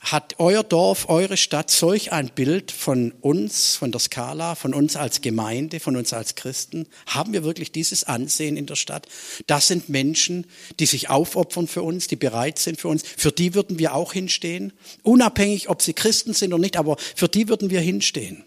[0.00, 4.96] hat euer Dorf, eure Stadt solch ein Bild von uns, von der Skala, von uns
[4.96, 6.86] als Gemeinde, von uns als Christen?
[7.06, 9.08] Haben wir wirklich dieses Ansehen in der Stadt?
[9.46, 10.46] Das sind Menschen,
[10.78, 13.02] die sich aufopfern für uns, die bereit sind für uns.
[13.16, 14.74] Für die würden wir auch hinstehen.
[15.04, 18.44] Unabhängig, ob sie Christen sind oder nicht, aber für die würden wir hinstehen.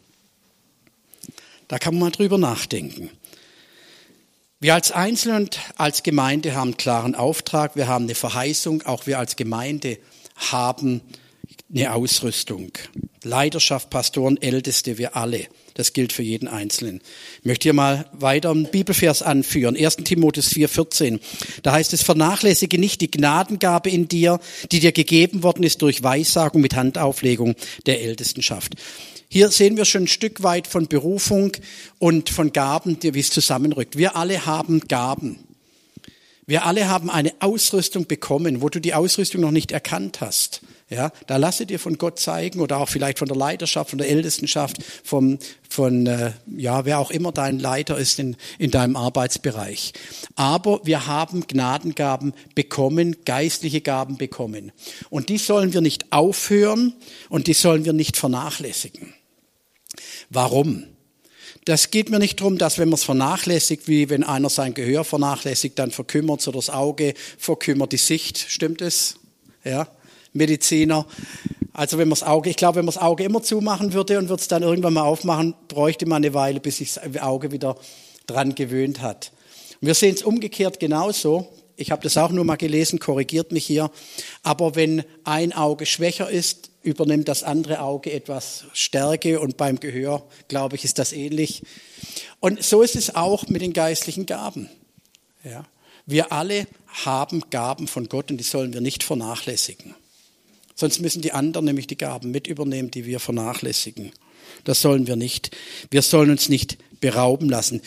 [1.70, 3.10] Da kann man mal drüber nachdenken.
[4.60, 9.06] Wir als Einzelne und als Gemeinde haben einen klaren Auftrag, wir haben eine Verheißung, auch
[9.06, 10.00] wir als Gemeinde
[10.36, 11.02] haben
[11.72, 12.72] eine Ausrüstung.
[13.24, 15.46] Leidenschaft, Pastoren, Älteste, wir alle.
[15.76, 17.02] Das gilt für jeden Einzelnen.
[17.40, 19.78] Ich möchte hier mal weiter einen Bibelvers anführen.
[19.78, 19.98] 1.
[19.98, 21.20] Timotheus 4,14.
[21.62, 24.40] Da heißt es, vernachlässige nicht die Gnadengabe in dir,
[24.72, 27.54] die dir gegeben worden ist durch Weissagung mit Handauflegung
[27.86, 28.74] der Ältestenschaft.
[29.30, 31.52] Hier sehen wir schon ein Stück weit von Berufung
[32.00, 33.98] und von Gaben, wie es zusammenrückt.
[33.98, 35.40] Wir alle haben Gaben.
[36.50, 40.62] Wir alle haben eine Ausrüstung bekommen, wo du die Ausrüstung noch nicht erkannt hast.
[40.90, 44.08] Ja, da lasse dir von Gott zeigen oder auch vielleicht von der Leiterschaft, von der
[44.08, 49.92] Ältestenschaft, vom, von äh, ja, wer auch immer dein Leiter ist in, in deinem Arbeitsbereich.
[50.36, 54.72] Aber wir haben Gnadengaben bekommen, geistliche Gaben bekommen.
[55.10, 56.94] Und die sollen wir nicht aufhören
[57.28, 59.14] und die sollen wir nicht vernachlässigen.
[60.30, 60.84] Warum?
[61.66, 65.04] Das geht mir nicht darum, dass wenn man es vernachlässigt, wie wenn einer sein Gehör
[65.04, 68.38] vernachlässigt, dann verkümmert oder das Auge verkümmert die Sicht.
[68.38, 69.16] Stimmt es?
[69.64, 69.88] Ja,
[70.34, 71.06] Mediziner.
[71.74, 74.30] Also wenn man das Auge, ich glaube, wenn man das Auge immer zumachen würde und
[74.30, 77.76] würde es dann irgendwann mal aufmachen, bräuchte man eine Weile, bis sich das Auge wieder
[78.26, 79.32] dran gewöhnt hat.
[79.82, 81.50] Wir sehen es umgekehrt genauso.
[81.76, 83.92] Ich habe das auch nur mal gelesen, korrigiert mich hier.
[84.42, 90.26] Aber wenn ein Auge schwächer ist, übernimmt das andere Auge etwas Stärke und beim Gehör,
[90.48, 91.62] glaube ich, ist das ähnlich.
[92.40, 94.70] Und so ist es auch mit den geistlichen Gaben.
[95.44, 95.66] Ja.
[96.06, 99.94] Wir alle haben Gaben von Gott und die sollen wir nicht vernachlässigen.
[100.74, 104.14] Sonst müssen die anderen nämlich die Gaben mit übernehmen, die wir vernachlässigen.
[104.64, 105.56] Das sollen wir nicht.
[105.92, 107.82] Wir sollen uns nicht berauben lassen.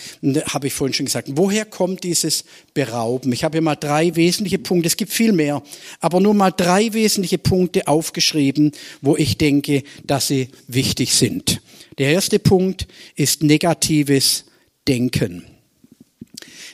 [0.47, 1.29] Habe ich vorhin schon gesagt.
[1.33, 2.45] Woher kommt dieses
[2.75, 3.33] Berauben?
[3.33, 4.87] Ich habe hier mal drei wesentliche Punkte.
[4.87, 5.63] Es gibt viel mehr,
[6.01, 11.61] aber nur mal drei wesentliche Punkte aufgeschrieben, wo ich denke, dass sie wichtig sind.
[11.99, 14.45] Der erste Punkt ist negatives
[14.89, 15.45] Denken.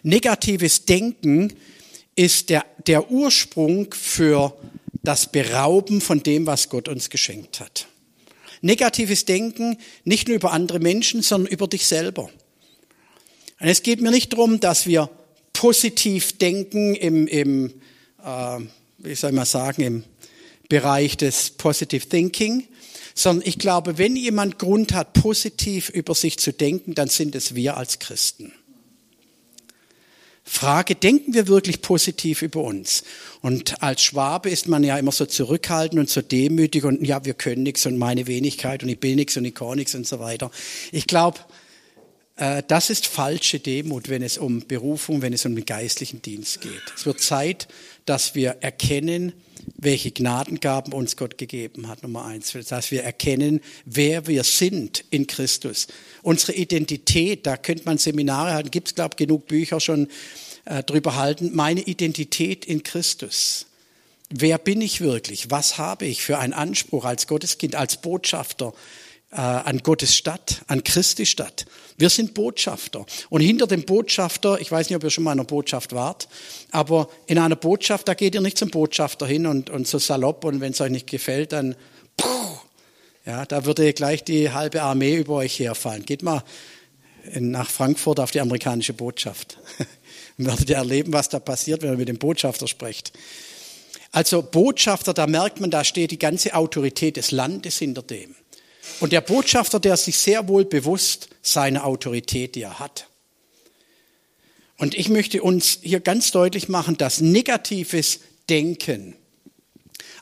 [0.02, 1.52] Negatives Denken
[2.14, 4.56] ist der, der Ursprung für
[5.02, 7.88] das Berauben von dem, was Gott uns geschenkt hat.
[8.66, 12.24] Negatives Denken nicht nur über andere Menschen, sondern über dich selber.
[13.58, 15.08] Und es geht mir nicht darum, dass wir
[15.52, 17.72] positiv denken im, im
[18.22, 18.58] äh,
[18.98, 20.04] wie soll man sagen, im
[20.68, 22.66] Bereich des Positive Thinking,
[23.14, 27.54] sondern ich glaube, wenn jemand Grund hat, positiv über sich zu denken, dann sind es
[27.54, 28.52] wir als Christen.
[30.48, 33.02] Frage, denken wir wirklich positiv über uns?
[33.42, 37.34] Und als Schwabe ist man ja immer so zurückhaltend und so demütig und ja, wir
[37.34, 40.20] können nichts und meine Wenigkeit und ich bin nichts und ich kann nichts und so
[40.20, 40.52] weiter.
[40.92, 41.40] Ich glaube,
[42.36, 46.60] äh, das ist falsche Demut, wenn es um Berufung, wenn es um den geistlichen Dienst
[46.60, 46.82] geht.
[46.94, 47.66] Es wird Zeit,
[48.04, 49.32] dass wir erkennen,
[49.76, 52.56] welche Gnadengaben uns Gott gegeben hat, Nummer eins.
[52.68, 55.88] Dass wir erkennen, wer wir sind in Christus.
[56.22, 60.08] Unsere Identität, da könnte man Seminare halten, gibt es, glaube ich, genug Bücher schon
[60.64, 61.54] äh, drüber halten.
[61.54, 63.66] Meine Identität in Christus.
[64.30, 65.50] Wer bin ich wirklich?
[65.50, 68.72] Was habe ich für einen Anspruch als Gotteskind, als Botschafter
[69.30, 71.66] äh, an Gottes Stadt, an Christi Stadt?
[71.98, 73.06] Wir sind Botschafter.
[73.30, 76.28] Und hinter dem Botschafter, ich weiß nicht, ob ihr schon mal in einer Botschaft wart,
[76.70, 80.44] aber in einer Botschaft, da geht ihr nicht zum Botschafter hin und, und so salopp
[80.44, 81.74] und wenn es euch nicht gefällt, dann,
[82.16, 82.28] puh,
[83.24, 86.04] ja, da würde gleich die halbe Armee über euch herfallen.
[86.04, 86.44] Geht mal
[87.34, 89.58] nach Frankfurt auf die amerikanische Botschaft.
[90.36, 93.12] Dann werdet ihr erleben, was da passiert, wenn ihr mit dem Botschafter sprecht.
[94.12, 98.34] Also Botschafter, da merkt man, da steht die ganze Autorität des Landes hinter dem.
[99.00, 103.08] Und der Botschafter, der sich sehr wohl bewusst seiner Autorität, die er hat.
[104.78, 109.16] Und ich möchte uns hier ganz deutlich machen, dass negatives Denken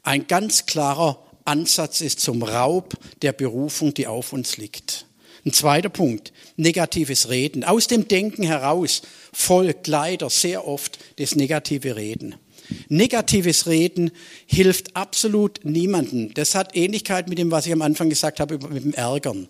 [0.03, 5.07] ein ganz klarer Ansatz ist zum Raub der Berufung, die auf uns liegt.
[5.45, 7.65] Ein zweiter Punkt, negatives Reden.
[7.65, 9.03] Aus dem Denken heraus
[9.33, 12.37] folgt leider sehr oft das negative Reden.
[12.89, 14.11] Negatives Reden
[14.47, 16.35] hilft absolut niemandem.
[16.35, 19.49] Das hat Ähnlichkeit mit dem, was ich am Anfang gesagt habe, mit dem Ärgern.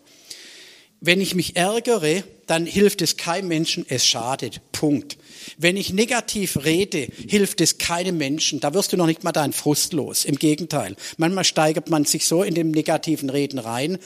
[1.07, 4.62] Wenn ich mich ärgere, dann hilft es keinem Menschen, es schadet.
[4.73, 5.19] Punkt.
[5.59, 8.59] Wenn ich negativ rede, hilft es keinem Menschen.
[8.61, 10.25] Da wirst du noch nicht mal deinen Frust los.
[10.25, 10.97] Im Gegenteil.
[11.19, 13.99] Manchmal steigert man sich so in dem negativen Reden rein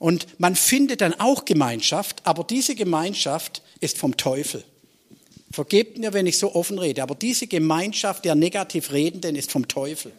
[0.00, 4.64] und man findet dann auch Gemeinschaft, aber diese Gemeinschaft ist vom Teufel.
[5.52, 9.66] Vergebt mir, wenn ich so offen rede, aber diese Gemeinschaft der negativ Redenden ist vom
[9.66, 10.12] Teufel.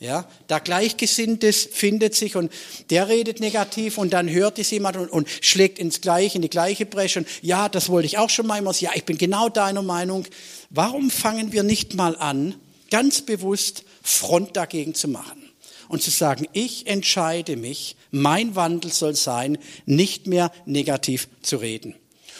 [0.00, 2.52] Ja, da Gleichgesinntes findet sich und
[2.88, 6.48] der redet negativ und dann hört es jemand und, und, schlägt ins Gleiche, in die
[6.48, 8.72] gleiche Bresche und ja, das wollte ich auch schon mal immer.
[8.74, 10.24] Ja, ich bin genau deiner Meinung.
[10.70, 12.54] Warum fangen wir nicht mal an,
[12.92, 15.42] ganz bewusst Front dagegen zu machen
[15.88, 21.94] und zu sagen, ich entscheide mich, mein Wandel soll sein, nicht mehr negativ zu reden.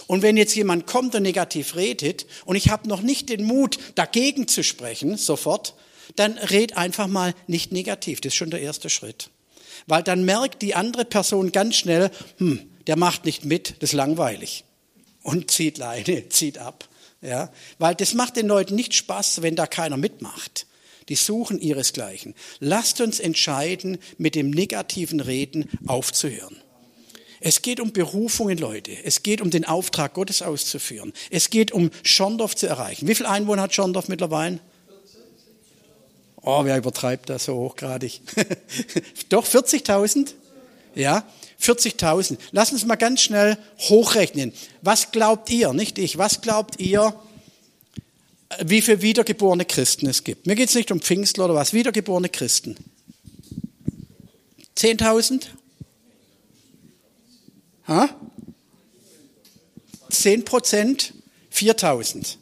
[0.09, 3.79] Und wenn jetzt jemand kommt und negativ redet und ich habe noch nicht den Mut,
[3.95, 5.75] dagegen zu sprechen, sofort,
[6.17, 8.23] dann red einfach mal nicht negativ.
[8.23, 9.31] Das ist schon der erste Schritt.
[9.87, 13.95] Weil dann merkt die andere Person ganz schnell, hm, der macht nicht mit, das ist
[13.95, 14.65] langweilig.
[15.23, 16.89] Und zieht Leine, zieht ab.
[17.21, 20.67] Ja, weil das macht den Leuten nicht Spaß, wenn da keiner mitmacht.
[21.11, 22.35] Die suchen ihresgleichen.
[22.61, 26.57] Lasst uns entscheiden, mit dem negativen Reden aufzuhören.
[27.41, 28.93] Es geht um Berufungen, Leute.
[29.05, 31.13] Es geht um den Auftrag Gottes auszuführen.
[31.31, 33.07] Es geht um Schondorf zu erreichen.
[33.07, 34.61] Wie viele Einwohner hat Schondorf mittlerweile?
[36.43, 38.21] Oh, wer übertreibt das so hochgradig?
[39.29, 40.35] Doch, 40.000?
[40.95, 41.25] Ja,
[41.61, 42.39] 40.000.
[42.53, 43.59] Lass uns mal ganz schnell
[43.89, 44.53] hochrechnen.
[44.83, 47.15] Was glaubt ihr, nicht ich, was glaubt ihr,
[48.65, 50.47] wie viele wiedergeborene Christen es gibt?
[50.47, 52.77] Mir geht es nicht um Pfingstler oder was, wiedergeborene Christen.
[54.77, 55.43] 10.000?
[60.11, 61.15] 10 Prozent,
[61.51, 62.39] 4000.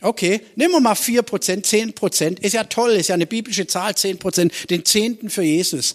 [0.00, 2.40] Okay, nehmen wir mal 4 Prozent, 10 Prozent.
[2.40, 5.94] Ist ja toll, ist ja eine biblische Zahl, 10 Prozent, den Zehnten für Jesus.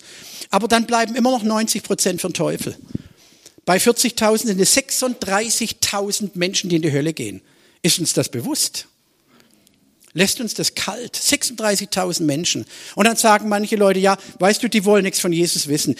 [0.50, 2.76] Aber dann bleiben immer noch 90 Prozent für den Teufel.
[3.64, 7.42] Bei 40.000 sind es 36.000 Menschen, die in die Hölle gehen.
[7.84, 8.88] Ist uns das bewusst?
[10.14, 11.16] Lässt uns das kalt.
[11.16, 12.66] 36.000 Menschen.
[12.96, 15.96] Und dann sagen manche Leute, ja, weißt du, die wollen nichts von Jesus wissen.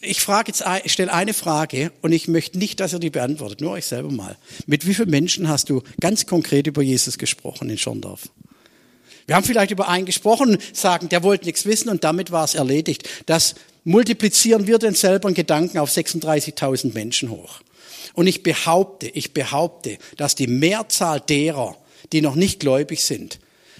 [0.00, 3.60] Ich frage jetzt, ich stelle eine Frage und ich möchte nicht, dass ihr die beantwortet,
[3.60, 4.36] nur euch selber mal.
[4.66, 8.28] Mit wie vielen Menschen hast du ganz konkret über Jesus gesprochen in Schorndorf?
[9.26, 12.54] Wir haben vielleicht über einen gesprochen, sagen, der wollte nichts wissen und damit war es
[12.54, 13.08] erledigt.
[13.24, 13.54] Das
[13.84, 17.60] multiplizieren wir den selber Gedanken auf 36.000 Menschen hoch.
[18.12, 21.76] Und ich behaupte, ich behaupte, dass die Mehrzahl derer,
[22.12, 23.38] die noch nicht gläubig sind,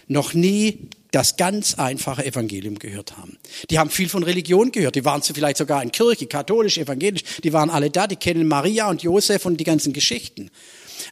[0.09, 3.39] noch nie das ganz einfache Evangelium gehört haben.
[3.71, 4.97] Die haben viel von Religion gehört.
[4.97, 7.23] Die waren vielleicht sogar in Kirche, katholisch, evangelisch.
[7.45, 8.07] Die waren alle da.
[8.07, 10.51] Die kennen Maria und Josef und die ganzen Geschichten.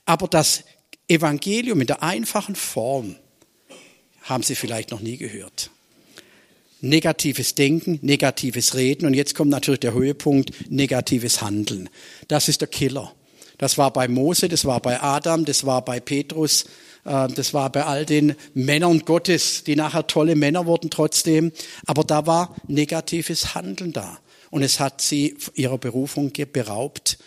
[0.05, 0.65] Aber das
[1.07, 3.17] Evangelium in der einfachen Form
[4.23, 5.71] haben sie vielleicht noch nie gehört.
[6.81, 11.89] Negatives Denken, negatives Reden und jetzt kommt natürlich der Höhepunkt, negatives Handeln.
[12.27, 13.15] Das ist der Killer.
[13.59, 16.65] Das war bei Mose, das war bei Adam, das war bei Petrus,
[17.05, 21.53] das war bei all den Männern Gottes, die nachher tolle Männer wurden trotzdem.
[21.87, 24.19] Aber da war negatives Handeln da.
[24.51, 27.19] Und es hat sie ihrer Berufung beraubt.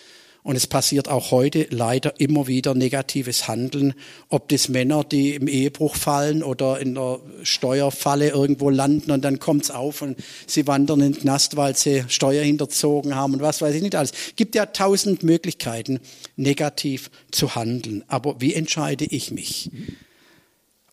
[0.46, 3.96] Und es passiert auch heute leider immer wieder negatives Handeln,
[4.30, 9.39] ob das Männer, die im Ehebruch fallen oder in der Steuerfalle irgendwo landen und dann
[9.39, 13.60] kommt's auf und sie wandern in den Knast, weil sie Steuer hinterzogen haben und was
[13.60, 14.12] weiß ich nicht alles.
[14.12, 16.00] Es gibt ja tausend Möglichkeiten,
[16.36, 18.04] negativ zu handeln.
[18.06, 19.72] Aber wie entscheide ich mich,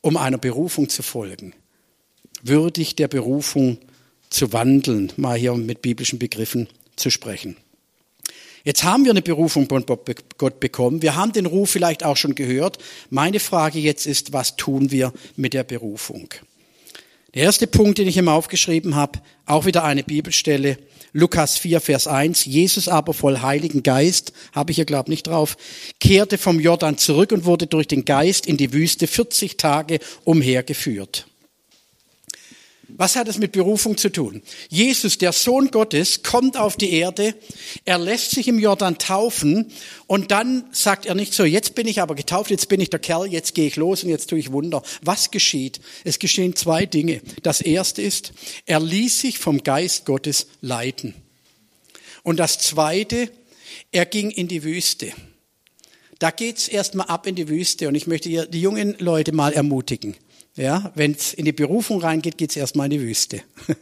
[0.01, 1.53] um einer Berufung zu folgen?
[2.43, 3.77] Würdig der Berufung
[4.31, 7.59] zu wandeln, mal hier mit biblischen Begriffen zu sprechen.
[8.65, 11.03] Jetzt haben wir eine Berufung von Gott bekommen.
[11.03, 12.79] Wir haben den Ruf vielleicht auch schon gehört.
[13.11, 16.29] Meine Frage jetzt ist, was tun wir mit der Berufung?
[17.35, 20.77] Der erste Punkt, den ich immer aufgeschrieben habe, auch wieder eine Bibelstelle,
[21.15, 22.45] Lukas 4, Vers 1.
[22.45, 25.57] Jesus aber voll Heiligen Geist, habe ich hier glaube nicht drauf,
[25.99, 31.27] kehrte vom Jordan zurück und wurde durch den Geist in die Wüste 40 Tage umhergeführt.
[32.97, 34.43] Was hat es mit Berufung zu tun?
[34.69, 37.35] Jesus, der Sohn Gottes, kommt auf die Erde,
[37.85, 39.73] er lässt sich im Jordan taufen
[40.07, 43.01] und dann sagt er nicht so, jetzt bin ich aber getauft, jetzt bin ich der
[43.01, 44.83] Kerl, jetzt gehe ich los und jetzt tue ich Wunder.
[45.03, 45.81] Was geschieht?
[46.05, 47.23] Es geschehen zwei Dinge.
[47.43, 48.33] Das erste ist,
[48.67, 51.15] er ließ sich vom Geist Gottes leiten.
[52.23, 53.31] Und das zweite,
[53.91, 55.13] er ging in die Wüste.
[56.19, 60.15] Da geht's erstmal ab in die Wüste und ich möchte die jungen Leute mal ermutigen.
[60.57, 63.43] Ja, wenn es in die Berufung reingeht, geht es erstmal in die Wüste.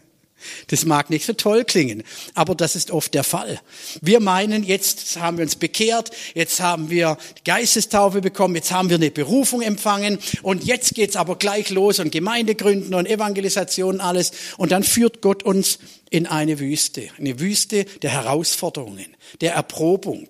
[0.68, 2.02] Das mag nicht so toll klingen,
[2.34, 3.60] aber das ist oft der Fall.
[4.00, 8.96] Wir meinen, jetzt haben wir uns bekehrt, jetzt haben wir Geistestaufe bekommen, jetzt haben wir
[8.96, 14.32] eine Berufung empfangen und jetzt geht's aber gleich los und Gemeinde gründen und Evangelisation alles
[14.56, 20.28] und dann führt Gott uns in eine Wüste, eine Wüste der Herausforderungen, der Erprobung,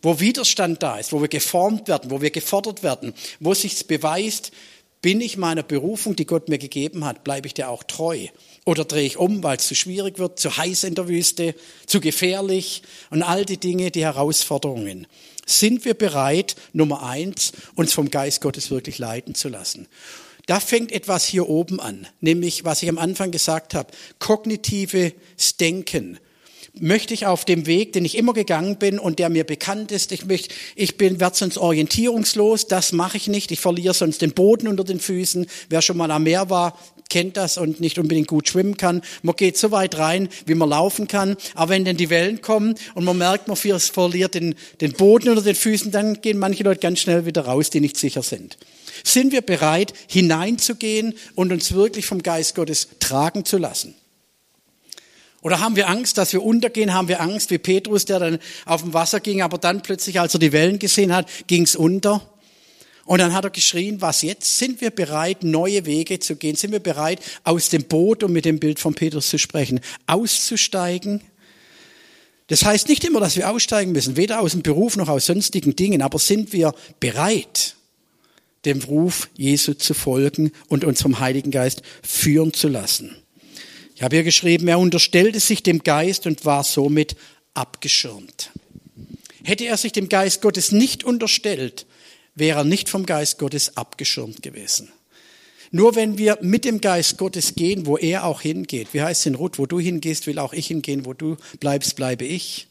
[0.00, 4.52] wo Widerstand da ist, wo wir geformt werden, wo wir gefordert werden, wo sich's beweist,
[5.02, 8.28] bin ich meiner Berufung, die Gott mir gegeben hat, bleibe ich dir auch treu?
[8.64, 12.00] Oder drehe ich um, weil es zu schwierig wird, zu heiß in der Wüste, zu
[12.00, 15.08] gefährlich und all die Dinge, die Herausforderungen.
[15.44, 19.88] Sind wir bereit, Nummer eins, uns vom Geist Gottes wirklich leiten zu lassen?
[20.46, 25.12] Da fängt etwas hier oben an, nämlich was ich am Anfang gesagt habe, kognitives
[25.58, 26.18] Denken
[26.80, 30.10] möchte ich auf dem Weg, den ich immer gegangen bin und der mir bekannt ist,
[30.12, 34.32] ich möchte, ich bin, werde sonst orientierungslos, das mache ich nicht, ich verliere sonst den
[34.32, 35.46] Boden unter den Füßen.
[35.68, 36.78] Wer schon mal am Meer war,
[37.10, 39.02] kennt das und nicht unbedingt gut schwimmen kann.
[39.20, 41.36] Man geht so weit rein, wie man laufen kann.
[41.54, 45.42] Aber wenn dann die Wellen kommen und man merkt, man verliert den, den Boden unter
[45.42, 48.56] den Füßen, dann gehen manche Leute ganz schnell wieder raus, die nicht sicher sind.
[49.04, 53.94] Sind wir bereit, hineinzugehen und uns wirklich vom Geist Gottes tragen zu lassen?
[55.42, 56.94] Oder haben wir Angst, dass wir untergehen?
[56.94, 60.34] Haben wir Angst, wie Petrus, der dann auf dem Wasser ging, aber dann plötzlich, als
[60.34, 62.22] er die Wellen gesehen hat, ging's unter?
[63.04, 64.58] Und dann hat er geschrien, was jetzt?
[64.58, 66.54] Sind wir bereit, neue Wege zu gehen?
[66.54, 71.20] Sind wir bereit, aus dem Boot, um mit dem Bild von Petrus zu sprechen, auszusteigen?
[72.46, 75.74] Das heißt nicht immer, dass wir aussteigen müssen, weder aus dem Beruf noch aus sonstigen
[75.74, 77.74] Dingen, aber sind wir bereit,
[78.64, 83.21] dem Ruf Jesu zu folgen und uns vom Heiligen Geist führen zu lassen?
[84.02, 87.14] Ich habe hier geschrieben, er unterstellte sich dem Geist und war somit
[87.54, 88.50] abgeschirmt.
[89.44, 91.86] Hätte er sich dem Geist Gottes nicht unterstellt,
[92.34, 94.90] wäre er nicht vom Geist Gottes abgeschirmt gewesen.
[95.70, 99.26] Nur wenn wir mit dem Geist Gottes gehen, wo er auch hingeht, wie heißt es
[99.26, 102.66] in Ruth, wo du hingehst, will auch ich hingehen, wo du bleibst, bleibe ich.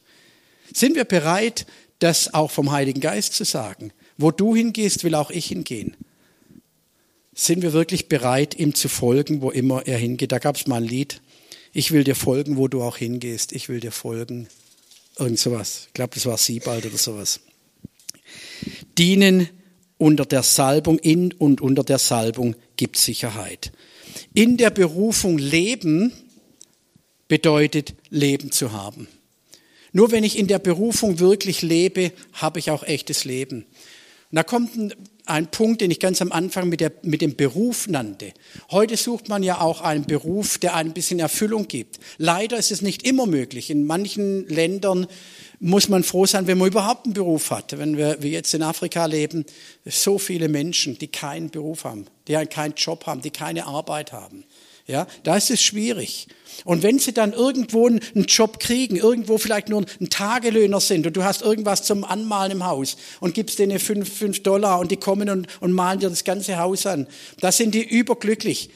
[0.73, 1.65] Sind wir bereit,
[1.99, 3.93] das auch vom Heiligen Geist zu sagen?
[4.17, 5.95] Wo du hingehst, will auch ich hingehen.
[7.43, 10.31] Sind wir wirklich bereit, ihm zu folgen, wo immer er hingeht?
[10.31, 11.21] Da gab es mal ein Lied.
[11.73, 13.51] Ich will dir folgen, wo du auch hingehst.
[13.51, 14.47] Ich will dir folgen.
[15.17, 15.85] Irgend sowas.
[15.87, 17.39] Ich glaube, das war Siebald oder sowas.
[18.95, 19.49] Dienen
[19.97, 23.71] unter der Salbung, in und unter der Salbung gibt Sicherheit.
[24.35, 26.13] In der Berufung leben
[27.27, 29.07] bedeutet Leben zu haben.
[29.93, 33.65] Nur wenn ich in der Berufung wirklich lebe, habe ich auch echtes Leben.
[34.29, 34.93] Und da kommt ein,
[35.31, 38.33] ein, Punkt, den ich ganz am Anfang mit, der, mit dem Beruf nannte.
[38.69, 41.99] Heute sucht man ja auch einen Beruf, der ein bisschen Erfüllung gibt.
[42.17, 43.69] Leider ist es nicht immer möglich.
[43.69, 45.07] In manchen Ländern
[45.59, 47.77] muss man froh sein, wenn man überhaupt einen Beruf hat.
[47.77, 49.45] Wenn wir wie jetzt in Afrika leben,
[49.85, 54.43] so viele Menschen, die keinen Beruf haben, die keinen Job haben, die keine Arbeit haben.
[54.87, 56.27] Ja, da ist es schwierig.
[56.63, 61.17] Und wenn sie dann irgendwo einen Job kriegen, irgendwo vielleicht nur ein Tagelöhner sind und
[61.17, 64.97] du hast irgendwas zum Anmalen im Haus und gibst denen fünf, fünf Dollar und die
[64.97, 67.07] kommen und, und malen dir das ganze Haus an,
[67.39, 68.69] da sind die überglücklich.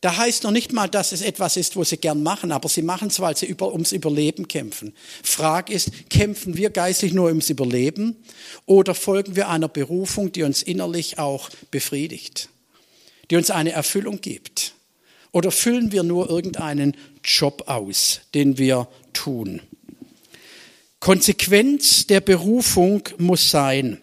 [0.00, 2.82] Da heißt noch nicht mal, dass es etwas ist, wo sie gern machen, aber sie
[2.82, 4.94] machen es, weil sie über, ums Überleben kämpfen.
[5.24, 8.16] Frage ist, kämpfen wir geistlich nur ums Überleben
[8.64, 12.48] oder folgen wir einer Berufung, die uns innerlich auch befriedigt,
[13.30, 14.74] die uns eine Erfüllung gibt?
[15.32, 19.60] Oder füllen wir nur irgendeinen Job aus, den wir tun?
[21.00, 24.00] Konsequenz der Berufung muss sein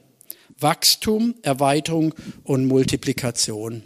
[0.60, 2.14] Wachstum, Erweiterung
[2.44, 3.84] und Multiplikation.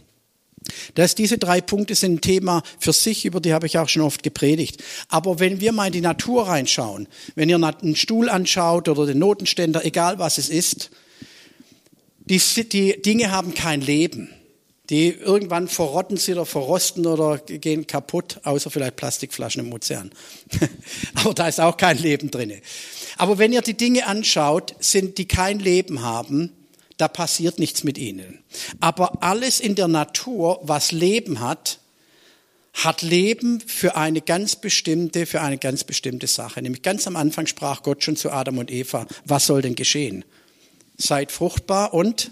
[0.94, 4.04] Dass diese drei Punkte sind ein Thema für sich, über die habe ich auch schon
[4.04, 4.84] oft gepredigt.
[5.08, 9.18] Aber wenn wir mal in die Natur reinschauen, wenn ihr einen Stuhl anschaut oder den
[9.18, 10.92] Notenständer, egal was es ist,
[12.20, 14.30] die, die Dinge haben kein Leben.
[14.90, 20.12] Die irgendwann verrotten sie oder verrosten oder gehen kaputt, außer vielleicht Plastikflaschen im Ozean.
[21.14, 22.62] Aber da ist auch kein Leben drinne.
[23.18, 26.54] Aber wenn ihr die Dinge anschaut, sind die kein Leben haben,
[26.98, 28.44] da passiert nichts mit ihnen.
[28.80, 31.80] Aber alles in der Natur, was Leben hat,
[32.74, 36.62] hat Leben für eine ganz bestimmte, für eine ganz bestimmte Sache.
[36.62, 40.26] Nämlich ganz am Anfang sprach Gott schon zu Adam und Eva, was soll denn geschehen?
[40.98, 42.32] Seid fruchtbar und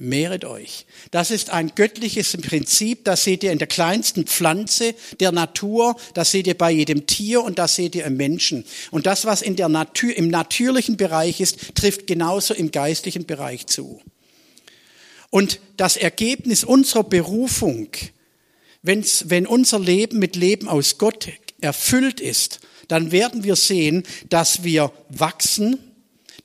[0.00, 0.86] mehret euch.
[1.10, 6.30] Das ist ein göttliches Prinzip, das seht ihr in der kleinsten Pflanze der Natur, das
[6.30, 8.64] seht ihr bei jedem Tier und das seht ihr im Menschen.
[8.90, 13.66] Und das, was in der Natur, im natürlichen Bereich ist, trifft genauso im geistlichen Bereich
[13.66, 14.00] zu.
[15.30, 17.88] Und das Ergebnis unserer Berufung,
[18.82, 21.28] wenn's, wenn unser Leben mit Leben aus Gott
[21.60, 25.78] erfüllt ist, dann werden wir sehen, dass wir wachsen,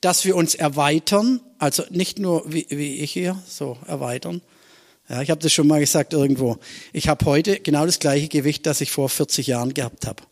[0.01, 4.41] dass wir uns erweitern, also nicht nur wie, wie ich hier, so erweitern.
[5.07, 6.57] Ja, ich habe das schon mal gesagt irgendwo.
[6.91, 10.23] Ich habe heute genau das gleiche Gewicht, das ich vor 40 Jahren gehabt habe.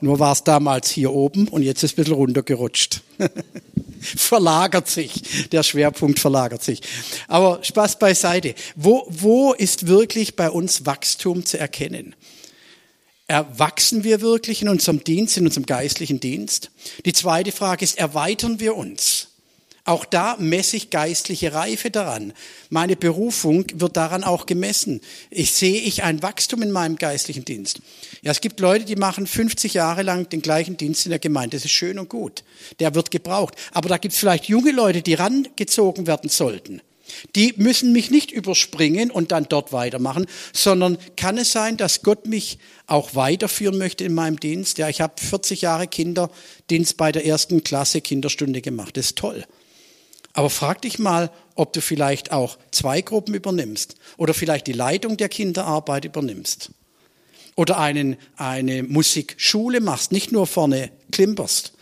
[0.00, 3.02] Nur war es damals hier oben und jetzt ist es ein bisschen runtergerutscht.
[4.00, 6.80] verlagert sich, der Schwerpunkt verlagert sich.
[7.28, 8.54] Aber Spaß beiseite.
[8.74, 12.14] Wo, wo ist wirklich bei uns Wachstum zu erkennen?
[13.26, 16.70] Erwachsen wir wirklich in unserem Dienst, in unserem geistlichen Dienst?
[17.04, 19.29] Die zweite Frage ist, erweitern wir uns?
[19.90, 22.32] Auch da messe ich geistliche Reife daran.
[22.68, 25.00] Meine Berufung wird daran auch gemessen.
[25.30, 27.80] Ich sehe ich ein Wachstum in meinem geistlichen Dienst.
[28.22, 31.56] Ja, es gibt Leute, die machen 50 Jahre lang den gleichen Dienst in der Gemeinde.
[31.56, 32.44] Das ist schön und gut.
[32.78, 33.56] Der wird gebraucht.
[33.72, 36.82] Aber da gibt es vielleicht junge Leute, die rangezogen werden sollten.
[37.34, 42.28] Die müssen mich nicht überspringen und dann dort weitermachen, sondern kann es sein, dass Gott
[42.28, 44.78] mich auch weiterführen möchte in meinem Dienst?
[44.78, 48.96] Ja, ich habe 40 Jahre Kinderdienst bei der ersten Klasse Kinderstunde gemacht.
[48.96, 49.44] Das ist toll.
[50.40, 55.18] Aber frag dich mal, ob du vielleicht auch zwei Gruppen übernimmst oder vielleicht die Leitung
[55.18, 56.70] der Kinderarbeit übernimmst
[57.56, 61.74] oder einen, eine Musikschule machst, nicht nur vorne klimperst,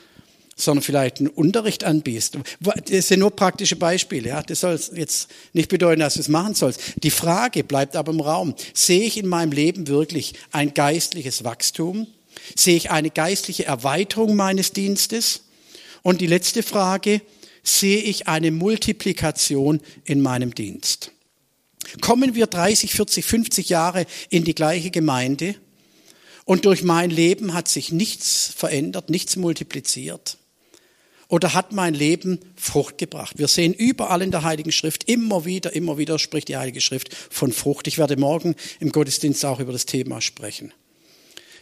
[0.57, 2.39] sondern vielleicht einen Unterricht anbietest.
[2.59, 4.31] Das sind nur praktische Beispiele.
[4.31, 4.43] Ja?
[4.43, 6.81] Das soll jetzt nicht bedeuten, dass du es machen sollst.
[7.05, 8.57] Die Frage bleibt aber im Raum.
[8.75, 12.09] Sehe ich in meinem Leben wirklich ein geistliches Wachstum?
[12.57, 15.43] Sehe ich eine geistliche Erweiterung meines Dienstes?
[16.03, 17.21] Und die letzte Frage,
[17.63, 21.13] sehe ich eine Multiplikation in meinem Dienst?
[22.01, 25.55] Kommen wir 30, 40, 50 Jahre in die gleiche Gemeinde
[26.45, 30.39] und durch mein Leben hat sich nichts verändert, nichts multipliziert?
[31.29, 33.39] Oder hat mein Leben Frucht gebracht?
[33.39, 37.15] Wir sehen überall in der Heiligen Schrift immer wieder, immer wieder spricht die Heilige Schrift
[37.15, 37.87] von Frucht.
[37.87, 40.73] Ich werde morgen im Gottesdienst auch über das Thema sprechen.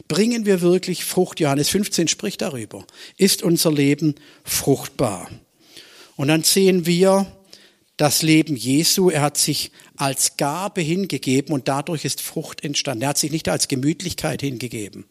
[0.07, 1.41] Bringen wir wirklich Frucht?
[1.41, 2.85] Johannes 15 spricht darüber.
[3.17, 5.29] Ist unser Leben fruchtbar?
[6.17, 7.25] Und dann sehen wir
[7.95, 9.09] das Leben Jesu.
[9.09, 13.03] Er hat sich als Gabe hingegeben und dadurch ist Frucht entstanden.
[13.03, 15.05] Er hat sich nicht als Gemütlichkeit hingegeben.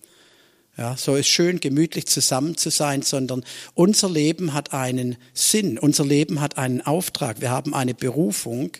[0.77, 6.05] Ja, so ist schön, gemütlich zusammen zu sein, sondern unser Leben hat einen Sinn, unser
[6.05, 8.73] Leben hat einen Auftrag, wir haben eine Berufung.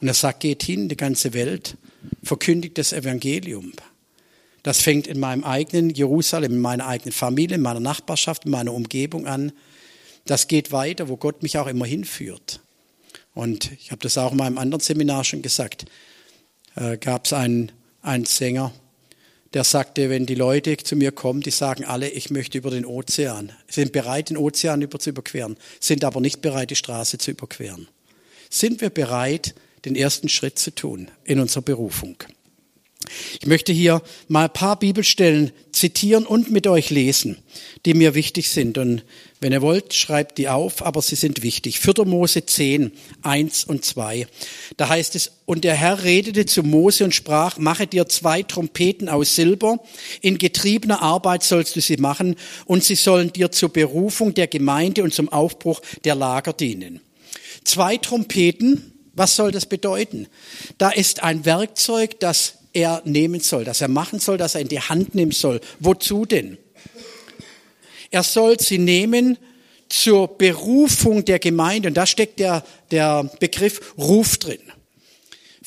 [0.00, 1.76] Und er sagt, geht hin, die ganze Welt,
[2.22, 3.72] verkündigt das Evangelium.
[4.62, 8.72] Das fängt in meinem eigenen Jerusalem, in meiner eigenen Familie, in meiner Nachbarschaft, in meiner
[8.72, 9.52] Umgebung an.
[10.26, 12.60] Das geht weiter, wo Gott mich auch immer hinführt.
[13.34, 15.86] Und ich habe das auch in meinem anderen Seminar schon gesagt.
[16.76, 18.72] Äh, Gab es einen, einen Sänger,
[19.54, 22.84] der sagte, wenn die Leute zu mir kommen, die sagen alle, ich möchte über den
[22.84, 27.30] Ozean, sind bereit, den Ozean über zu überqueren, sind aber nicht bereit, die Straße zu
[27.30, 27.88] überqueren.
[28.50, 29.54] Sind wir bereit,
[29.84, 32.16] den ersten Schritt zu tun in unserer Berufung?
[33.40, 37.38] Ich möchte hier mal ein paar Bibelstellen zitieren und mit euch lesen,
[37.84, 38.78] die mir wichtig sind.
[38.78, 39.04] Und
[39.44, 41.78] wenn ihr wollt, schreibt die auf, aber sie sind wichtig.
[41.78, 42.06] 4.
[42.06, 44.26] Mose 10, 1 und 2.
[44.78, 49.10] Da heißt es, und der Herr redete zu Mose und sprach, mache dir zwei Trompeten
[49.10, 49.80] aus Silber,
[50.22, 55.02] in getriebener Arbeit sollst du sie machen, und sie sollen dir zur Berufung der Gemeinde
[55.02, 57.00] und zum Aufbruch der Lager dienen.
[57.64, 60.26] Zwei Trompeten, was soll das bedeuten?
[60.78, 64.68] Da ist ein Werkzeug, das er nehmen soll, das er machen soll, das er in
[64.68, 65.60] die Hand nehmen soll.
[65.80, 66.56] Wozu denn?
[68.14, 69.38] Er soll sie nehmen
[69.88, 71.88] zur Berufung der Gemeinde.
[71.88, 72.62] Und da steckt der,
[72.92, 74.60] der Begriff Ruf drin.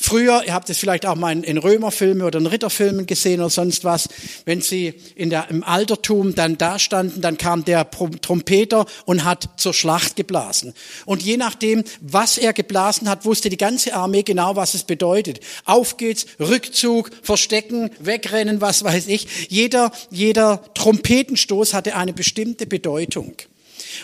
[0.00, 3.82] Früher, ihr habt es vielleicht auch mal in Römerfilmen oder in Ritterfilmen gesehen oder sonst
[3.82, 4.08] was,
[4.44, 9.48] wenn sie in der, im Altertum dann da standen, dann kam der Trompeter und hat
[9.56, 10.72] zur Schlacht geblasen.
[11.04, 15.40] Und je nachdem, was er geblasen hat, wusste die ganze Armee genau, was es bedeutet.
[15.64, 19.48] Auf geht's, Rückzug, Verstecken, Wegrennen, was weiß ich.
[19.48, 23.34] Jeder, jeder Trompetenstoß hatte eine bestimmte Bedeutung.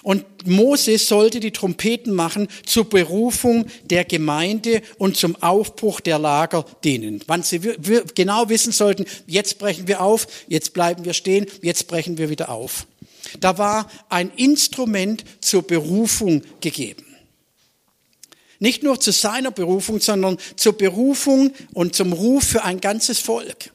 [0.03, 6.65] Und Moses sollte die Trompeten machen zur Berufung der Gemeinde und zum Aufbruch der Lager
[6.83, 7.23] dienen.
[7.27, 7.61] Wann sie
[8.15, 12.49] genau wissen sollten, jetzt brechen wir auf, jetzt bleiben wir stehen, jetzt brechen wir wieder
[12.51, 12.87] auf.
[13.41, 17.05] Da war ein Instrument zur Berufung gegeben.
[18.59, 23.73] Nicht nur zu seiner Berufung, sondern zur Berufung und zum Ruf für ein ganzes Volk.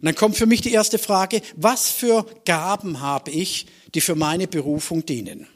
[0.00, 3.66] Und dann kommt für mich die erste Frage, was für Gaben habe ich,
[3.96, 5.46] die für meine Berufung dienen.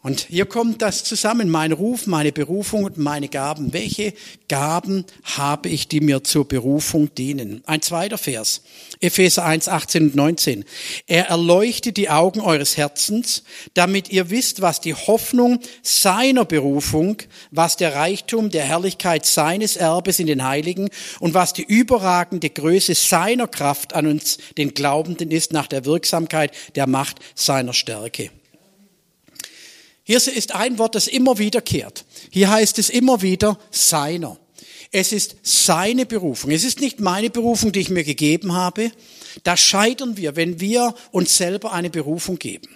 [0.00, 3.72] Und hier kommt das zusammen, mein Ruf, meine Berufung und meine Gaben.
[3.72, 4.14] Welche
[4.48, 7.62] Gaben habe ich, die mir zur Berufung dienen?
[7.66, 8.62] Ein zweiter Vers,
[9.00, 10.64] Epheser 1, 18 und 19.
[11.08, 13.42] Er erleuchtet die Augen eures Herzens,
[13.74, 17.16] damit ihr wisst, was die Hoffnung seiner Berufung,
[17.50, 22.94] was der Reichtum der Herrlichkeit seines Erbes in den Heiligen und was die überragende Größe
[22.94, 28.30] seiner Kraft an uns, den Glaubenden, ist nach der Wirksamkeit der Macht seiner Stärke.
[30.08, 32.06] Hier ist ein Wort, das immer wiederkehrt.
[32.30, 34.38] Hier heißt es immer wieder seiner.
[34.90, 36.50] Es ist seine Berufung.
[36.50, 38.90] Es ist nicht meine Berufung, die ich mir gegeben habe.
[39.42, 42.70] Da scheitern wir, wenn wir uns selber eine Berufung geben.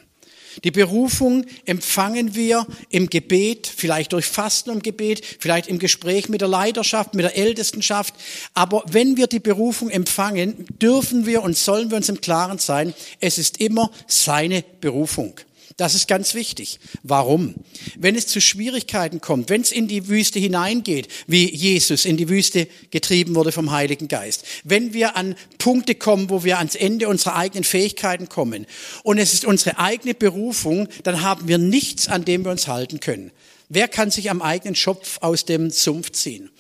[0.63, 6.43] Die Berufung empfangen wir im Gebet, vielleicht durch Fasten und Gebet, vielleicht im Gespräch mit
[6.43, 8.13] der Leiterschaft, mit der Ältestenschaft.
[8.53, 12.93] Aber wenn wir die Berufung empfangen, dürfen wir und sollen wir uns im Klaren sein,
[13.21, 15.41] es ist immer seine Berufung.
[15.77, 16.79] Das ist ganz wichtig.
[17.03, 17.55] Warum?
[17.97, 22.29] Wenn es zu Schwierigkeiten kommt, wenn es in die Wüste hineingeht, wie Jesus in die
[22.29, 27.09] Wüste getrieben wurde vom Heiligen Geist, wenn wir an Punkte kommen, wo wir ans Ende
[27.09, 28.67] unserer eigenen Fähigkeiten kommen
[29.03, 33.01] und es ist unsere eigene Berufung, dann haben wir nichts, an dem wir uns halten
[33.01, 33.31] können.
[33.69, 36.51] Wer kann sich am eigenen Schopf aus dem Sumpf ziehen?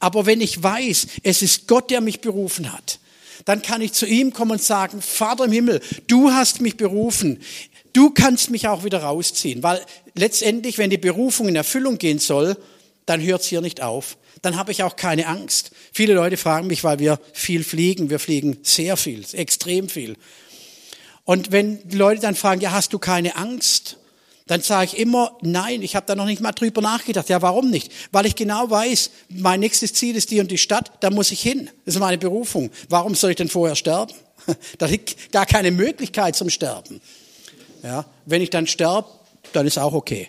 [0.00, 2.98] Aber wenn ich weiß, es ist Gott, der mich berufen hat,
[3.44, 7.40] dann kann ich zu ihm kommen und sagen, Vater im Himmel, du hast mich berufen
[7.92, 9.80] du kannst mich auch wieder rausziehen, weil
[10.14, 12.56] letztendlich, wenn die Berufung in Erfüllung gehen soll,
[13.06, 14.16] dann hört es hier nicht auf.
[14.42, 15.70] Dann habe ich auch keine Angst.
[15.92, 18.10] Viele Leute fragen mich, weil wir viel fliegen.
[18.10, 20.16] Wir fliegen sehr viel, extrem viel.
[21.24, 23.98] Und wenn die Leute dann fragen, ja, hast du keine Angst?
[24.46, 27.28] Dann sage ich immer, nein, ich habe da noch nicht mal drüber nachgedacht.
[27.28, 27.92] Ja, warum nicht?
[28.10, 31.40] Weil ich genau weiß, mein nächstes Ziel ist die und die Stadt, da muss ich
[31.40, 31.70] hin.
[31.84, 32.70] Das ist meine Berufung.
[32.88, 34.14] Warum soll ich denn vorher sterben?
[34.78, 37.00] Da liegt gar keine Möglichkeit zum Sterben.
[37.82, 39.08] Ja, wenn ich dann sterbe,
[39.52, 40.28] dann ist auch okay.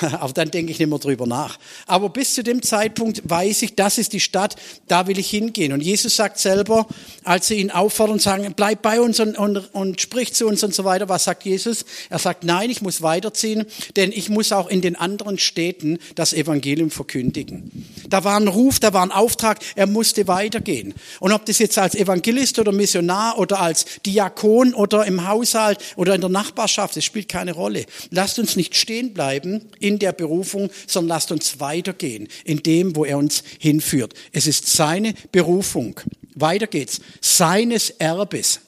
[0.20, 1.58] Aber dann denke ich nicht mehr drüber nach.
[1.86, 4.56] Aber bis zu dem Zeitpunkt weiß ich, das ist die Stadt,
[4.88, 5.72] da will ich hingehen.
[5.72, 6.86] Und Jesus sagt selber,
[7.22, 10.62] als sie ihn auffordern und sagen, bleib bei uns und, und, und sprich zu uns
[10.64, 11.84] und so weiter, was sagt Jesus?
[12.10, 13.66] Er sagt, nein, ich muss weiterziehen,
[13.96, 17.70] denn ich muss auch in den anderen Städten das Evangelium verkündigen.
[18.08, 20.94] Da war ein Ruf, da war ein Auftrag, er musste weitergehen.
[21.20, 26.14] Und ob das jetzt als Evangelist oder Missionar oder als Diakon oder im Haushalt oder
[26.14, 27.86] in der Nachbarschaft, das spielt keine Rolle.
[28.10, 33.04] Lasst uns nicht stehen bleiben in der Berufung, sondern lasst uns weitergehen in dem, wo
[33.04, 34.14] er uns hinführt.
[34.32, 36.00] Es ist seine Berufung.
[36.34, 37.00] Weiter geht's.
[37.20, 38.60] Seines Erbes.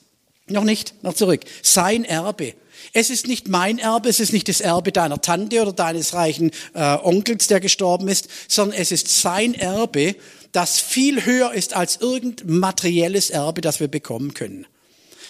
[0.47, 1.41] Noch nicht, noch zurück.
[1.63, 2.53] Sein Erbe.
[2.93, 6.51] Es ist nicht mein Erbe, es ist nicht das Erbe deiner Tante oder deines reichen
[6.73, 10.15] äh, Onkels, der gestorben ist, sondern es ist sein Erbe,
[10.51, 14.67] das viel höher ist als irgendein materielles Erbe, das wir bekommen können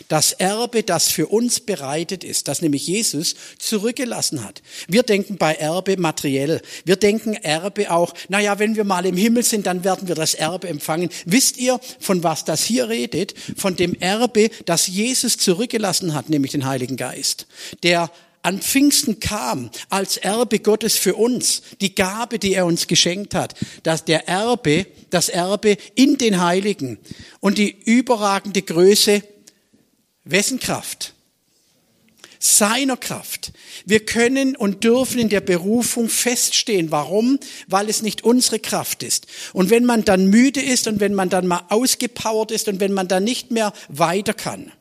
[0.07, 4.61] das Erbe, das für uns bereitet ist, das nämlich Jesus zurückgelassen hat.
[4.87, 6.61] Wir denken bei Erbe materiell.
[6.85, 10.33] Wir denken Erbe auch, naja, wenn wir mal im Himmel sind, dann werden wir das
[10.33, 11.09] Erbe empfangen.
[11.25, 13.33] Wisst ihr, von was das hier redet?
[13.57, 17.47] Von dem Erbe, das Jesus zurückgelassen hat, nämlich den Heiligen Geist.
[17.83, 18.11] Der
[18.47, 23.55] an Pfingsten kam als Erbe Gottes für uns, die Gabe, die er uns geschenkt hat,
[23.83, 26.97] dass der Erbe, das Erbe in den Heiligen
[27.41, 29.21] und die überragende Größe
[30.29, 31.13] Wessen Kraft?
[32.39, 33.51] Seiner Kraft.
[33.85, 36.91] Wir können und dürfen in der Berufung feststehen.
[36.91, 37.39] Warum?
[37.67, 39.25] Weil es nicht unsere Kraft ist.
[39.53, 42.93] Und wenn man dann müde ist und wenn man dann mal ausgepowert ist und wenn
[42.93, 44.71] man dann nicht mehr weiter kann,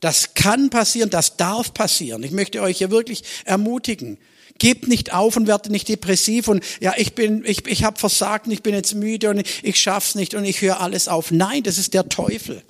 [0.00, 2.24] das kann passieren, das darf passieren.
[2.24, 4.18] Ich möchte euch hier wirklich ermutigen.
[4.58, 8.46] Gebt nicht auf und werdet nicht depressiv und ja, ich bin, ich, ich habe versagt
[8.46, 11.30] und ich bin jetzt müde und ich schaff's nicht und ich höre alles auf.
[11.30, 12.62] Nein, das ist der Teufel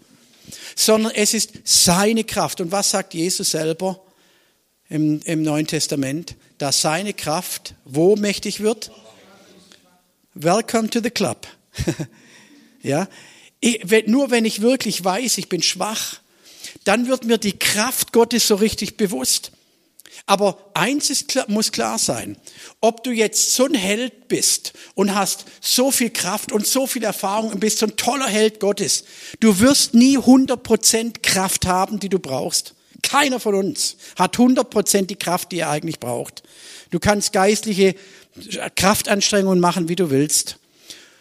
[0.74, 2.60] sondern es ist seine Kraft.
[2.60, 4.02] Und was sagt Jesus selber
[4.88, 6.36] im, im Neuen Testament?
[6.58, 8.90] Dass seine Kraft wo mächtig wird?
[10.34, 11.46] welcome to the club.
[12.82, 13.08] ja,
[13.60, 16.20] ich, nur wenn ich wirklich weiß, ich bin schwach,
[16.84, 19.52] dann wird mir die Kraft Gottes so richtig bewusst.
[20.26, 22.36] Aber eins ist, muss klar sein,
[22.80, 27.02] ob du jetzt so ein Held bist und hast so viel Kraft und so viel
[27.02, 29.04] Erfahrung und bist so ein toller Held Gottes,
[29.40, 32.74] du wirst nie 100% Kraft haben, die du brauchst.
[33.02, 36.42] Keiner von uns hat 100% die Kraft, die er eigentlich braucht.
[36.90, 37.96] Du kannst geistliche
[38.76, 40.58] Kraftanstrengungen machen, wie du willst.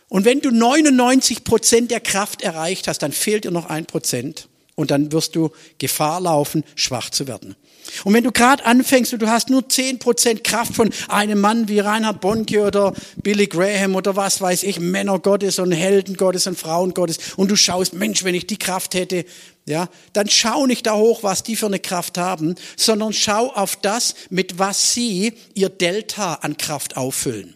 [0.08, 4.48] Und wenn du 99% der Kraft erreicht hast, dann fehlt dir noch ein Prozent.
[4.76, 7.56] Und dann wirst du Gefahr laufen, schwach zu werden.
[8.04, 11.68] Und wenn du gerade anfängst und du hast nur zehn Prozent Kraft von einem Mann
[11.68, 16.48] wie Reinhard Bonke oder Billy Graham oder was weiß ich, Männer Gottes und Helden Gottes
[16.48, 19.26] und Frauen Gottes und du schaust, Mensch, wenn ich die Kraft hätte,
[19.66, 23.76] ja, dann schau nicht da hoch, was die für eine Kraft haben, sondern schau auf
[23.76, 27.56] das, mit was sie ihr Delta an Kraft auffüllen.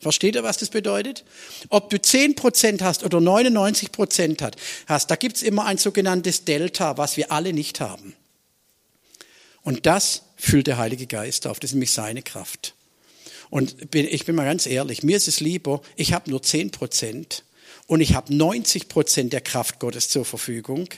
[0.00, 1.24] Versteht ihr, was das bedeutet?
[1.70, 4.52] Ob du 10% hast oder 99%
[4.86, 8.14] hast, da gibt's immer ein sogenanntes Delta, was wir alle nicht haben.
[9.64, 11.58] Und das füllt der Heilige Geist auf.
[11.58, 12.74] Das ist nämlich seine Kraft.
[13.50, 17.44] Und ich bin mal ganz ehrlich, mir ist es lieber, ich habe nur 10 Prozent
[17.86, 20.88] und ich habe 90 Prozent der Kraft Gottes zur Verfügung,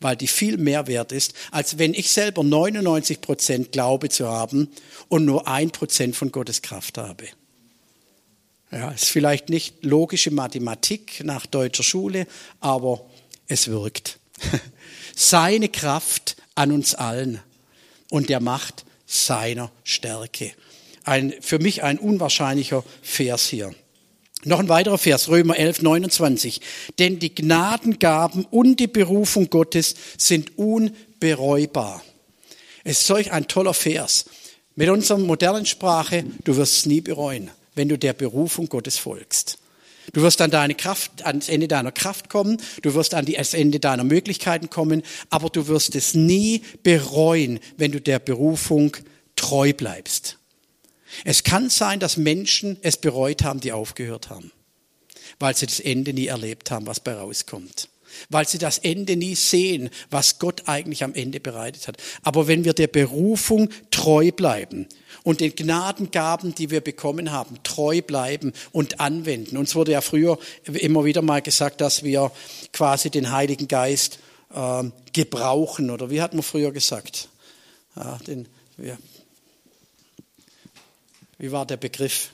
[0.00, 4.68] weil die viel mehr wert ist, als wenn ich selber 99 Prozent glaube zu haben
[5.08, 7.26] und nur ein Prozent von Gottes Kraft habe.
[8.70, 12.26] Ja, ist vielleicht nicht logische Mathematik nach deutscher Schule,
[12.60, 13.04] aber
[13.48, 14.18] es wirkt.
[15.16, 17.40] Seine Kraft an uns allen
[18.14, 20.52] und der Macht seiner Stärke.
[21.02, 23.74] Ein, für mich ein unwahrscheinlicher Vers hier.
[24.44, 26.60] Noch ein weiterer Vers, Römer 11, 29.
[27.00, 32.04] Denn die Gnadengaben und die Berufung Gottes sind unbereubar.
[32.84, 34.26] Es ist solch ein toller Vers.
[34.76, 39.58] Mit unserer modernen Sprache, du wirst es nie bereuen, wenn du der Berufung Gottes folgst.
[40.12, 43.80] Du wirst an deine Kraft, ans Ende deiner Kraft kommen, du wirst an das Ende
[43.80, 48.96] deiner Möglichkeiten kommen, aber du wirst es nie bereuen, wenn du der Berufung
[49.36, 50.38] treu bleibst.
[51.24, 54.52] Es kann sein, dass Menschen es bereut haben, die aufgehört haben,
[55.38, 57.88] weil sie das Ende nie erlebt haben, was bei rauskommt
[58.30, 61.96] weil sie das Ende nie sehen, was Gott eigentlich am Ende bereitet hat.
[62.22, 64.86] Aber wenn wir der Berufung treu bleiben
[65.24, 69.56] und den Gnadengaben, die wir bekommen haben, treu bleiben und anwenden.
[69.56, 72.30] Uns wurde ja früher immer wieder mal gesagt, dass wir
[72.72, 74.20] quasi den Heiligen Geist
[74.54, 75.90] äh, gebrauchen.
[75.90, 77.28] Oder wie hat man früher gesagt?
[77.96, 78.46] Ja, den,
[78.78, 78.96] ja.
[81.38, 82.30] Wie war der Begriff?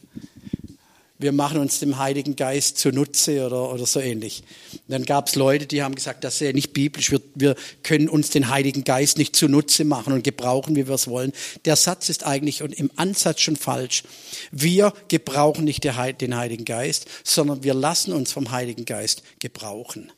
[1.20, 4.42] Wir machen uns dem Heiligen Geist zunutze oder, oder so ähnlich.
[4.72, 7.56] Und dann gab es Leute, die haben gesagt, das ist ja nicht biblisch, wir, wir
[7.82, 11.32] können uns den Heiligen Geist nicht zunutze machen und gebrauchen, wie wir es wollen.
[11.66, 14.02] Der Satz ist eigentlich und im Ansatz schon falsch.
[14.50, 20.10] Wir gebrauchen nicht den Heiligen Geist, sondern wir lassen uns vom Heiligen Geist gebrauchen.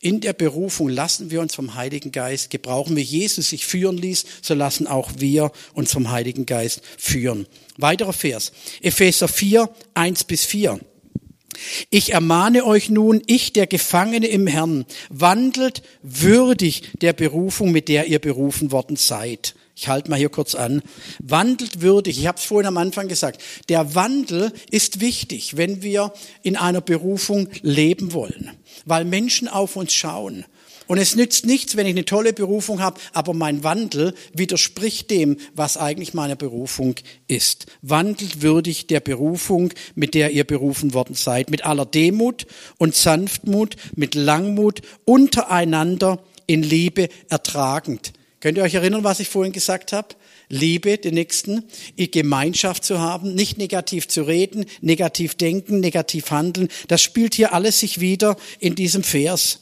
[0.00, 2.96] In der Berufung lassen wir uns vom Heiligen Geist gebrauchen.
[2.96, 7.46] Wie Jesus sich führen ließ, so lassen auch wir uns vom Heiligen Geist führen.
[7.76, 8.52] Weiterer Vers.
[8.80, 10.78] Epheser 4, 1 bis 4.
[11.90, 18.06] Ich ermahne euch nun, ich, der Gefangene im Herrn, wandelt würdig der Berufung, mit der
[18.06, 19.56] ihr berufen worden seid.
[19.78, 20.82] Ich halte mal hier kurz an.
[21.20, 22.18] Wandelt würdig.
[22.18, 23.40] Ich habe es vorhin am Anfang gesagt.
[23.68, 26.12] Der Wandel ist wichtig, wenn wir
[26.42, 28.50] in einer Berufung leben wollen
[28.84, 30.44] weil Menschen auf uns schauen.
[30.86, 35.36] Und es nützt nichts, wenn ich eine tolle Berufung habe, aber mein Wandel widerspricht dem,
[35.54, 36.94] was eigentlich meine Berufung
[37.26, 37.66] ist.
[37.82, 42.46] Wandelt würdig der Berufung, mit der ihr berufen worden seid, mit aller Demut
[42.78, 48.14] und Sanftmut, mit Langmut, untereinander in Liebe ertragend.
[48.40, 50.08] Könnt ihr euch erinnern, was ich vorhin gesagt habe?
[50.48, 51.64] Liebe den Nächsten,
[51.96, 56.68] Gemeinschaft zu haben, nicht negativ zu reden, negativ denken, negativ handeln.
[56.86, 59.60] Das spielt hier alles sich wieder in diesem Vers.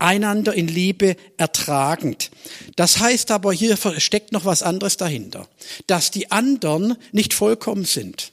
[0.00, 2.30] Einander in Liebe ertragend.
[2.76, 5.48] Das heißt aber, hier steckt noch was anderes dahinter.
[5.86, 8.32] Dass die anderen nicht vollkommen sind.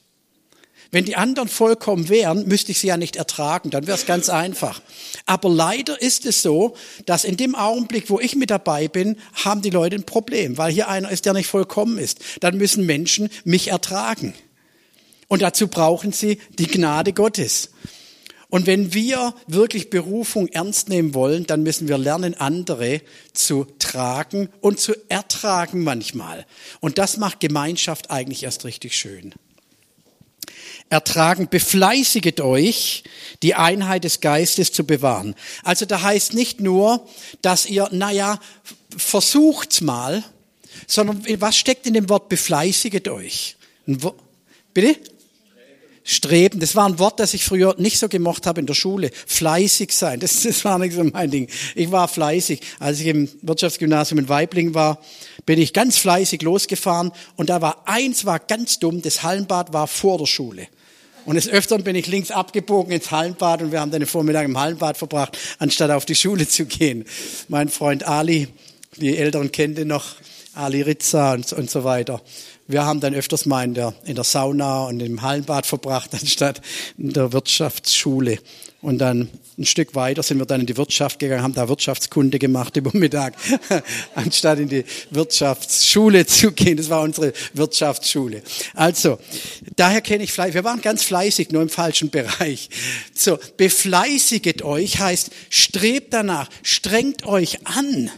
[0.95, 4.29] Wenn die anderen vollkommen wären, müsste ich sie ja nicht ertragen, dann wäre es ganz
[4.29, 4.81] einfach.
[5.25, 9.61] Aber leider ist es so, dass in dem Augenblick, wo ich mit dabei bin, haben
[9.61, 12.21] die Leute ein Problem, weil hier einer ist, der nicht vollkommen ist.
[12.39, 14.33] Dann müssen Menschen mich ertragen.
[15.28, 17.71] Und dazu brauchen sie die Gnade Gottes.
[18.47, 23.01] Und wenn wir wirklich Berufung ernst nehmen wollen, dann müssen wir lernen, andere
[23.33, 26.45] zu tragen und zu ertragen manchmal.
[26.79, 29.36] Und das macht Gemeinschaft eigentlich erst richtig schön
[30.89, 33.03] ertragen, befleißiget euch,
[33.43, 35.36] die Einheit des Geistes zu bewahren.
[35.63, 37.07] Also da heißt nicht nur,
[37.41, 38.39] dass ihr, naja,
[38.95, 40.24] versucht's mal,
[40.87, 43.57] sondern was steckt in dem Wort befleißiget euch?
[44.74, 44.99] Bitte?
[46.07, 49.09] Streben, das war ein Wort, das ich früher nicht so gemocht habe in der Schule.
[49.25, 51.49] Fleißig sein, das, das war nicht so mein Ding.
[51.73, 52.61] Ich war fleißig.
[52.77, 54.99] Als ich im Wirtschaftsgymnasium in Weibling war,
[55.47, 59.87] bin ich ganz fleißig losgefahren und da war eins war ganz dumm, das Hallenbad war
[59.87, 60.67] vor der Schule.
[61.25, 64.45] Und des Öfteren bin ich links abgebogen ins Hallenbad und wir haben dann den Vormittag
[64.45, 67.05] im Hallenbad verbracht, anstatt auf die Schule zu gehen.
[67.47, 68.47] Mein Freund Ali,
[68.97, 70.05] die Älteren kennen den noch,
[70.53, 72.21] Ali Rizza und, und so weiter.
[72.67, 76.62] Wir haben dann öfters mal in der, in der Sauna und im Hallenbad verbracht, anstatt
[76.97, 78.39] in der Wirtschaftsschule.
[78.82, 82.39] Und dann ein Stück weiter sind wir dann in die Wirtschaft gegangen, haben da Wirtschaftskunde
[82.39, 83.36] gemacht über Mittag,
[84.16, 86.78] anstatt in die Wirtschaftsschule zu gehen.
[86.78, 88.42] Das war unsere Wirtschaftsschule.
[88.74, 89.20] Also,
[89.75, 90.55] daher kenne ich Fleiß.
[90.55, 92.70] Wir waren ganz fleißig, nur im falschen Bereich.
[93.13, 98.09] So, befleißiget euch heißt, strebt danach, strengt euch an.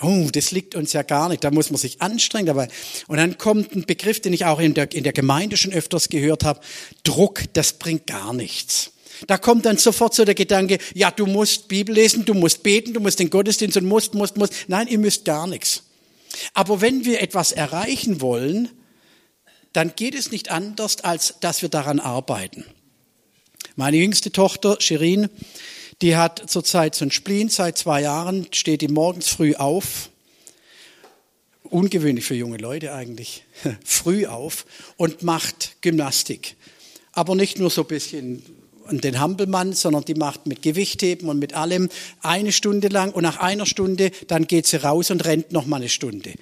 [0.00, 1.42] Oh, das liegt uns ja gar nicht.
[1.42, 2.68] Da muss man sich anstrengen dabei.
[3.08, 6.08] Und dann kommt ein Begriff, den ich auch in der, in der Gemeinde schon öfters
[6.08, 6.60] gehört habe.
[7.02, 8.92] Druck, das bringt gar nichts.
[9.26, 12.92] Da kommt dann sofort so der Gedanke, ja, du musst Bibel lesen, du musst beten,
[12.92, 14.52] du musst den Gottesdienst und musst, musst, musst.
[14.68, 15.82] Nein, ihr müsst gar nichts.
[16.54, 18.70] Aber wenn wir etwas erreichen wollen,
[19.72, 22.64] dann geht es nicht anders, als dass wir daran arbeiten.
[23.74, 25.28] Meine jüngste Tochter, Shirin,
[26.02, 30.10] die hat zurzeit so ein Spleen seit zwei Jahren, steht die morgens früh auf.
[31.64, 33.44] Ungewöhnlich für junge Leute eigentlich.
[33.84, 34.64] früh auf
[34.96, 36.56] und macht Gymnastik.
[37.12, 38.42] Aber nicht nur so ein bisschen
[38.90, 41.90] den Hampelmann, sondern die macht mit Gewichtheben und mit allem
[42.22, 45.76] eine Stunde lang und nach einer Stunde dann geht sie raus und rennt noch mal
[45.76, 46.34] eine Stunde.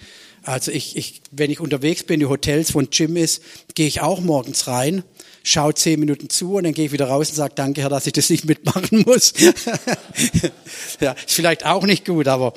[0.43, 3.43] Also ich, ich, wenn ich unterwegs bin, die Hotels, wo ein Gym ist,
[3.75, 5.03] gehe ich auch morgens rein
[5.47, 8.07] schaue zehn Minuten zu und dann gehe ich wieder raus und sage, danke Herr, dass
[8.07, 9.33] ich das nicht mitmachen muss.
[11.01, 12.53] ja, ist vielleicht auch nicht gut, aber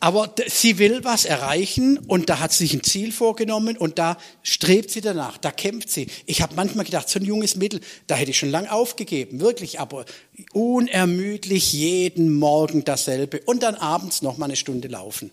[0.00, 4.18] aber sie will was erreichen und da hat sie sich ein Ziel vorgenommen und da
[4.42, 6.08] strebt sie danach, da kämpft sie.
[6.26, 9.80] Ich habe manchmal gedacht, so ein junges Mädel, da hätte ich schon lang aufgegeben, wirklich,
[9.80, 10.04] aber
[10.52, 15.30] unermüdlich jeden Morgen dasselbe und dann abends noch mal eine Stunde laufen.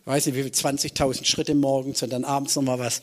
[0.00, 3.02] Ich weiß nicht, wie viel 20.000 Schritte morgens und dann abends noch mal was.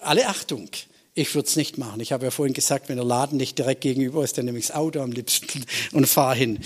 [0.00, 0.68] Alle Achtung.
[1.16, 2.00] Ich würde es nicht machen.
[2.00, 4.66] Ich habe ja vorhin gesagt, wenn der Laden nicht direkt gegenüber ist, dann nehme ich
[4.66, 6.58] das Auto am liebsten und fahre hin.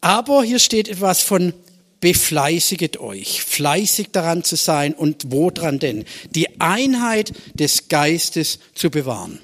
[0.00, 1.52] Aber hier steht etwas von
[2.00, 6.04] befleißiget euch, fleißig daran zu sein und wo dran denn?
[6.30, 9.40] Die Einheit des Geistes zu bewahren.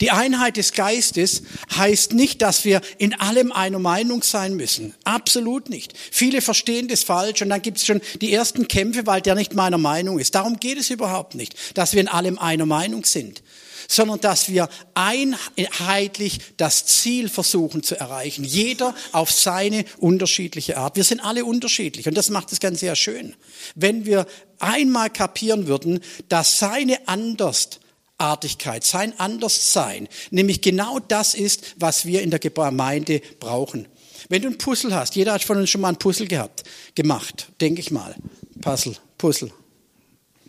[0.00, 1.42] Die Einheit des Geistes
[1.74, 4.94] heißt nicht, dass wir in allem einer Meinung sein müssen.
[5.04, 5.94] Absolut nicht.
[6.10, 9.54] Viele verstehen das falsch und dann gibt es schon die ersten Kämpfe, weil der nicht
[9.54, 10.34] meiner Meinung ist.
[10.34, 13.42] Darum geht es überhaupt nicht, dass wir in allem einer Meinung sind,
[13.88, 18.44] sondern dass wir einheitlich das Ziel versuchen zu erreichen.
[18.44, 20.96] Jeder auf seine unterschiedliche Art.
[20.96, 23.34] Wir sind alle unterschiedlich und das macht das Ganze ja schön.
[23.74, 24.26] Wenn wir
[24.58, 27.80] einmal kapieren würden, dass seine anders
[28.22, 33.88] Andersartigkeit, sein Anderssein, nämlich genau das ist, was wir in der Gemeinde brauchen.
[34.28, 36.62] Wenn du ein Puzzle hast, jeder hat von uns schon mal ein Puzzle gehabt,
[36.94, 38.14] gemacht, denke ich mal.
[38.60, 39.50] Puzzle, Puzzle.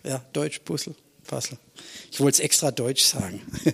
[0.04, 0.96] Ja, Deutsch, Puzzle,
[1.26, 1.58] Puzzle.
[2.12, 3.42] Ich wollte es extra Deutsch sagen.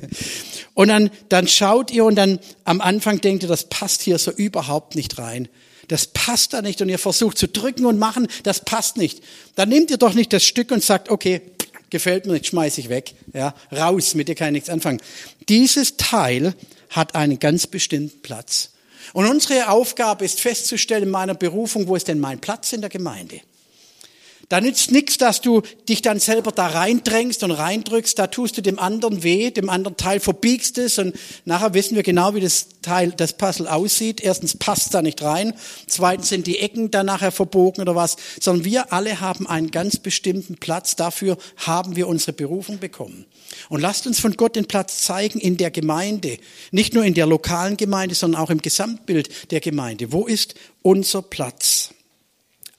[0.73, 4.31] Und dann, dann schaut ihr und dann am Anfang denkt ihr, das passt hier so
[4.31, 5.49] überhaupt nicht rein.
[5.89, 9.21] Das passt da nicht und ihr versucht zu drücken und machen, das passt nicht.
[9.55, 11.41] Dann nehmt ihr doch nicht das Stück und sagt, okay,
[11.89, 13.13] gefällt mir nicht, schmeiß ich weg.
[13.33, 15.01] Ja, raus, mit dir kann ich nichts anfangen.
[15.47, 16.53] Dieses Teil
[16.89, 18.71] hat einen ganz bestimmten Platz.
[19.13, 22.89] Und unsere Aufgabe ist festzustellen in meiner Berufung, wo ist denn mein Platz in der
[22.89, 23.41] Gemeinde?
[24.49, 28.17] Da nützt nichts, dass du dich dann selber da reindrängst und reindrückst.
[28.17, 31.15] Da tust du dem anderen weh, dem anderen Teil verbiegst es und
[31.45, 34.21] nachher wissen wir genau, wie das Teil, das Puzzle aussieht.
[34.21, 35.53] Erstens passt da nicht rein.
[35.85, 38.17] Zweitens sind die Ecken dann nachher verbogen oder was.
[38.39, 40.95] Sondern wir alle haben einen ganz bestimmten Platz.
[40.95, 43.25] Dafür haben wir unsere Berufung bekommen.
[43.69, 46.39] Und lasst uns von Gott den Platz zeigen in der Gemeinde.
[46.71, 50.11] Nicht nur in der lokalen Gemeinde, sondern auch im Gesamtbild der Gemeinde.
[50.11, 51.91] Wo ist unser Platz?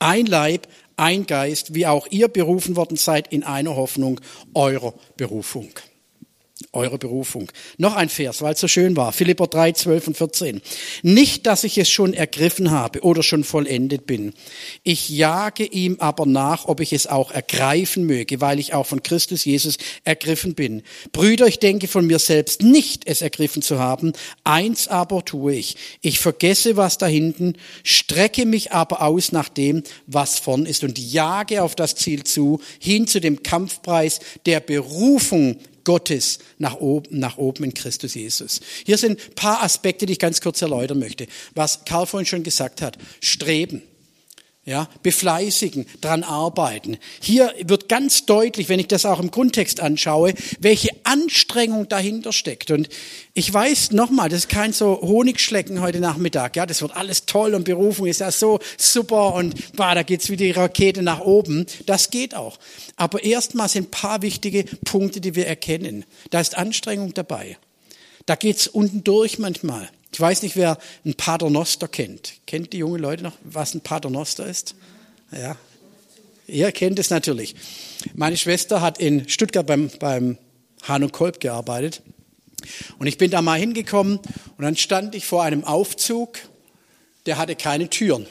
[0.03, 0.67] Ein Leib,
[1.01, 4.21] ein Geist, wie auch ihr berufen worden seid in einer Hoffnung
[4.55, 5.71] eurer Berufung
[6.73, 7.51] eure Berufung.
[7.79, 9.13] Noch ein Vers, weil es so schön war.
[9.13, 10.61] Philipper 3, 12 und 14.
[11.03, 14.35] Nicht, dass ich es schon ergriffen habe oder schon vollendet bin.
[14.85, 19.03] Ich jage ihm aber nach, ob ich es auch ergreifen möge, weil ich auch von
[19.03, 20.83] Christus Jesus ergriffen bin.
[21.11, 24.13] Brüder, ich denke von mir selbst nicht, es ergriffen zu haben.
[24.45, 25.77] Eins aber tue ich.
[26.03, 31.01] Ich vergesse, was da hinten, strecke mich aber aus nach dem, was vorn ist und
[31.01, 35.59] jage auf das Ziel zu, hin zu dem Kampfpreis der Berufung
[35.91, 38.61] Gottes nach oben, nach oben in Christus Jesus.
[38.87, 41.27] Hier sind ein paar Aspekte, die ich ganz kurz erläutern möchte.
[41.57, 42.97] Was Karl vorhin schon gesagt hat.
[43.21, 43.83] Streben.
[44.71, 46.97] Ja, befleißigen, dran arbeiten.
[47.21, 52.71] Hier wird ganz deutlich, wenn ich das auch im Grundtext anschaue, welche Anstrengung dahinter steckt.
[52.71, 52.89] Und
[53.35, 56.55] ich weiß nochmal, das ist kein so Honigschlecken heute Nachmittag.
[56.55, 60.31] Ja, das wird alles toll und Berufung ist ja so super und bah, da geht's
[60.31, 61.67] wie die Rakete nach oben.
[61.87, 62.57] Das geht auch.
[62.95, 66.05] Aber erstmal sind paar wichtige Punkte, die wir erkennen.
[66.31, 67.59] Da ist Anstrengung dabei.
[68.25, 69.91] Da geht's unten durch manchmal.
[70.13, 72.35] Ich weiß nicht, wer ein Paternoster kennt.
[72.47, 74.75] Kennt die jungen Leute noch, was ein Paternoster ist?
[75.31, 75.57] Ja.
[76.47, 77.55] Ihr kennt es natürlich.
[78.15, 80.37] Meine Schwester hat in Stuttgart beim, beim
[80.83, 82.03] Hahn und Kolb gearbeitet.
[82.99, 86.39] Und ich bin da mal hingekommen und dann stand ich vor einem Aufzug,
[87.27, 88.27] der hatte keine Türen.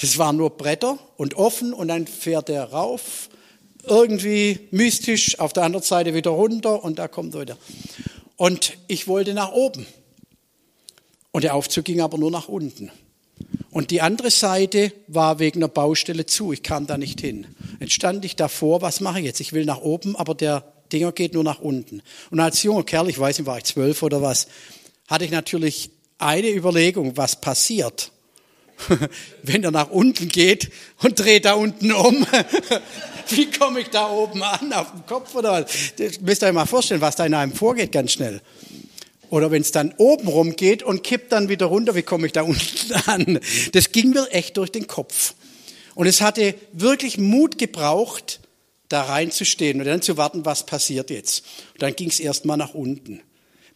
[0.00, 3.28] Das waren nur Bretter und offen und dann fährt er rauf,
[3.84, 7.58] irgendwie mystisch, auf der anderen Seite wieder runter und da kommt er wieder.
[8.36, 9.86] Und ich wollte nach oben.
[11.32, 12.90] Und der Aufzug ging aber nur nach unten.
[13.70, 16.52] Und die andere Seite war wegen der Baustelle zu.
[16.52, 17.46] Ich kam da nicht hin.
[17.78, 19.40] Jetzt stand ich davor, was mache ich jetzt?
[19.40, 22.02] Ich will nach oben, aber der Dinger geht nur nach unten.
[22.30, 24.48] Und als junger Kerl, ich weiß nicht, war ich zwölf oder was,
[25.06, 28.10] hatte ich natürlich eine Überlegung, was passiert,
[29.42, 30.70] wenn er nach unten geht
[31.02, 32.26] und dreht da unten um.
[33.28, 35.70] Wie komme ich da oben an, auf dem Kopf oder was?
[35.96, 38.40] Das müsst ihr euch mal vorstellen, was da in einem vorgeht, ganz schnell.
[39.30, 42.32] Oder wenn es dann oben rum geht und kippt dann wieder runter, wie komme ich
[42.32, 43.40] da unten an?
[43.72, 45.34] Das ging mir echt durch den Kopf.
[45.94, 48.40] Und es hatte wirklich Mut gebraucht,
[48.88, 51.44] da reinzustehen und dann zu warten, was passiert jetzt.
[51.74, 53.22] Und dann ging es erstmal nach unten.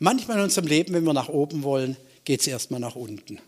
[0.00, 3.38] Manchmal in unserem Leben, wenn wir nach oben wollen, geht es erstmal nach unten.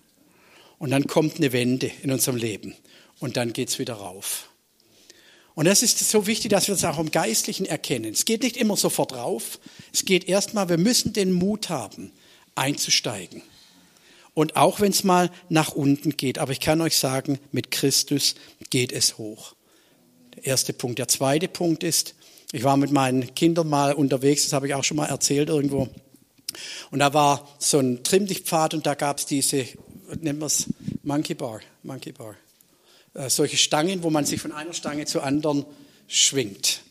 [0.78, 2.76] Und dann kommt eine Wende in unserem Leben.
[3.18, 4.48] Und dann geht es wieder rauf.
[5.54, 8.12] Und das ist so wichtig, dass wir das auch im Geistlichen erkennen.
[8.12, 9.58] Es geht nicht immer sofort rauf.
[9.96, 12.12] Es geht erstmal, wir müssen den Mut haben,
[12.54, 13.40] einzusteigen.
[14.34, 16.38] Und auch wenn es mal nach unten geht.
[16.38, 18.34] Aber ich kann euch sagen, mit Christus
[18.68, 19.54] geht es hoch.
[20.34, 20.98] Der erste Punkt.
[20.98, 22.14] Der zweite Punkt ist,
[22.52, 25.88] ich war mit meinen Kindern mal unterwegs, das habe ich auch schon mal erzählt irgendwo.
[26.90, 29.64] Und da war so ein Trimmdichtpfad und da gab es diese,
[30.20, 30.66] nennen wir es
[31.04, 32.34] Monkey Bar, Monkey Bar.
[33.14, 35.64] Äh, solche Stangen, wo man sich von einer Stange zur anderen
[36.06, 36.82] schwingt.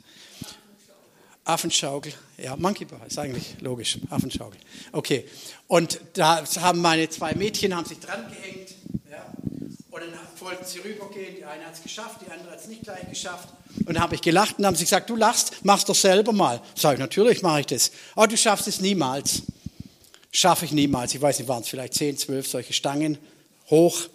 [1.46, 4.60] Affenschaukel, ja, Monkey Bar ist eigentlich logisch, Affenschaukel.
[4.92, 5.26] Okay,
[5.68, 8.74] und da haben meine zwei Mädchen haben sich dran gehängt,
[9.10, 9.32] ja,
[9.92, 11.36] und dann wollten sie rübergehen.
[11.38, 13.50] Die eine hat es geschafft, die andere hat es nicht gleich geschafft.
[13.80, 16.62] Und dann habe ich gelacht und haben sie gesagt, du lachst, machst doch selber mal.
[16.76, 17.92] Sag ich, natürlich mache ich das.
[18.16, 19.44] Aber du schaffst es niemals.
[20.32, 21.14] Schaffe ich niemals.
[21.14, 23.18] Ich weiß nicht, waren es vielleicht zehn, zwölf solche Stangen
[23.70, 24.08] hoch.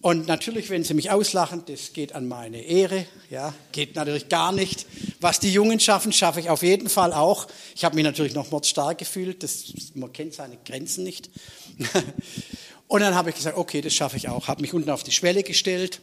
[0.00, 4.52] Und natürlich, wenn sie mich auslachen, das geht an meine Ehre, ja, geht natürlich gar
[4.52, 4.86] nicht.
[5.20, 7.48] Was die Jungen schaffen, schaffe ich auf jeden Fall auch.
[7.74, 11.30] Ich habe mich natürlich noch mordstark gefühlt, das, man kennt seine Grenzen nicht.
[12.86, 14.48] Und dann habe ich gesagt, okay, das schaffe ich auch.
[14.48, 16.00] Habe mich unten auf die Schwelle gestellt,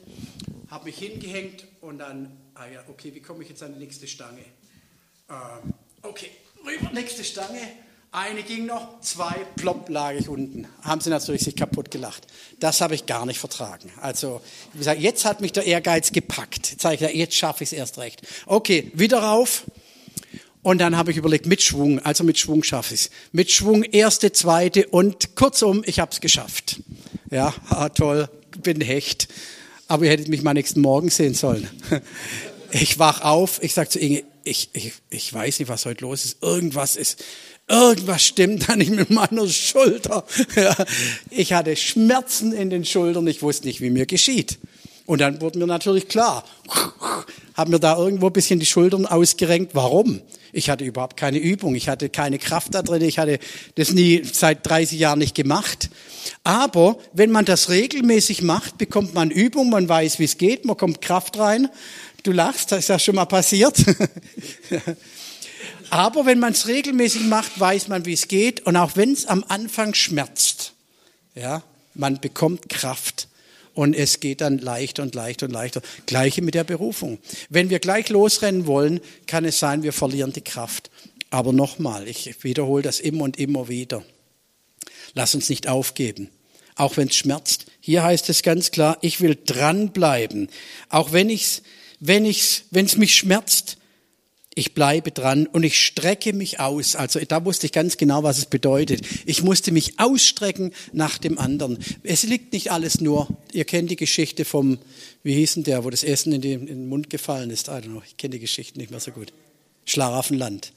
[0.70, 4.08] habe mich hingehängt und dann, ah ja, okay, wie komme ich jetzt an die nächste
[4.08, 4.42] Stange?
[5.30, 5.74] Ähm,
[6.04, 6.30] okay,
[6.64, 7.62] rüber, nächste Stange.
[8.16, 10.70] Eine ging noch, zwei, plopp, lag ich unten.
[10.84, 12.26] Haben sie natürlich sich kaputt gelacht.
[12.62, 13.92] Das habe ich gar nicht vertragen.
[14.00, 14.40] Also,
[14.72, 16.72] wie gesagt, jetzt hat mich der Ehrgeiz gepackt.
[16.72, 18.22] Jetzt ich, jetzt schaffe ich es erst recht.
[18.46, 19.66] Okay, wieder rauf.
[20.64, 23.10] Und dann habe ich überlegt, mit Schwung, also mit Schwung schaffe ich es.
[23.34, 26.80] Mit Schwung, erste, zweite und kurzum, ich habe es geschafft.
[27.32, 28.30] Ja, ah, toll,
[28.64, 29.28] bin Hecht.
[29.90, 31.70] Aber ihr hättet mich mal nächsten Morgen sehen sollen.
[32.72, 36.26] Ich wach auf, ich sage zu Inge, ich, ich, ich weiß nicht, was heute los
[36.26, 36.44] ist.
[36.44, 37.24] Irgendwas ist,
[37.68, 40.24] Irgendwas stimmt da nicht mit meiner Schulter.
[41.30, 44.60] Ich hatte Schmerzen in den Schultern, ich wusste nicht, wie mir geschieht.
[45.06, 46.44] Und dann wurde mir natürlich klar,
[47.54, 49.76] haben mir da irgendwo ein bisschen die Schultern ausgerenkt.
[49.76, 50.22] Warum?
[50.52, 53.40] Ich hatte überhaupt keine Übung, ich hatte keine Kraft da drin, ich hatte
[53.76, 55.90] das nie seit 30 Jahren nicht gemacht.
[56.44, 60.78] Aber wenn man das regelmäßig macht, bekommt man Übung, man weiß, wie es geht, man
[60.78, 61.68] kommt Kraft rein.
[62.24, 63.76] Du lachst, das ist ja schon mal passiert.
[65.96, 68.66] Aber wenn man es regelmäßig macht, weiß man, wie es geht.
[68.66, 70.74] Und auch wenn es am Anfang schmerzt,
[71.36, 71.64] ja,
[71.94, 73.30] man bekommt Kraft.
[73.74, 75.82] Und es geht dann leichter und leichter und leichter.
[76.06, 77.18] Gleiche mit der Berufung.
[77.48, 80.92] Wenn wir gleich losrennen wollen, kann es sein, wir verlieren die Kraft.
[81.30, 84.04] Aber nochmal, ich wiederhole das immer und immer wieder.
[85.14, 86.30] Lass uns nicht aufgeben.
[86.76, 87.68] Auch wenn es schmerzt.
[87.80, 90.50] Hier heißt es ganz klar, ich will dranbleiben.
[90.90, 91.62] Auch wenn ich's,
[92.02, 93.78] wenn ich's, wenn es mich schmerzt,
[94.56, 96.96] ich bleibe dran und ich strecke mich aus.
[96.96, 99.02] Also da wusste ich ganz genau, was es bedeutet.
[99.26, 101.78] Ich musste mich ausstrecken nach dem anderen.
[102.04, 104.80] Es liegt nicht alles nur, ihr kennt die Geschichte vom,
[105.24, 107.68] wie hieß denn der, wo das Essen in den, in den Mund gefallen ist.
[107.68, 109.34] I don't know, ich kenne die Geschichte nicht mehr so gut.
[109.84, 110.72] Schlaraffenland.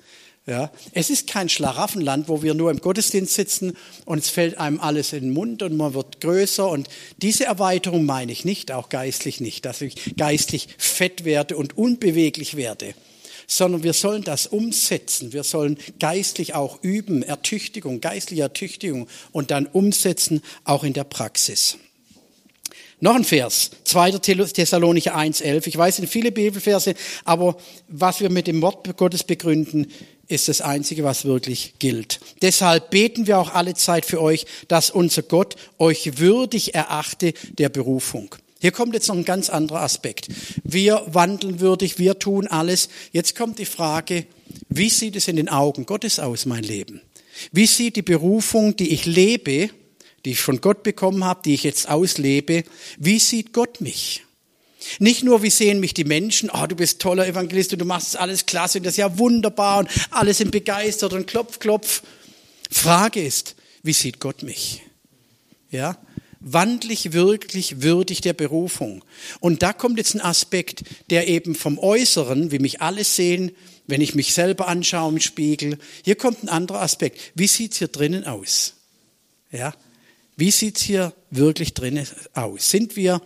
[0.47, 3.77] Ja, es ist kein Schlaraffenland, wo wir nur im Gottesdienst sitzen
[4.07, 6.67] und es fällt einem alles in den Mund und man wird größer.
[6.67, 6.89] Und
[7.21, 12.57] diese Erweiterung meine ich nicht, auch geistlich nicht, dass ich geistlich fett werde und unbeweglich
[12.57, 12.95] werde,
[13.49, 15.33] sondern wir sollen das umsetzen.
[15.33, 21.79] Wir sollen geistlich auch üben, Ertüchtigung, geistliche Ertüchtigung und dann umsetzen, auch in der Praxis.
[23.01, 24.19] Noch ein Vers, 2.
[24.19, 25.69] Thessalonicher 1,11.
[25.69, 26.95] Ich weiß, es sind viele Bibelverse,
[27.25, 27.57] aber
[27.89, 29.87] was wir mit dem Wort Gottes begründen,
[30.27, 32.21] ist das Einzige, was wirklich gilt.
[32.43, 37.71] Deshalb beten wir auch alle Zeit für euch, dass unser Gott euch würdig erachte der
[37.71, 38.35] Berufung.
[38.61, 40.29] Hier kommt jetzt noch ein ganz anderer Aspekt.
[40.65, 42.89] Wir wandeln würdig, wir tun alles.
[43.13, 44.27] Jetzt kommt die Frage,
[44.69, 47.01] wie sieht es in den Augen Gottes aus, mein Leben?
[47.53, 49.71] Wie sieht die Berufung, die ich lebe,
[50.25, 52.65] die ich von Gott bekommen habe, die ich jetzt auslebe,
[52.99, 54.25] wie sieht Gott mich?
[54.99, 58.17] Nicht nur, wie sehen mich die Menschen, oh, du bist toller Evangelist und du machst
[58.17, 62.03] alles klasse und das ist ja wunderbar und alle sind begeistert und klopf, klopf.
[62.71, 64.83] Frage ist, wie sieht Gott mich?
[65.71, 65.97] Ja?
[66.41, 69.05] Wandle ich wirklich würdig der Berufung?
[69.41, 73.53] Und da kommt jetzt ein Aspekt, der eben vom Äußeren, wie mich alle sehen,
[73.87, 77.33] wenn ich mich selber anschaue im Spiegel, hier kommt ein anderer Aspekt.
[77.35, 78.75] Wie sieht's hier drinnen aus?
[79.51, 79.75] Ja?
[80.37, 82.71] Wie sieht's hier wirklich drinnen aus?
[82.71, 83.21] Sind wir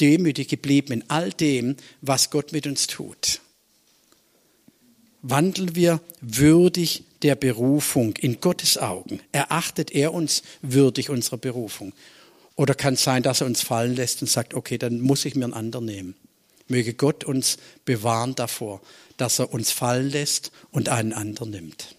[0.00, 3.40] demütig geblieben in all dem, was Gott mit uns tut.
[5.22, 9.20] Wandeln wir würdig der Berufung in Gottes Augen?
[9.32, 11.92] Erachtet er uns würdig unserer Berufung?
[12.58, 15.36] Oder kann es sein, dass er uns fallen lässt und sagt, okay, dann muss ich
[15.36, 16.16] mir einen anderen nehmen.
[16.66, 18.80] Möge Gott uns bewahren davor,
[19.16, 21.94] dass er uns fallen lässt und einen anderen nimmt.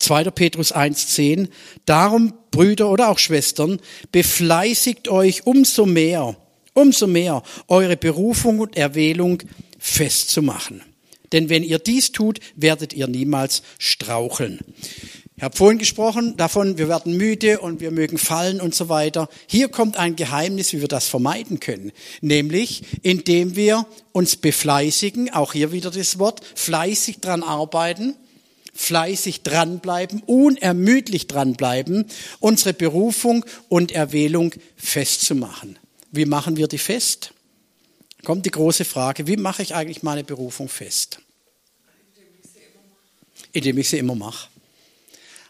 [0.00, 0.24] 2.
[0.24, 1.48] Petrus 1.10.
[1.86, 3.80] Darum, Brüder oder auch Schwestern,
[4.10, 6.36] befleißigt euch umso mehr,
[6.72, 9.44] umso mehr eure Berufung und Erwählung
[9.78, 10.82] festzumachen.
[11.30, 14.58] Denn wenn ihr dies tut, werdet ihr niemals straucheln.
[15.36, 19.28] Ich habe vorhin gesprochen davon, wir werden müde und wir mögen fallen und so weiter.
[19.48, 21.90] Hier kommt ein Geheimnis, wie wir das vermeiden können.
[22.20, 28.14] Nämlich, indem wir uns befleißigen, auch hier wieder das Wort, fleißig dran arbeiten,
[28.74, 32.06] fleißig dranbleiben, unermüdlich dranbleiben,
[32.38, 35.80] unsere Berufung und Erwählung festzumachen.
[36.12, 37.32] Wie machen wir die fest?
[38.22, 41.18] Kommt die große Frage, wie mache ich eigentlich meine Berufung fest?
[43.52, 44.53] Indem ich sie immer mache.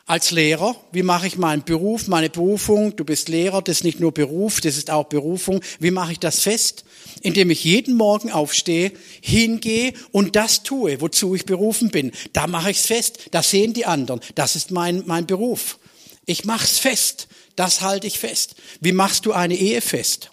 [0.06, 2.94] Als Lehrer, wie mache ich meinen Beruf, meine Berufung?
[2.94, 5.62] Du bist Lehrer, das ist nicht nur Beruf, das ist auch Berufung.
[5.80, 6.84] Wie mache ich das fest?
[7.22, 12.12] Indem ich jeden Morgen aufstehe, hingehe und das tue, wozu ich berufen bin.
[12.34, 14.20] Da mache ich es fest, das sehen die anderen.
[14.34, 15.78] Das ist mein, mein Beruf.
[16.26, 18.56] Ich mache es fest, das halte ich fest.
[18.80, 20.30] Wie machst du eine Ehe fest?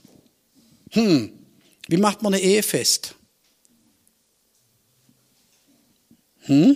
[0.90, 1.32] Hm,
[1.88, 3.16] wie macht man eine Ehe fest?
[6.40, 6.76] Hm?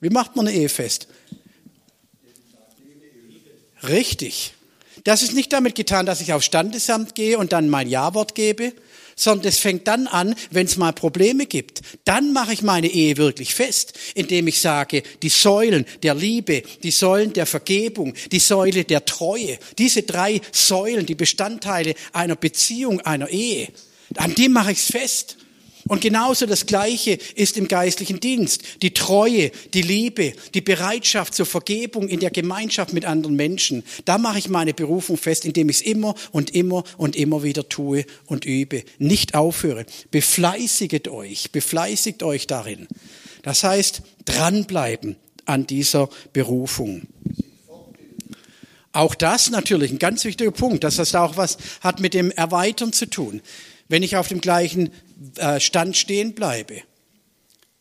[0.00, 1.06] Wie macht man eine Ehe fest?
[3.82, 4.52] Richtig.
[5.04, 8.72] Das ist nicht damit getan, dass ich aufs Standesamt gehe und dann mein Ja-Wort gebe,
[9.14, 11.80] sondern es fängt dann an, wenn es mal Probleme gibt.
[12.04, 16.90] Dann mache ich meine Ehe wirklich fest, indem ich sage, die Säulen der Liebe, die
[16.90, 23.28] Säulen der Vergebung, die Säule der Treue, diese drei Säulen, die Bestandteile einer Beziehung, einer
[23.30, 23.68] Ehe,
[24.16, 25.38] an dem mache ich es fest.
[25.88, 28.62] Und genauso das Gleiche ist im geistlichen Dienst.
[28.82, 33.84] Die Treue, die Liebe, die Bereitschaft zur Vergebung in der Gemeinschaft mit anderen Menschen.
[34.04, 37.68] Da mache ich meine Berufung fest, indem ich es immer und immer und immer wieder
[37.68, 38.82] tue und übe.
[38.98, 39.86] Nicht aufhöre.
[40.10, 42.88] Befleißiget euch, befleißigt euch darin.
[43.42, 47.02] Das heißt, dranbleiben an dieser Berufung.
[48.92, 52.92] Auch das natürlich ein ganz wichtiger Punkt, dass das auch was hat mit dem Erweitern
[52.92, 53.42] zu tun
[53.88, 54.90] wenn ich auf dem gleichen
[55.36, 56.82] äh, Stand stehen bleibe.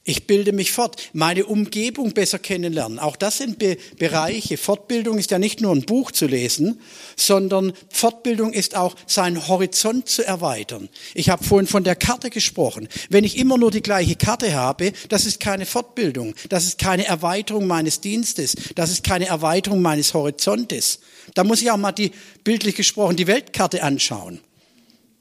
[0.08, 3.00] Ich bilde mich fort, meine Umgebung besser kennenlernen.
[3.00, 4.56] Auch das sind Be Bereiche.
[4.56, 6.80] Fortbildung ist ja nicht nur ein Buch zu lesen,
[7.16, 10.90] sondern Fortbildung ist auch seinen Horizont zu erweitern.
[11.16, 12.88] Ich habe vorhin von der Karte gesprochen.
[13.10, 17.06] Wenn ich immer nur die gleiche Karte habe, das ist keine Fortbildung, das ist keine
[17.08, 21.00] Erweiterung meines Dienstes, das ist keine Erweiterung meines Horizontes.
[21.34, 22.12] Da muss ich auch mal die
[22.44, 24.40] bildlich gesprochen die Weltkarte anschauen.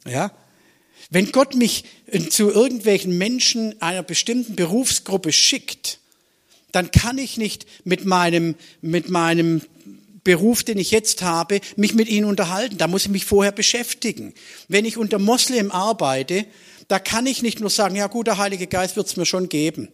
[0.06, 0.30] Ja,
[1.14, 1.84] wenn Gott mich
[2.28, 6.00] zu irgendwelchen Menschen einer bestimmten Berufsgruppe schickt,
[6.72, 9.62] dann kann ich nicht mit meinem, mit meinem
[10.24, 12.78] Beruf, den ich jetzt habe, mich mit ihnen unterhalten.
[12.78, 14.34] Da muss ich mich vorher beschäftigen.
[14.66, 16.46] Wenn ich unter Moslem arbeite,
[16.88, 19.48] da kann ich nicht nur sagen, ja gut, der Heilige Geist wird es mir schon
[19.48, 19.86] geben.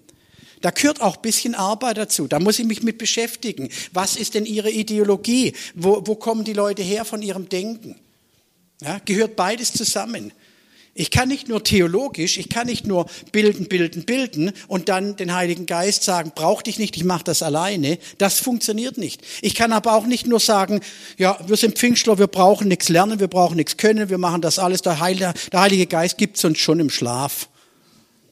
[0.62, 2.28] Da gehört auch ein bisschen Arbeit dazu.
[2.28, 3.68] Da muss ich mich mit beschäftigen.
[3.92, 5.52] Was ist denn ihre Ideologie?
[5.74, 7.96] Wo, wo kommen die Leute her von ihrem Denken?
[8.80, 10.32] Ja, gehört beides zusammen.
[10.92, 15.34] Ich kann nicht nur theologisch, ich kann nicht nur bilden, bilden, bilden und dann den
[15.34, 17.98] Heiligen Geist sagen, brauch dich nicht, ich mache das alleine.
[18.18, 19.22] Das funktioniert nicht.
[19.40, 20.80] Ich kann aber auch nicht nur sagen,
[21.16, 24.58] ja, wir sind Pfingstler, wir brauchen nichts lernen, wir brauchen nichts können, wir machen das
[24.58, 24.82] alles.
[24.82, 27.48] Der Heilige, der Heilige Geist gibt uns schon im Schlaf.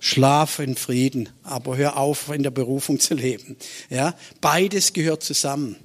[0.00, 3.56] Schlaf in Frieden, aber hör auf, in der Berufung zu leben.
[3.88, 5.76] Ja, beides gehört zusammen.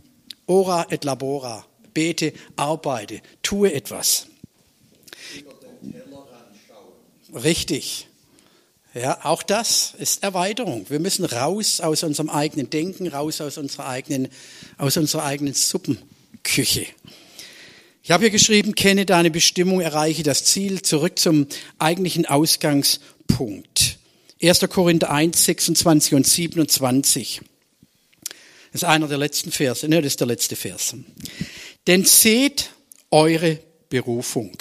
[0.47, 1.65] Ora et labora.
[1.93, 4.27] Bete, arbeite, tue etwas.
[7.33, 8.07] Richtig.
[8.93, 10.85] Ja, auch das ist Erweiterung.
[10.89, 14.27] Wir müssen raus aus unserem eigenen Denken, raus aus unserer eigenen,
[14.77, 16.85] aus unserer eigenen Suppenküche.
[18.03, 21.47] Ich habe hier geschrieben, kenne deine Bestimmung, erreiche das Ziel, zurück zum
[21.79, 23.97] eigentlichen Ausgangspunkt.
[24.41, 24.59] 1.
[24.69, 27.41] Korinther 1, 26 und 27.
[28.73, 30.95] Das ist einer der letzten Verse, ne, das ist der letzte Vers.
[31.87, 32.71] Denn seht
[33.09, 34.51] eure Berufung.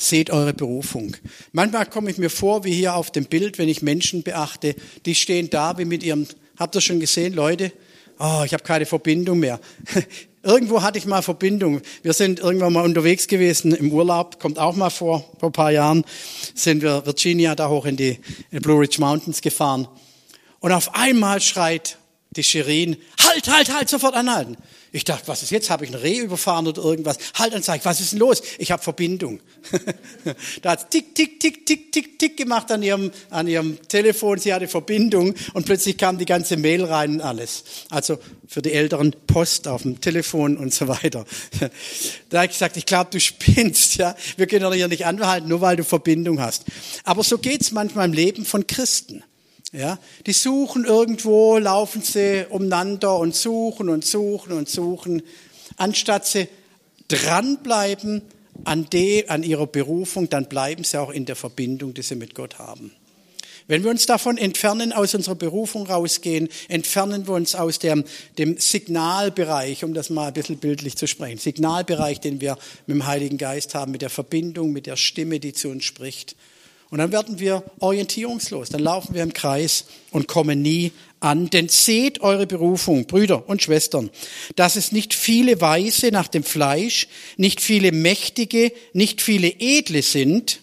[0.00, 1.16] Seht eure Berufung.
[1.50, 5.16] Manchmal komme ich mir vor, wie hier auf dem Bild, wenn ich Menschen beachte, die
[5.16, 6.26] stehen da wie mit ihrem,
[6.56, 7.72] habt ihr schon gesehen, Leute?
[8.20, 9.58] Oh, ich habe keine Verbindung mehr.
[10.44, 11.82] Irgendwo hatte ich mal Verbindung.
[12.02, 15.72] Wir sind irgendwann mal unterwegs gewesen im Urlaub, kommt auch mal vor, vor ein paar
[15.72, 16.04] Jahren,
[16.54, 18.20] sind wir Virginia da hoch in die
[18.52, 19.88] in Blue Ridge Mountains gefahren.
[20.60, 21.98] Und auf einmal schreit
[22.30, 24.56] die Shirin, halt, halt, halt, sofort anhalten.
[24.90, 25.70] Ich dachte, was ist jetzt?
[25.70, 27.18] Habe ich ein Reh überfahren oder irgendwas?
[27.34, 28.42] Halt und sag, was ist denn los?
[28.58, 29.40] Ich habe Verbindung.
[30.62, 34.38] da hat tick, tick, tick, tick, tick, tick gemacht an ihrem, an ihrem Telefon.
[34.38, 37.64] Sie hatte Verbindung und plötzlich kam die ganze Mail rein und alles.
[37.90, 41.26] Also für die Älteren Post auf dem Telefon und so weiter.
[42.30, 43.96] da habe ich gesagt, ich glaube, du spinnst.
[43.96, 46.64] Ja, wir können hier nicht anhalten, nur weil du Verbindung hast.
[47.04, 49.22] Aber so geht's manchmal im Leben von Christen.
[49.72, 55.22] Ja, die suchen irgendwo, laufen sie umeinander und suchen und suchen und suchen,
[55.76, 56.48] anstatt sie
[57.08, 58.22] dranbleiben
[58.64, 62.34] an, de, an ihrer Berufung, dann bleiben sie auch in der Verbindung, die sie mit
[62.34, 62.92] Gott haben.
[63.66, 68.04] Wenn wir uns davon entfernen, aus unserer Berufung rausgehen, entfernen wir uns aus dem,
[68.38, 73.06] dem Signalbereich, um das mal ein bisschen bildlich zu sprechen, Signalbereich, den wir mit dem
[73.06, 76.34] Heiligen Geist haben, mit der Verbindung, mit der Stimme, die zu uns spricht.
[76.90, 81.50] Und dann werden wir orientierungslos, dann laufen wir im Kreis und kommen nie an.
[81.50, 84.10] Denn seht eure Berufung, Brüder und Schwestern,
[84.56, 90.60] dass es nicht viele Weise nach dem Fleisch, nicht viele Mächtige, nicht viele Edle sind.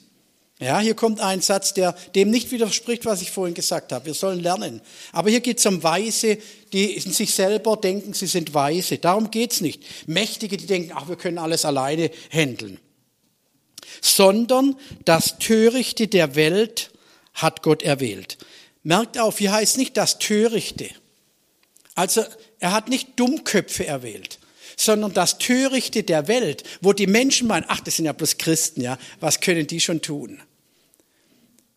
[0.59, 4.05] Ja, hier kommt ein Satz, der dem nicht widerspricht, was ich vorhin gesagt habe.
[4.05, 4.81] Wir sollen lernen.
[5.11, 6.37] Aber hier geht es um Weise,
[6.73, 8.97] die in sich selber denken, sie sind weise.
[8.97, 9.83] Darum geht's nicht.
[10.07, 12.79] Mächtige, die denken, ach, wir können alles alleine handeln
[14.01, 16.91] sondern das Törichte der Welt
[17.33, 18.37] hat Gott erwählt.
[18.83, 20.89] Merkt auf, hier heißt nicht das Törichte.
[21.95, 22.23] Also
[22.59, 24.39] er hat nicht Dummköpfe erwählt,
[24.77, 28.81] sondern das Törichte der Welt, wo die Menschen meinen, ach, das sind ja bloß Christen,
[28.81, 30.41] ja, was können die schon tun?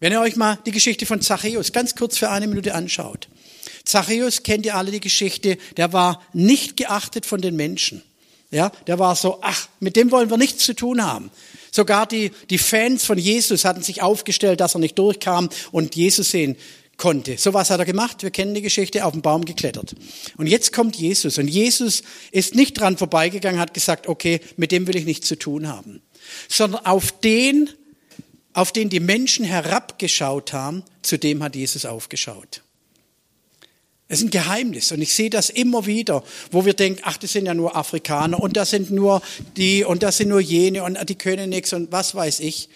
[0.01, 3.29] Wenn ihr euch mal die Geschichte von Zachäus ganz kurz für eine Minute anschaut.
[3.85, 8.03] Zachäus kennt ihr alle die Geschichte, der war nicht geachtet von den Menschen.
[8.51, 11.31] Ja, der war so, ach, mit dem wollen wir nichts zu tun haben.
[11.79, 16.33] Sogar die, die Fans von Jesus hatten sich aufgestellt, dass er nicht durchkam und Jesus
[16.33, 16.57] sehen
[16.97, 17.39] konnte.
[17.39, 18.25] So was hat er gemacht.
[18.25, 19.95] Wir kennen die Geschichte, auf den Baum geklettert.
[20.39, 21.39] Und jetzt kommt Jesus.
[21.39, 22.03] Und Jesus
[22.33, 26.03] ist nicht dran vorbeigegangen, hat gesagt, okay, mit dem will ich nichts zu tun haben.
[26.49, 27.71] Sondern auf den,
[28.55, 32.65] auf den die Menschen herabgeschaut haben, zu dem hat Jesus aufgeschaut.
[34.11, 37.33] Es ist ein Geheimnis und ich sehe das immer wieder, wo wir denken, ach, das
[37.33, 39.21] sind ja nur Afrikaner und das sind nur
[39.59, 42.71] die und das sind nur jene und die können nichts und was weiß ich.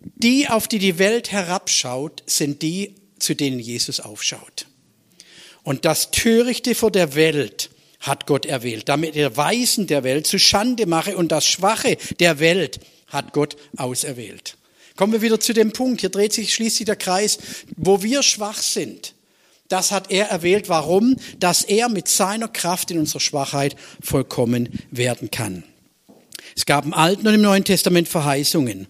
[0.00, 4.66] Die, auf die die Welt herabschaut, sind die, zu denen Jesus aufschaut.
[5.64, 7.68] Und das Törichte vor der Welt
[8.00, 12.38] hat Gott erwählt, damit er Weisen der Welt zu Schande mache und das Schwache der
[12.38, 14.56] Welt hat Gott auserwählt.
[14.96, 17.38] Kommen wir wieder zu dem Punkt, hier dreht sich schließlich der Kreis,
[17.76, 19.14] wo wir schwach sind
[19.68, 20.68] das hat er erwählt.
[20.68, 21.16] Warum?
[21.38, 25.62] Dass er mit seiner Kraft in unserer Schwachheit vollkommen werden kann.
[26.56, 28.88] Es gab im Alten und im Neuen Testament Verheißungen.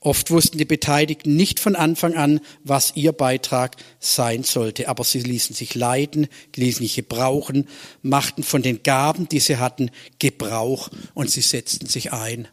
[0.00, 5.20] Oft wussten die Beteiligten nicht von Anfang an, was ihr Beitrag sein sollte, aber sie
[5.20, 7.68] ließen sich leiden, ließen sich gebrauchen,
[8.02, 12.48] machten von den Gaben, die sie hatten, Gebrauch und sie setzten sich ein.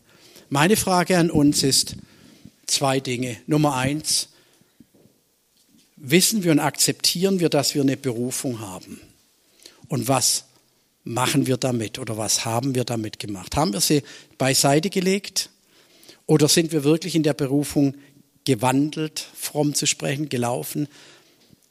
[0.49, 1.95] Meine Frage an uns ist
[2.67, 3.37] zwei Dinge.
[3.47, 4.28] Nummer eins,
[5.99, 8.99] wissen wir und akzeptieren wir, dass wir eine Berufung haben.
[9.87, 10.45] Und was
[11.03, 13.55] machen wir damit oder was haben wir damit gemacht?
[13.55, 14.03] Haben wir sie
[14.37, 15.49] beiseite gelegt
[16.25, 17.95] oder sind wir wirklich in der Berufung
[18.45, 20.87] gewandelt, fromm zu sprechen, gelaufen?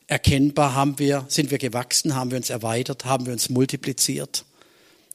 [0.07, 4.45] Erkennbar haben wir, sind wir gewachsen, haben wir uns erweitert, haben wir uns multipliziert?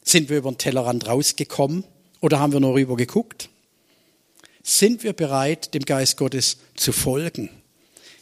[0.02, 1.84] Sind wir über den Tellerrand rausgekommen
[2.20, 3.48] oder haben wir nur rüber geguckt?
[4.62, 7.50] Sind wir bereit, dem Geist Gottes zu folgen,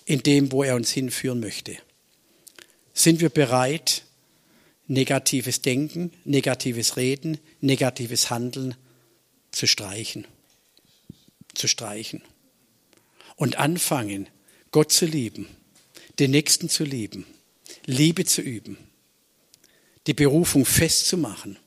[0.05, 1.77] in dem, wo er uns hinführen möchte?
[2.95, 4.05] Sind wir bereit,
[4.87, 8.75] negatives Denken, negatives Reden, negatives Handeln
[9.51, 10.27] zu streichen?
[11.55, 12.23] Zu streichen.
[13.37, 14.29] Und anfangen,
[14.71, 15.47] Gott zu lieben,
[16.19, 17.27] den Nächsten zu lieben,
[17.87, 18.77] Liebe zu üben,
[20.07, 21.59] die Berufung festzumachen,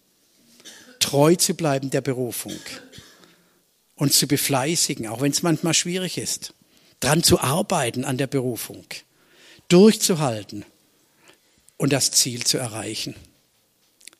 [0.99, 2.53] treu zu bleiben der Berufung
[3.95, 6.53] uns zu befleißigen, auch wenn es manchmal schwierig ist,
[6.99, 8.85] dran zu arbeiten an der Berufung,
[9.67, 10.65] durchzuhalten
[11.77, 13.15] und das Ziel zu erreichen.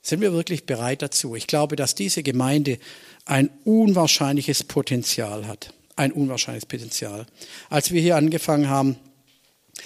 [0.02, 1.36] Sind wir wirklich bereit dazu?
[1.36, 2.78] Ich glaube, dass diese Gemeinde
[3.26, 5.74] ein unwahrscheinliches Potenzial hat.
[5.96, 7.26] Ein unwahrscheinliches Potenzial.
[7.70, 8.98] Als wir hier angefangen haben,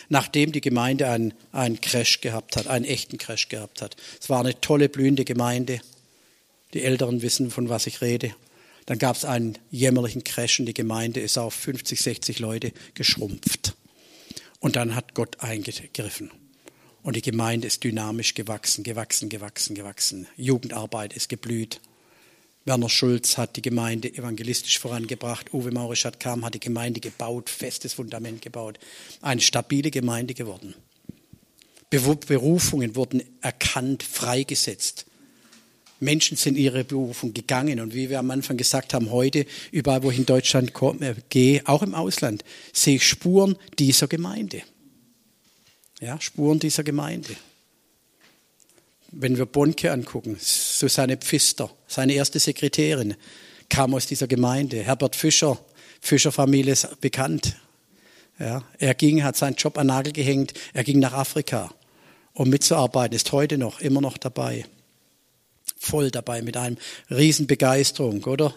[0.10, 3.96] nachdem die Gemeinde einen, einen Crash gehabt hat, einen echten Crash gehabt hat.
[4.20, 5.80] Es war eine tolle, blühende Gemeinde.
[6.74, 8.36] Die Älteren wissen, von was ich rede.
[8.90, 13.76] Dann gab es einen jämmerlichen Crash und die Gemeinde ist auf 50, 60 Leute geschrumpft.
[14.60, 16.32] Und dann hat Gott eingegriffen.
[17.04, 20.26] Und die Gemeinde ist dynamisch gewachsen, gewachsen, gewachsen, gewachsen.
[20.38, 21.82] Jugendarbeit ist geblüht.
[22.66, 25.54] Werner Schulz hat die Gemeinde evangelistisch vorangebracht.
[25.54, 28.80] Uwe Maurischat kam, hat die Gemeinde gebaut, festes Fundament gebaut.
[29.22, 30.74] Eine stabile Gemeinde geworden.
[31.92, 35.06] Berufungen wurden erkannt, freigesetzt.
[36.00, 37.80] Menschen sind ihre Berufung gegangen.
[37.80, 41.62] Und wie wir am Anfang gesagt haben, heute, überall, wo ich in Deutschland komme, gehe,
[41.66, 42.44] auch im Ausland,
[42.74, 44.62] sehe ich Spuren dieser Gemeinde.
[46.00, 47.36] Ja, Spuren dieser Gemeinde.
[49.12, 53.16] Wenn wir Bonke angucken, Susanne Pfister, seine erste Sekretärin,
[53.68, 54.84] kam aus dieser Gemeinde.
[54.84, 55.60] Herbert Fischer,
[56.00, 57.58] Fischerfamilie ist bekannt.
[58.40, 61.74] Ja, er ging, hat seinen Job an Nagel gehängt, er ging nach Afrika,
[62.34, 64.64] um mitzuarbeiten, ist heute noch, immer noch dabei
[65.78, 66.78] voll dabei mit einem
[67.10, 68.54] Riesenbegeisterung, oder?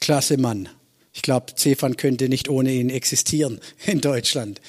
[0.00, 0.68] Klasse Mann.
[1.14, 4.60] Ich glaube, Stefan könnte nicht ohne ihn existieren in Deutschland.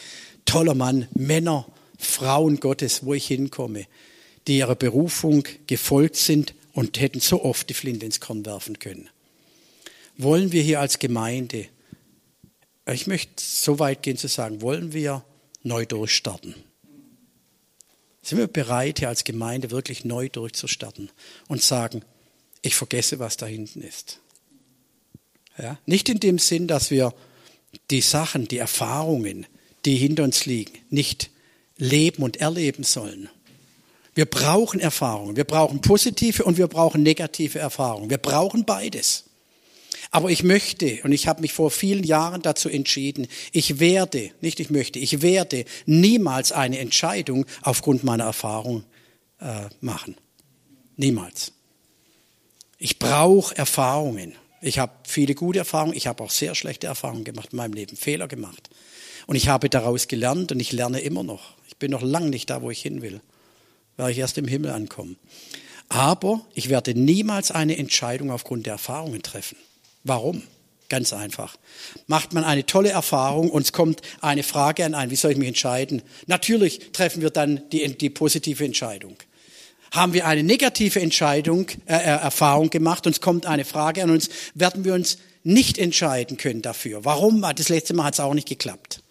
[0.45, 1.65] Toller Mann, Männer,
[1.98, 3.86] Frauen Gottes, wo ich hinkomme,
[4.48, 9.10] die ihrer Berufung gefolgt sind und hätten so oft die Flinte ins Korn werfen können.
[10.18, 11.68] Wollen wir hier als Gemeinde,
[12.91, 15.24] ich möchte so weit gehen zu sagen, wollen wir
[15.64, 16.56] neu durchstarten?
[18.24, 21.12] Sind wir bereit, hier als Gemeinde wirklich neu durchzustarten
[21.50, 22.04] und sagen,
[22.62, 24.20] ich vergesse, was da hinten ist?
[25.58, 25.78] Ja?
[25.86, 27.14] Nicht in dem Sinn, dass wir
[27.91, 29.45] die Sachen, die Erfahrungen,
[29.86, 31.30] die hinter uns liegen, nicht
[31.78, 33.30] leben und erleben sollen.
[34.16, 35.36] Wir brauchen Erfahrungen.
[35.36, 38.10] Wir brauchen positive und wir brauchen negative Erfahrungen.
[38.10, 39.26] Wir brauchen beides.
[40.14, 44.60] Aber ich möchte, und ich habe mich vor vielen Jahren dazu entschieden, ich werde, nicht
[44.60, 48.84] ich möchte, ich werde niemals eine Entscheidung aufgrund meiner Erfahrung
[49.40, 50.15] äh, machen.
[50.98, 51.53] Niemals.
[52.77, 54.35] Ich brauche Erfahrungen.
[54.61, 57.98] Ich habe viele gute Erfahrungen, ich habe auch sehr schlechte Erfahrungen gemacht in meinem Leben,
[57.98, 58.69] Fehler gemacht.
[59.26, 61.56] Und ich habe daraus gelernt und ich lerne immer noch.
[61.68, 63.19] Ich bin noch lange nicht da, wo ich hin will.
[63.98, 65.18] Werde ich erst im Himmel ankommen.
[65.90, 69.57] Aber ich werde niemals eine Entscheidung aufgrund der Erfahrungen treffen.
[70.04, 70.44] Warum?
[70.90, 71.56] Ganz einfach.
[72.08, 75.38] Macht man eine tolle Erfahrung und es kommt eine Frage an ein, wie soll ich
[75.38, 76.02] mich entscheiden?
[76.28, 79.16] Natürlich treffen wir dann die, die positive Entscheidung.
[79.92, 84.10] Haben wir eine negative Entscheidung, äh, äh, Erfahrung gemacht und es kommt eine Frage an
[84.10, 87.06] uns, werden wir uns nicht entscheiden können dafür.
[87.06, 87.46] Warum?
[87.56, 89.03] Das letzte Mal hat es auch nicht geklappt.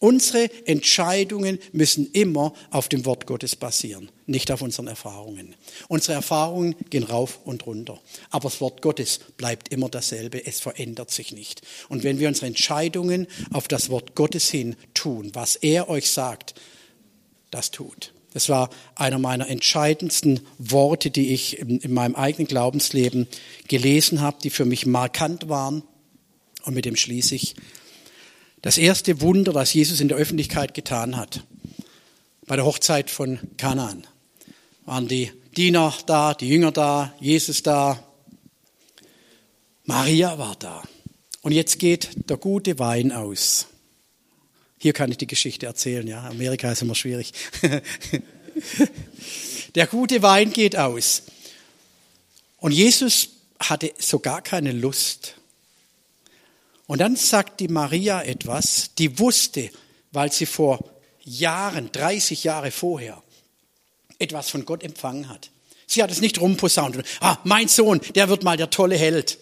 [0.00, 5.56] Unsere Entscheidungen müssen immer auf dem Wort Gottes basieren, nicht auf unseren Erfahrungen.
[5.88, 8.00] Unsere Erfahrungen gehen rauf und runter,
[8.30, 11.62] aber das Wort Gottes bleibt immer dasselbe, es verändert sich nicht.
[11.88, 16.54] Und wenn wir unsere Entscheidungen auf das Wort Gottes hin tun, was er euch sagt,
[17.50, 18.12] das tut.
[18.34, 23.26] Das war einer meiner entscheidendsten Worte, die ich in meinem eigenen Glaubensleben
[23.66, 25.82] gelesen habe, die für mich markant waren.
[26.64, 27.56] Und mit dem schließe ich.
[28.62, 31.44] Das erste Wunder, das Jesus in der Öffentlichkeit getan hat,
[32.46, 34.06] bei der Hochzeit von Kanaan,
[34.84, 38.02] waren die Diener da, die Jünger da, Jesus da,
[39.84, 40.82] Maria war da.
[41.42, 43.66] Und jetzt geht der gute Wein aus.
[44.78, 46.24] Hier kann ich die Geschichte erzählen, ja.
[46.24, 47.32] Amerika ist immer schwierig.
[49.74, 51.22] der gute Wein geht aus.
[52.58, 55.37] Und Jesus hatte so gar keine Lust,
[56.88, 59.70] und dann sagt die Maria etwas, die wusste,
[60.10, 60.80] weil sie vor
[61.20, 63.22] Jahren, 30 Jahre vorher,
[64.18, 65.50] etwas von Gott empfangen hat.
[65.86, 66.96] Sie hat es nicht rumposaunt.
[67.20, 69.38] Ah, mein Sohn, der wird mal der tolle Held.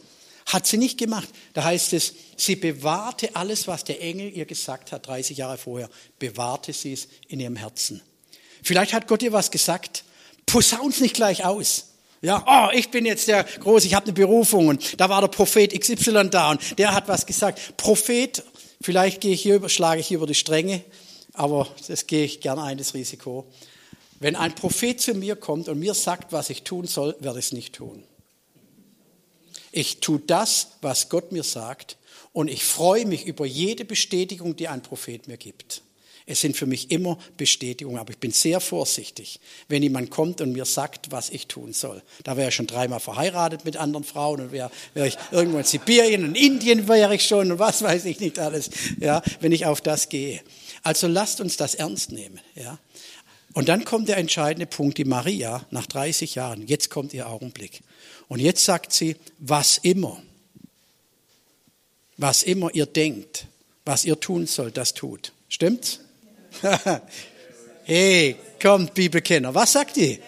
[0.46, 1.28] Hat sie nicht gemacht.
[1.54, 5.88] Da heißt es, sie bewahrte alles, was der Engel ihr gesagt hat, 30 Jahre vorher,
[6.18, 8.02] bewahrte sie es in ihrem Herzen.
[8.64, 10.02] Vielleicht hat Gott ihr was gesagt.
[10.46, 11.92] Posaun's nicht gleich aus.
[12.26, 15.28] Ja, oh, ich bin jetzt der Große, ich habe eine Berufung und da war der
[15.28, 17.76] Prophet XY da und der hat was gesagt.
[17.76, 18.42] Prophet,
[18.80, 20.82] vielleicht gehe ich hier, schlage ich hier über die Stränge,
[21.34, 23.46] aber das gehe ich gerne ein, das Risiko.
[24.18, 27.44] Wenn ein Prophet zu mir kommt und mir sagt, was ich tun soll, werde ich
[27.44, 28.02] es nicht tun.
[29.70, 31.96] Ich tue das, was Gott mir sagt
[32.32, 35.80] und ich freue mich über jede Bestätigung, die ein Prophet mir gibt.
[36.28, 39.38] Es sind für mich immer Bestätigungen, aber ich bin sehr vorsichtig,
[39.68, 42.02] wenn jemand kommt und mir sagt, was ich tun soll.
[42.24, 45.64] Da wäre ich schon dreimal verheiratet mit anderen Frauen und wäre wär ich irgendwo in
[45.64, 49.66] Sibirien und Indien wäre ich schon und was weiß ich nicht alles, ja, wenn ich
[49.66, 50.40] auf das gehe.
[50.82, 52.76] Also lasst uns das ernst nehmen, ja.
[53.52, 57.82] Und dann kommt der entscheidende Punkt, die Maria nach 30 Jahren, jetzt kommt ihr Augenblick.
[58.28, 60.20] Und jetzt sagt sie, was immer,
[62.16, 63.46] was immer ihr denkt,
[63.84, 65.32] was ihr tun sollt, das tut.
[65.48, 66.00] Stimmt's?
[67.84, 69.54] hey, kommt Bibelkenner.
[69.54, 70.20] Was sagt die?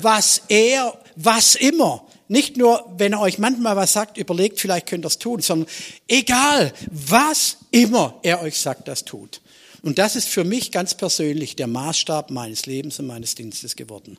[0.00, 2.06] Was er, was immer.
[2.28, 5.68] Nicht nur, wenn er euch manchmal was sagt, überlegt, vielleicht könnt ihr es tun, sondern
[6.06, 9.40] egal, was immer er euch sagt, das tut.
[9.82, 14.18] Und das ist für mich ganz persönlich der Maßstab meines Lebens und meines Dienstes geworden.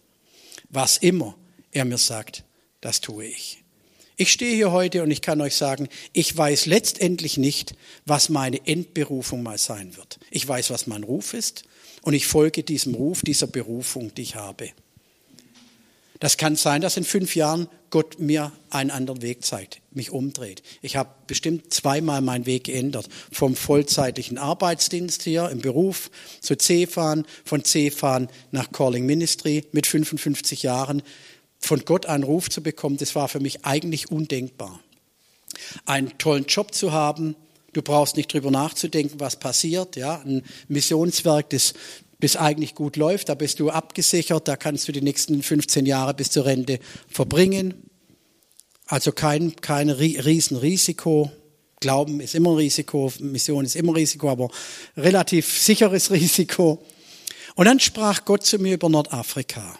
[0.69, 1.35] Was immer
[1.71, 2.43] er mir sagt,
[2.81, 3.60] das tue ich.
[4.21, 7.73] Ich stehe hier heute und ich kann euch sagen, ich weiß letztendlich nicht,
[8.05, 10.19] was meine Endberufung mal sein wird.
[10.29, 11.63] Ich weiß, was mein Ruf ist
[12.03, 14.69] und ich folge diesem Ruf, dieser Berufung, die ich habe.
[16.19, 20.61] Das kann sein, dass in fünf Jahren Gott mir einen anderen Weg zeigt, mich umdreht.
[20.83, 23.09] Ich habe bestimmt zweimal meinen Weg geändert.
[23.31, 26.11] Vom vollzeitlichen Arbeitsdienst hier im Beruf
[26.41, 31.01] zu C-Fahren, von C-Fahren nach Calling Ministry mit 55 Jahren.
[31.61, 34.79] Von Gott einen Ruf zu bekommen, das war für mich eigentlich undenkbar.
[35.85, 37.35] Einen tollen Job zu haben,
[37.73, 39.95] Du brauchst nicht drüber nachzudenken, was passiert.
[39.95, 41.73] Ja, ein Missionswerk, das
[42.19, 46.13] bis eigentlich gut läuft, da bist du abgesichert, da kannst du die nächsten 15 Jahre
[46.13, 47.73] bis zur Rente verbringen.
[48.85, 51.31] Also kein, kein Riesenrisiko.
[51.79, 54.49] Glauben ist immer Risiko, Mission ist immer Risiko, aber
[54.97, 56.83] relativ sicheres Risiko.
[57.55, 59.79] Und dann sprach Gott zu mir über Nordafrika.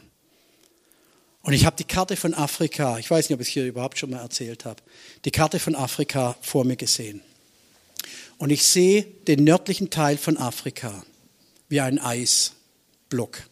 [1.44, 3.98] Und ich habe die Karte von Afrika, ich weiß nicht, ob ich es hier überhaupt
[3.98, 4.82] schon mal erzählt habe,
[5.26, 7.22] die Karte von Afrika vor mir gesehen.
[8.38, 11.04] Und ich sehe den nördlichen Teil von Afrika
[11.70, 13.44] wie ein Eisblock.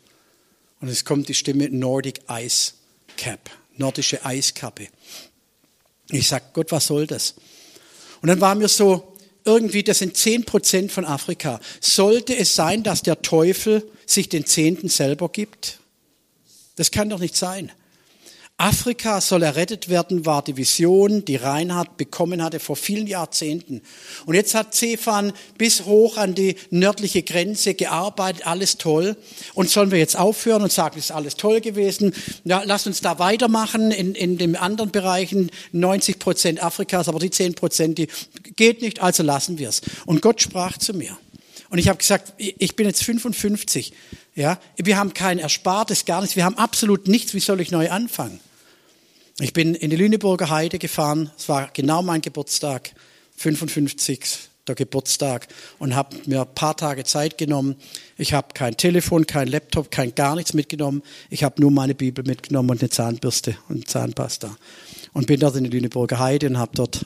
[0.82, 2.74] Und es kommt die Stimme Nordic Ice
[3.18, 4.88] Cap, nordische Eiskappe.
[6.10, 7.36] Ich sag, Gott, was soll das?
[8.22, 11.60] Und dann war mir so, irgendwie, das sind zehn Prozent von Afrika.
[11.80, 15.80] Sollte es sein, dass der Teufel sich den Zehnten selber gibt?
[16.76, 17.72] Das kann doch nicht sein.
[18.60, 23.82] Afrika soll errettet werden, war die Vision, die Reinhard bekommen hatte vor vielen Jahrzehnten.
[24.26, 29.16] Und jetzt hat Zefan bis hoch an die nördliche Grenze gearbeitet, alles toll.
[29.54, 32.14] Und sollen wir jetzt aufhören und sagen, es ist alles toll gewesen?
[32.44, 37.32] Ja, lass uns da weitermachen in, in den anderen Bereichen, 90 Prozent Afrikas, aber die
[37.32, 38.10] 10 Prozent, die
[38.58, 39.80] geht nicht, also lassen wir es.
[40.06, 41.18] Und Gott sprach zu mir.
[41.70, 43.94] Und ich habe gesagt, ich bin jetzt 55.
[44.36, 46.36] Ja, wir haben kein Erspartes, gar nichts.
[46.36, 47.34] Wir haben absolut nichts.
[47.34, 48.42] Wie soll ich neu anfangen?
[49.42, 51.32] Ich bin in die Lüneburger Heide gefahren.
[51.38, 52.92] Es war genau mein Geburtstag,
[53.38, 54.50] 55.
[54.68, 55.48] Der Geburtstag
[55.80, 57.76] und habe mir ein paar Tage Zeit genommen.
[58.18, 61.02] Ich habe kein Telefon, kein Laptop, kein gar nichts mitgenommen.
[61.32, 64.56] Ich habe nur meine Bibel mitgenommen und eine Zahnbürste und Zahnpasta
[65.14, 67.06] und bin dort in die Lüneburger Heide und habe dort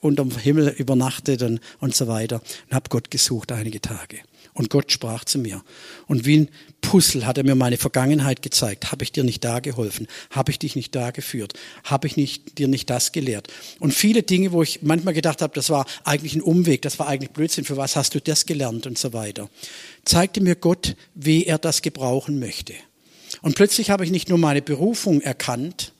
[0.00, 4.18] unterm Himmel übernachtet und, und so weiter und habe Gott gesucht einige Tage.
[4.58, 5.62] Und Gott sprach zu mir.
[6.08, 6.48] Und wie ein
[6.80, 8.90] Puzzle hat er mir meine Vergangenheit gezeigt.
[8.90, 10.08] Habe ich dir nicht da geholfen?
[10.30, 11.52] Habe ich dich nicht da geführt?
[11.84, 13.46] Habe ich nicht, dir nicht das gelehrt?
[13.78, 17.06] Und viele Dinge, wo ich manchmal gedacht habe, das war eigentlich ein Umweg, das war
[17.06, 17.64] eigentlich Blödsinn.
[17.64, 19.48] Für was hast du das gelernt und so weiter?
[20.04, 22.74] Zeigte mir Gott, wie er das gebrauchen möchte.
[23.42, 25.92] Und plötzlich habe ich nicht nur meine Berufung erkannt,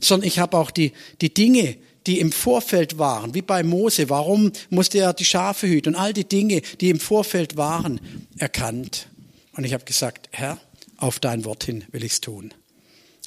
[0.00, 0.90] sondern ich habe auch die,
[1.20, 1.76] die Dinge,
[2.06, 4.10] die im Vorfeld waren, wie bei Mose.
[4.10, 5.94] Warum musste er die Schafe hüten?
[5.94, 8.00] Und all die Dinge, die im Vorfeld waren,
[8.38, 9.08] erkannt.
[9.56, 10.58] Und ich habe gesagt, Herr,
[10.96, 12.52] auf dein Wort hin will ich's tun.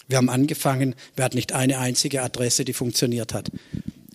[0.08, 3.52] Wir haben angefangen, wir hatten nicht eine einzige Adresse, die funktioniert hat.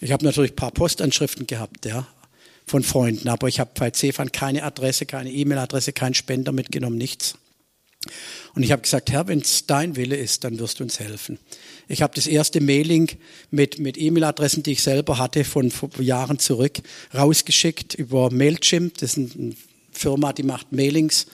[0.00, 2.06] Ich habe natürlich ein paar Postanschriften gehabt, ja,
[2.66, 7.34] von Freunden, aber ich habe bei Cefan keine Adresse, keine E-Mail-Adresse, keinen Spender mitgenommen, nichts.
[8.54, 11.38] Und ich habe gesagt, Herr, wenn es dein Wille ist, dann wirst du uns helfen.
[11.88, 13.10] Ich habe das erste Mailing
[13.50, 16.78] mit, mit E-Mail-Adressen, die ich selber hatte, von, von Jahren zurück,
[17.14, 18.98] rausgeschickt über Mailchimp.
[18.98, 19.54] Das ist eine
[19.92, 21.26] Firma, die macht Mailings.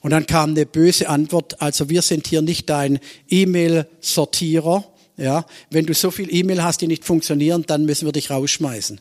[0.00, 4.84] Und dann kam eine böse Antwort, also wir sind hier nicht dein E-Mail-Sortierer.
[5.16, 9.00] Ja, wenn du so viel E-Mail hast, die nicht funktionieren, dann müssen wir dich rausschmeißen.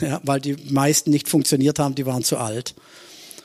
[0.00, 2.74] Ja, weil die meisten nicht funktioniert haben, die waren zu alt.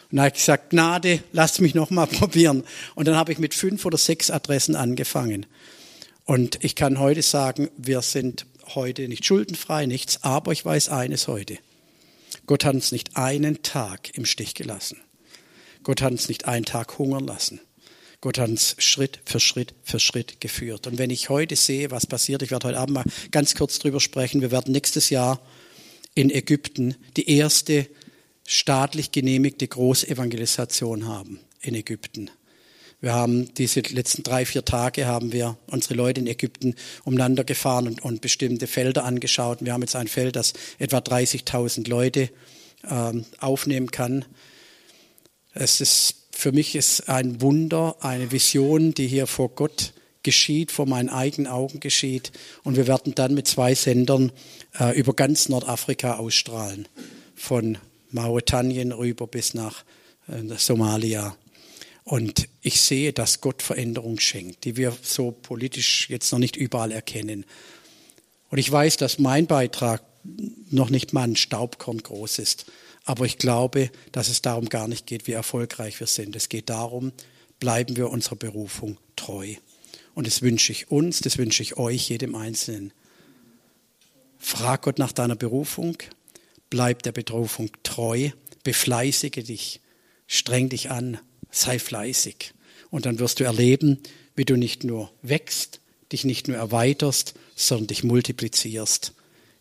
[0.09, 2.63] Und dann habe ich gesagt, Gnade, lass mich noch mal probieren.
[2.95, 5.45] Und dann habe ich mit fünf oder sechs Adressen angefangen.
[6.25, 11.27] Und ich kann heute sagen, wir sind heute nicht schuldenfrei, nichts, aber ich weiß eines
[11.27, 11.57] heute.
[12.45, 14.97] Gott hat uns nicht einen Tag im Stich gelassen.
[15.83, 17.59] Gott hat uns nicht einen Tag hungern lassen.
[18.19, 20.87] Gott hat uns Schritt für Schritt für Schritt geführt.
[20.87, 23.99] Und wenn ich heute sehe, was passiert, ich werde heute Abend mal ganz kurz drüber
[23.99, 24.41] sprechen.
[24.41, 25.39] Wir werden nächstes Jahr
[26.15, 27.87] in Ägypten die erste
[28.47, 32.31] staatlich genehmigte Großevangelisation haben in Ägypten.
[33.01, 37.87] Wir haben diese letzten drei, vier Tage haben wir unsere Leute in Ägypten umeinander gefahren
[37.87, 39.59] und, und bestimmte Felder angeschaut.
[39.61, 42.29] Wir haben jetzt ein Feld, das etwa 30.000 Leute
[42.89, 44.25] ähm, aufnehmen kann.
[45.53, 49.93] Es ist, für mich ist ein Wunder, eine Vision, die hier vor Gott
[50.23, 52.31] geschieht, vor meinen eigenen Augen geschieht.
[52.63, 54.31] Und wir werden dann mit zwei Sendern
[54.79, 56.87] äh, über ganz Nordafrika ausstrahlen.
[57.35, 57.77] Von
[58.11, 59.83] Mauretanien rüber bis nach
[60.27, 61.35] äh, Somalia.
[62.03, 66.91] Und ich sehe, dass Gott Veränderung schenkt, die wir so politisch jetzt noch nicht überall
[66.91, 67.45] erkennen.
[68.49, 70.03] Und ich weiß, dass mein Beitrag
[70.69, 72.65] noch nicht mal ein Staubkorn groß ist.
[73.03, 76.35] Aber ich glaube, dass es darum gar nicht geht, wie erfolgreich wir sind.
[76.35, 77.11] Es geht darum,
[77.59, 79.55] bleiben wir unserer Berufung treu.
[80.13, 82.91] Und das wünsche ich uns, das wünsche ich euch, jedem Einzelnen.
[84.39, 85.97] Frag Gott nach deiner Berufung,
[86.69, 88.29] bleib der Berufung treu,
[88.63, 89.81] befleißige dich,
[90.27, 91.19] streng dich an,
[91.51, 92.53] sei fleißig.
[92.89, 93.99] Und dann wirst du erleben,
[94.35, 95.81] wie du nicht nur wächst,
[96.11, 99.13] dich nicht nur erweiterst, sondern dich multiplizierst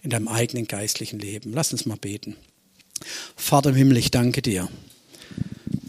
[0.03, 1.53] in deinem eigenen geistlichen Leben.
[1.53, 2.37] Lass uns mal beten.
[3.37, 4.69] Vater im Himmel, ich danke dir,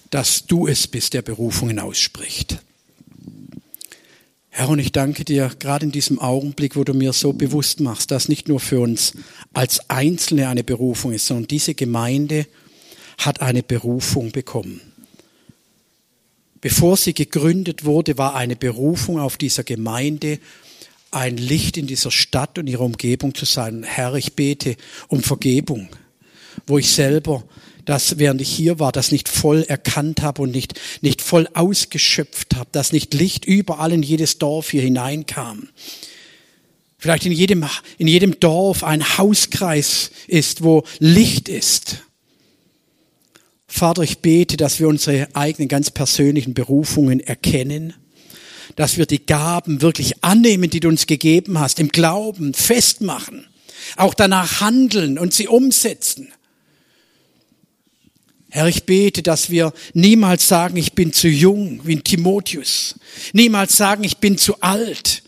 [0.09, 2.59] dass du es bist, der Berufungen ausspricht.
[4.57, 8.09] Herr, und ich danke dir gerade in diesem Augenblick, wo du mir so bewusst machst,
[8.09, 9.13] dass nicht nur für uns
[9.53, 12.47] als Einzelne eine Berufung ist, sondern diese Gemeinde
[13.19, 14.81] hat eine Berufung bekommen.
[16.59, 20.39] Bevor sie gegründet wurde, war eine Berufung auf dieser Gemeinde,
[21.11, 23.83] ein Licht in dieser Stadt und ihrer Umgebung zu sein.
[23.83, 24.75] Herr, ich bete
[25.07, 25.87] um Vergebung,
[26.65, 27.43] wo ich selber
[27.87, 32.55] das, während ich hier war, das nicht voll erkannt habe und nicht, nicht voll ausgeschöpft
[32.55, 35.69] habe, dass nicht Licht überall in jedes Dorf hier hineinkam.
[36.97, 37.65] Vielleicht in jedem,
[37.97, 42.03] in jedem Dorf ein Hauskreis ist, wo Licht ist.
[43.67, 47.93] Vater, ich bete, dass wir unsere eigenen ganz persönlichen Berufungen erkennen,
[48.75, 53.47] dass wir die Gaben wirklich annehmen, die du uns gegeben hast, im Glauben festmachen,
[53.95, 56.33] auch danach handeln und sie umsetzen.
[58.57, 62.95] Herr, ich bete, dass wir niemals sagen, ich bin zu jung, wie ein Timotheus.
[63.31, 65.21] Niemals sagen, ich bin zu alt.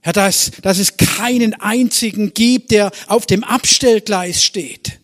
[0.00, 4.98] Herr, dass, dass es keinen einzigen gibt, der auf dem Abstellgleis steht.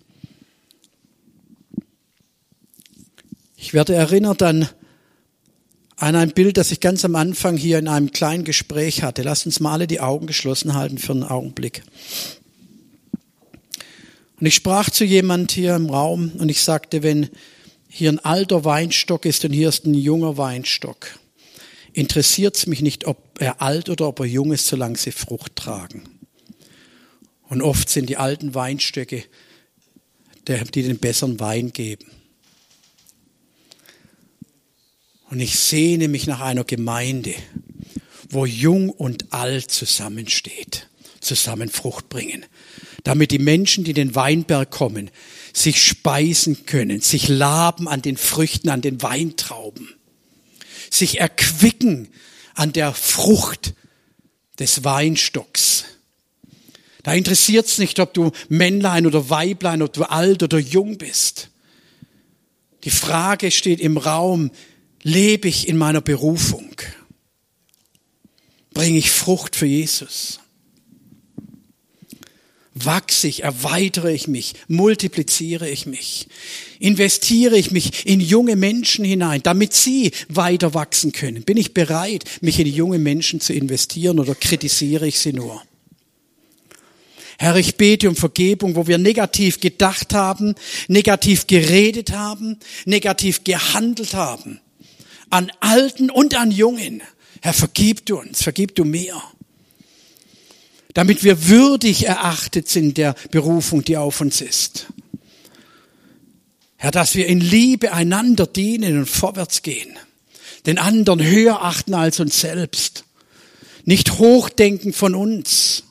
[3.58, 4.70] Ich werde erinnert an,
[5.96, 9.20] an ein Bild, das ich ganz am Anfang hier in einem kleinen Gespräch hatte.
[9.20, 11.82] Lasst uns mal alle die Augen geschlossen halten für einen Augenblick.
[14.40, 17.28] Und ich sprach zu jemand hier im Raum und ich sagte, wenn
[17.88, 21.18] hier ein alter Weinstock ist und hier ist ein junger Weinstock,
[21.92, 25.56] interessiert es mich nicht, ob er alt oder ob er jung ist, solange sie Frucht
[25.56, 26.04] tragen.
[27.48, 29.24] Und oft sind die alten Weinstöcke,
[30.46, 32.06] die den besseren Wein geben.
[35.30, 37.34] Und ich sehne mich nach einer Gemeinde,
[38.30, 40.88] wo jung und alt zusammensteht,
[41.20, 42.46] zusammen Frucht bringen,
[43.04, 45.10] damit die Menschen, die in den Weinberg kommen,
[45.52, 49.88] sich speisen können, sich laben an den Früchten, an den Weintrauben,
[50.90, 52.08] sich erquicken
[52.54, 53.74] an der Frucht
[54.58, 55.84] des Weinstocks.
[57.02, 61.50] Da interessiert es nicht, ob du Männlein oder Weiblein, ob du alt oder jung bist.
[62.84, 64.50] Die Frage steht im Raum,
[65.02, 66.74] Lebe ich in meiner Berufung?
[68.74, 70.40] Bringe ich Frucht für Jesus?
[72.84, 76.28] Wachse ich, erweitere ich mich, multipliziere ich mich,
[76.78, 81.42] investiere ich mich in junge Menschen hinein, damit sie weiter wachsen können?
[81.42, 85.62] Bin ich bereit, mich in junge Menschen zu investieren oder kritisiere ich sie nur?
[87.38, 90.56] Herr, ich bete um Vergebung, wo wir negativ gedacht haben,
[90.88, 94.60] negativ geredet haben, negativ gehandelt haben
[95.30, 97.02] an Alten und an Jungen.
[97.40, 99.20] Herr, vergib du uns, vergib du mir.
[100.98, 104.88] Damit wir würdig erachtet sind der Berufung, die auf uns ist.
[106.74, 109.96] Herr, dass wir in Liebe einander dienen und vorwärts gehen.
[110.66, 113.04] Den anderen höher achten als uns selbst.
[113.84, 115.84] Nicht hochdenken von uns,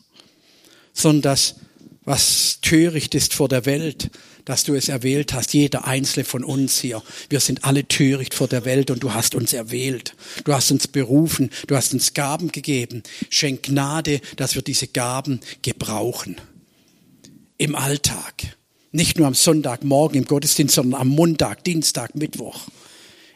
[0.91, 1.55] sondern das,
[2.03, 4.09] was töricht ist vor der Welt,
[4.47, 7.03] dass du es erwählt hast, jeder einzelne von uns hier.
[7.29, 10.15] Wir sind alle töricht vor der Welt und du hast uns erwählt.
[10.45, 13.03] Du hast uns berufen, du hast uns Gaben gegeben.
[13.29, 16.37] Schenk Gnade, dass wir diese Gaben gebrauchen.
[17.57, 18.55] Im Alltag.
[18.93, 22.67] Nicht nur am Sonntagmorgen im Gottesdienst, sondern am Montag, Dienstag, Mittwoch.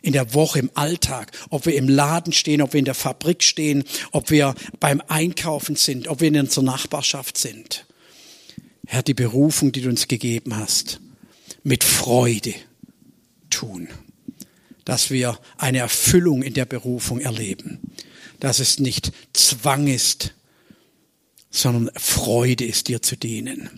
[0.02, 1.34] In der Woche, im Alltag.
[1.50, 3.84] Ob wir im Laden stehen, ob wir in der Fabrik stehen,
[4.14, 7.86] ob wir beim Einkaufen sind, ob wir in unserer Nachbarschaft sind.
[8.92, 11.00] Herr, die Berufung, die du uns gegeben hast,
[11.64, 12.54] mit Freude
[13.50, 13.88] tun.
[14.84, 17.80] Dass wir eine Erfüllung in der Berufung erleben.
[18.42, 20.34] Dass es nicht Zwang ist,
[21.50, 23.70] sondern Freude ist, dir zu dienen.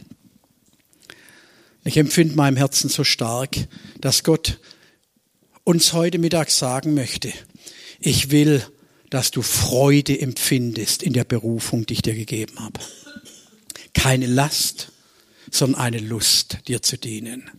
[1.84, 3.56] Ich empfinde meinem Herzen so stark,
[4.02, 4.60] dass Gott
[5.64, 7.32] uns heute Mittag sagen möchte,
[8.00, 8.66] ich will,
[9.12, 12.80] dass du Freude empfindest in der Berufung, die ich dir gegeben habe.
[13.94, 14.90] Keine Last,
[15.54, 17.50] sondern eine Lust, dir zu dienen.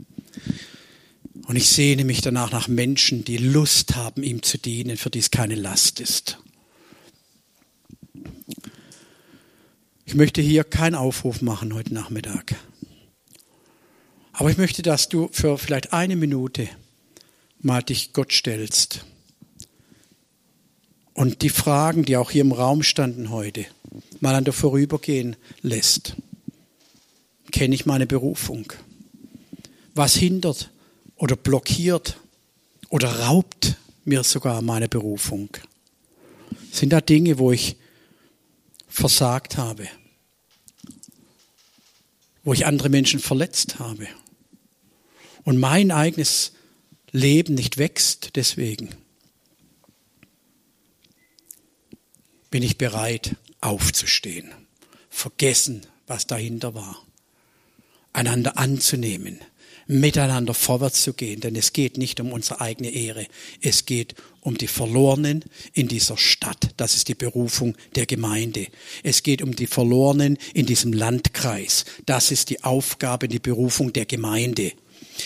[1.47, 5.21] Und ich sehne mich danach nach Menschen, die Lust haben, ihm zu dienen, für die
[5.21, 6.39] es keine Last ist.
[10.05, 12.57] Ich möchte hier keinen Aufruf machen heute Nachmittag.
[14.33, 16.69] Aber ich möchte, dass du für vielleicht eine Minute
[17.61, 19.05] mal dich Gott stellst.
[21.12, 23.66] Und die Fragen, die auch hier im Raum standen heute,
[24.19, 26.16] mal an der Vorübergehen lässt
[27.55, 28.72] kenne ich meine Berufung?
[29.94, 30.72] Was hindert
[31.14, 32.18] oder blockiert
[32.89, 35.51] oder raubt mir sogar meine Berufung?
[36.72, 37.76] Sind da Dinge, wo ich
[38.89, 39.86] versagt habe?
[42.43, 44.09] Wo ich andere Menschen verletzt habe?
[45.44, 46.55] Und mein eigenes
[47.12, 48.89] Leben nicht wächst deswegen?
[52.51, 54.51] Bin ich bereit, aufzustehen?
[55.09, 57.01] Vergessen, was dahinter war
[58.15, 59.41] einander anzunehmen,
[59.86, 63.27] miteinander vorwärts zu gehen, denn es geht nicht um unsere eigene Ehre,
[63.61, 68.66] es geht um die Verlorenen in dieser Stadt, das ist die Berufung der Gemeinde.
[69.03, 74.07] Es geht um die Verlorenen in diesem Landkreis, das ist die Aufgabe, die Berufung der
[74.07, 74.73] Gemeinde.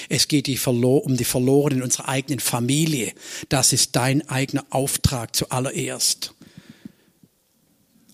[0.09, 3.13] Es geht um die Verlorenen in unserer eigenen Familie,
[3.49, 6.35] das ist dein eigener Auftrag zuallererst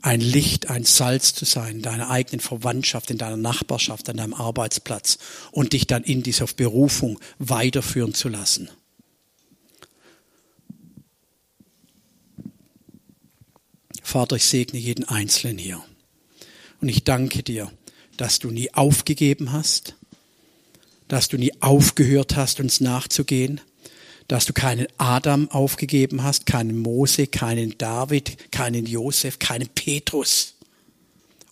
[0.04, 4.34] ein Licht, ein Salz zu sein, in deiner eigenen Verwandtschaft, in deiner Nachbarschaft, an deinem
[4.34, 5.16] Arbeitsplatz
[5.50, 8.68] und dich dann in dieser Berufung weiterführen zu lassen.
[14.02, 15.82] Vater, ich segne jeden Einzelnen hier.
[16.82, 17.72] Und ich danke dir,
[18.18, 19.96] dass du nie aufgegeben hast,
[21.08, 23.62] dass du nie aufgehört hast, uns nachzugehen,
[24.28, 30.54] dass du keinen Adam aufgegeben hast, keinen Mose, keinen David, keinen Josef, keinen Petrus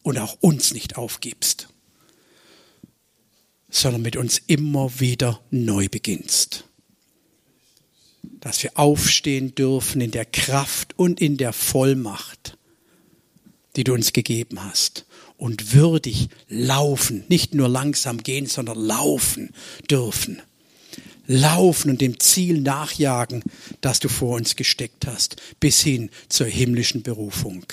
[0.02, 1.68] und auch uns nicht aufgibst,
[3.70, 6.64] sondern mit uns immer wieder neu beginnst.
[8.22, 12.56] Dass wir aufstehen dürfen in der Kraft und in der Vollmacht,
[13.76, 19.50] die du uns gegeben hast und würdig laufen, nicht nur langsam gehen, sondern laufen
[19.90, 20.42] dürfen
[21.32, 23.42] laufen und dem Ziel nachjagen,
[23.80, 27.64] das du vor uns gesteckt hast, bis hin zur himmlischen Berufung.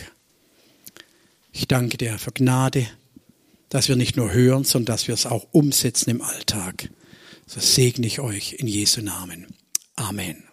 [1.52, 2.88] Ich danke dir für Gnade,
[3.70, 6.90] dass wir nicht nur hören, sondern dass wir es auch umsetzen im Alltag.
[7.46, 9.48] So segne ich euch in Jesu Namen.
[9.96, 10.49] Amen.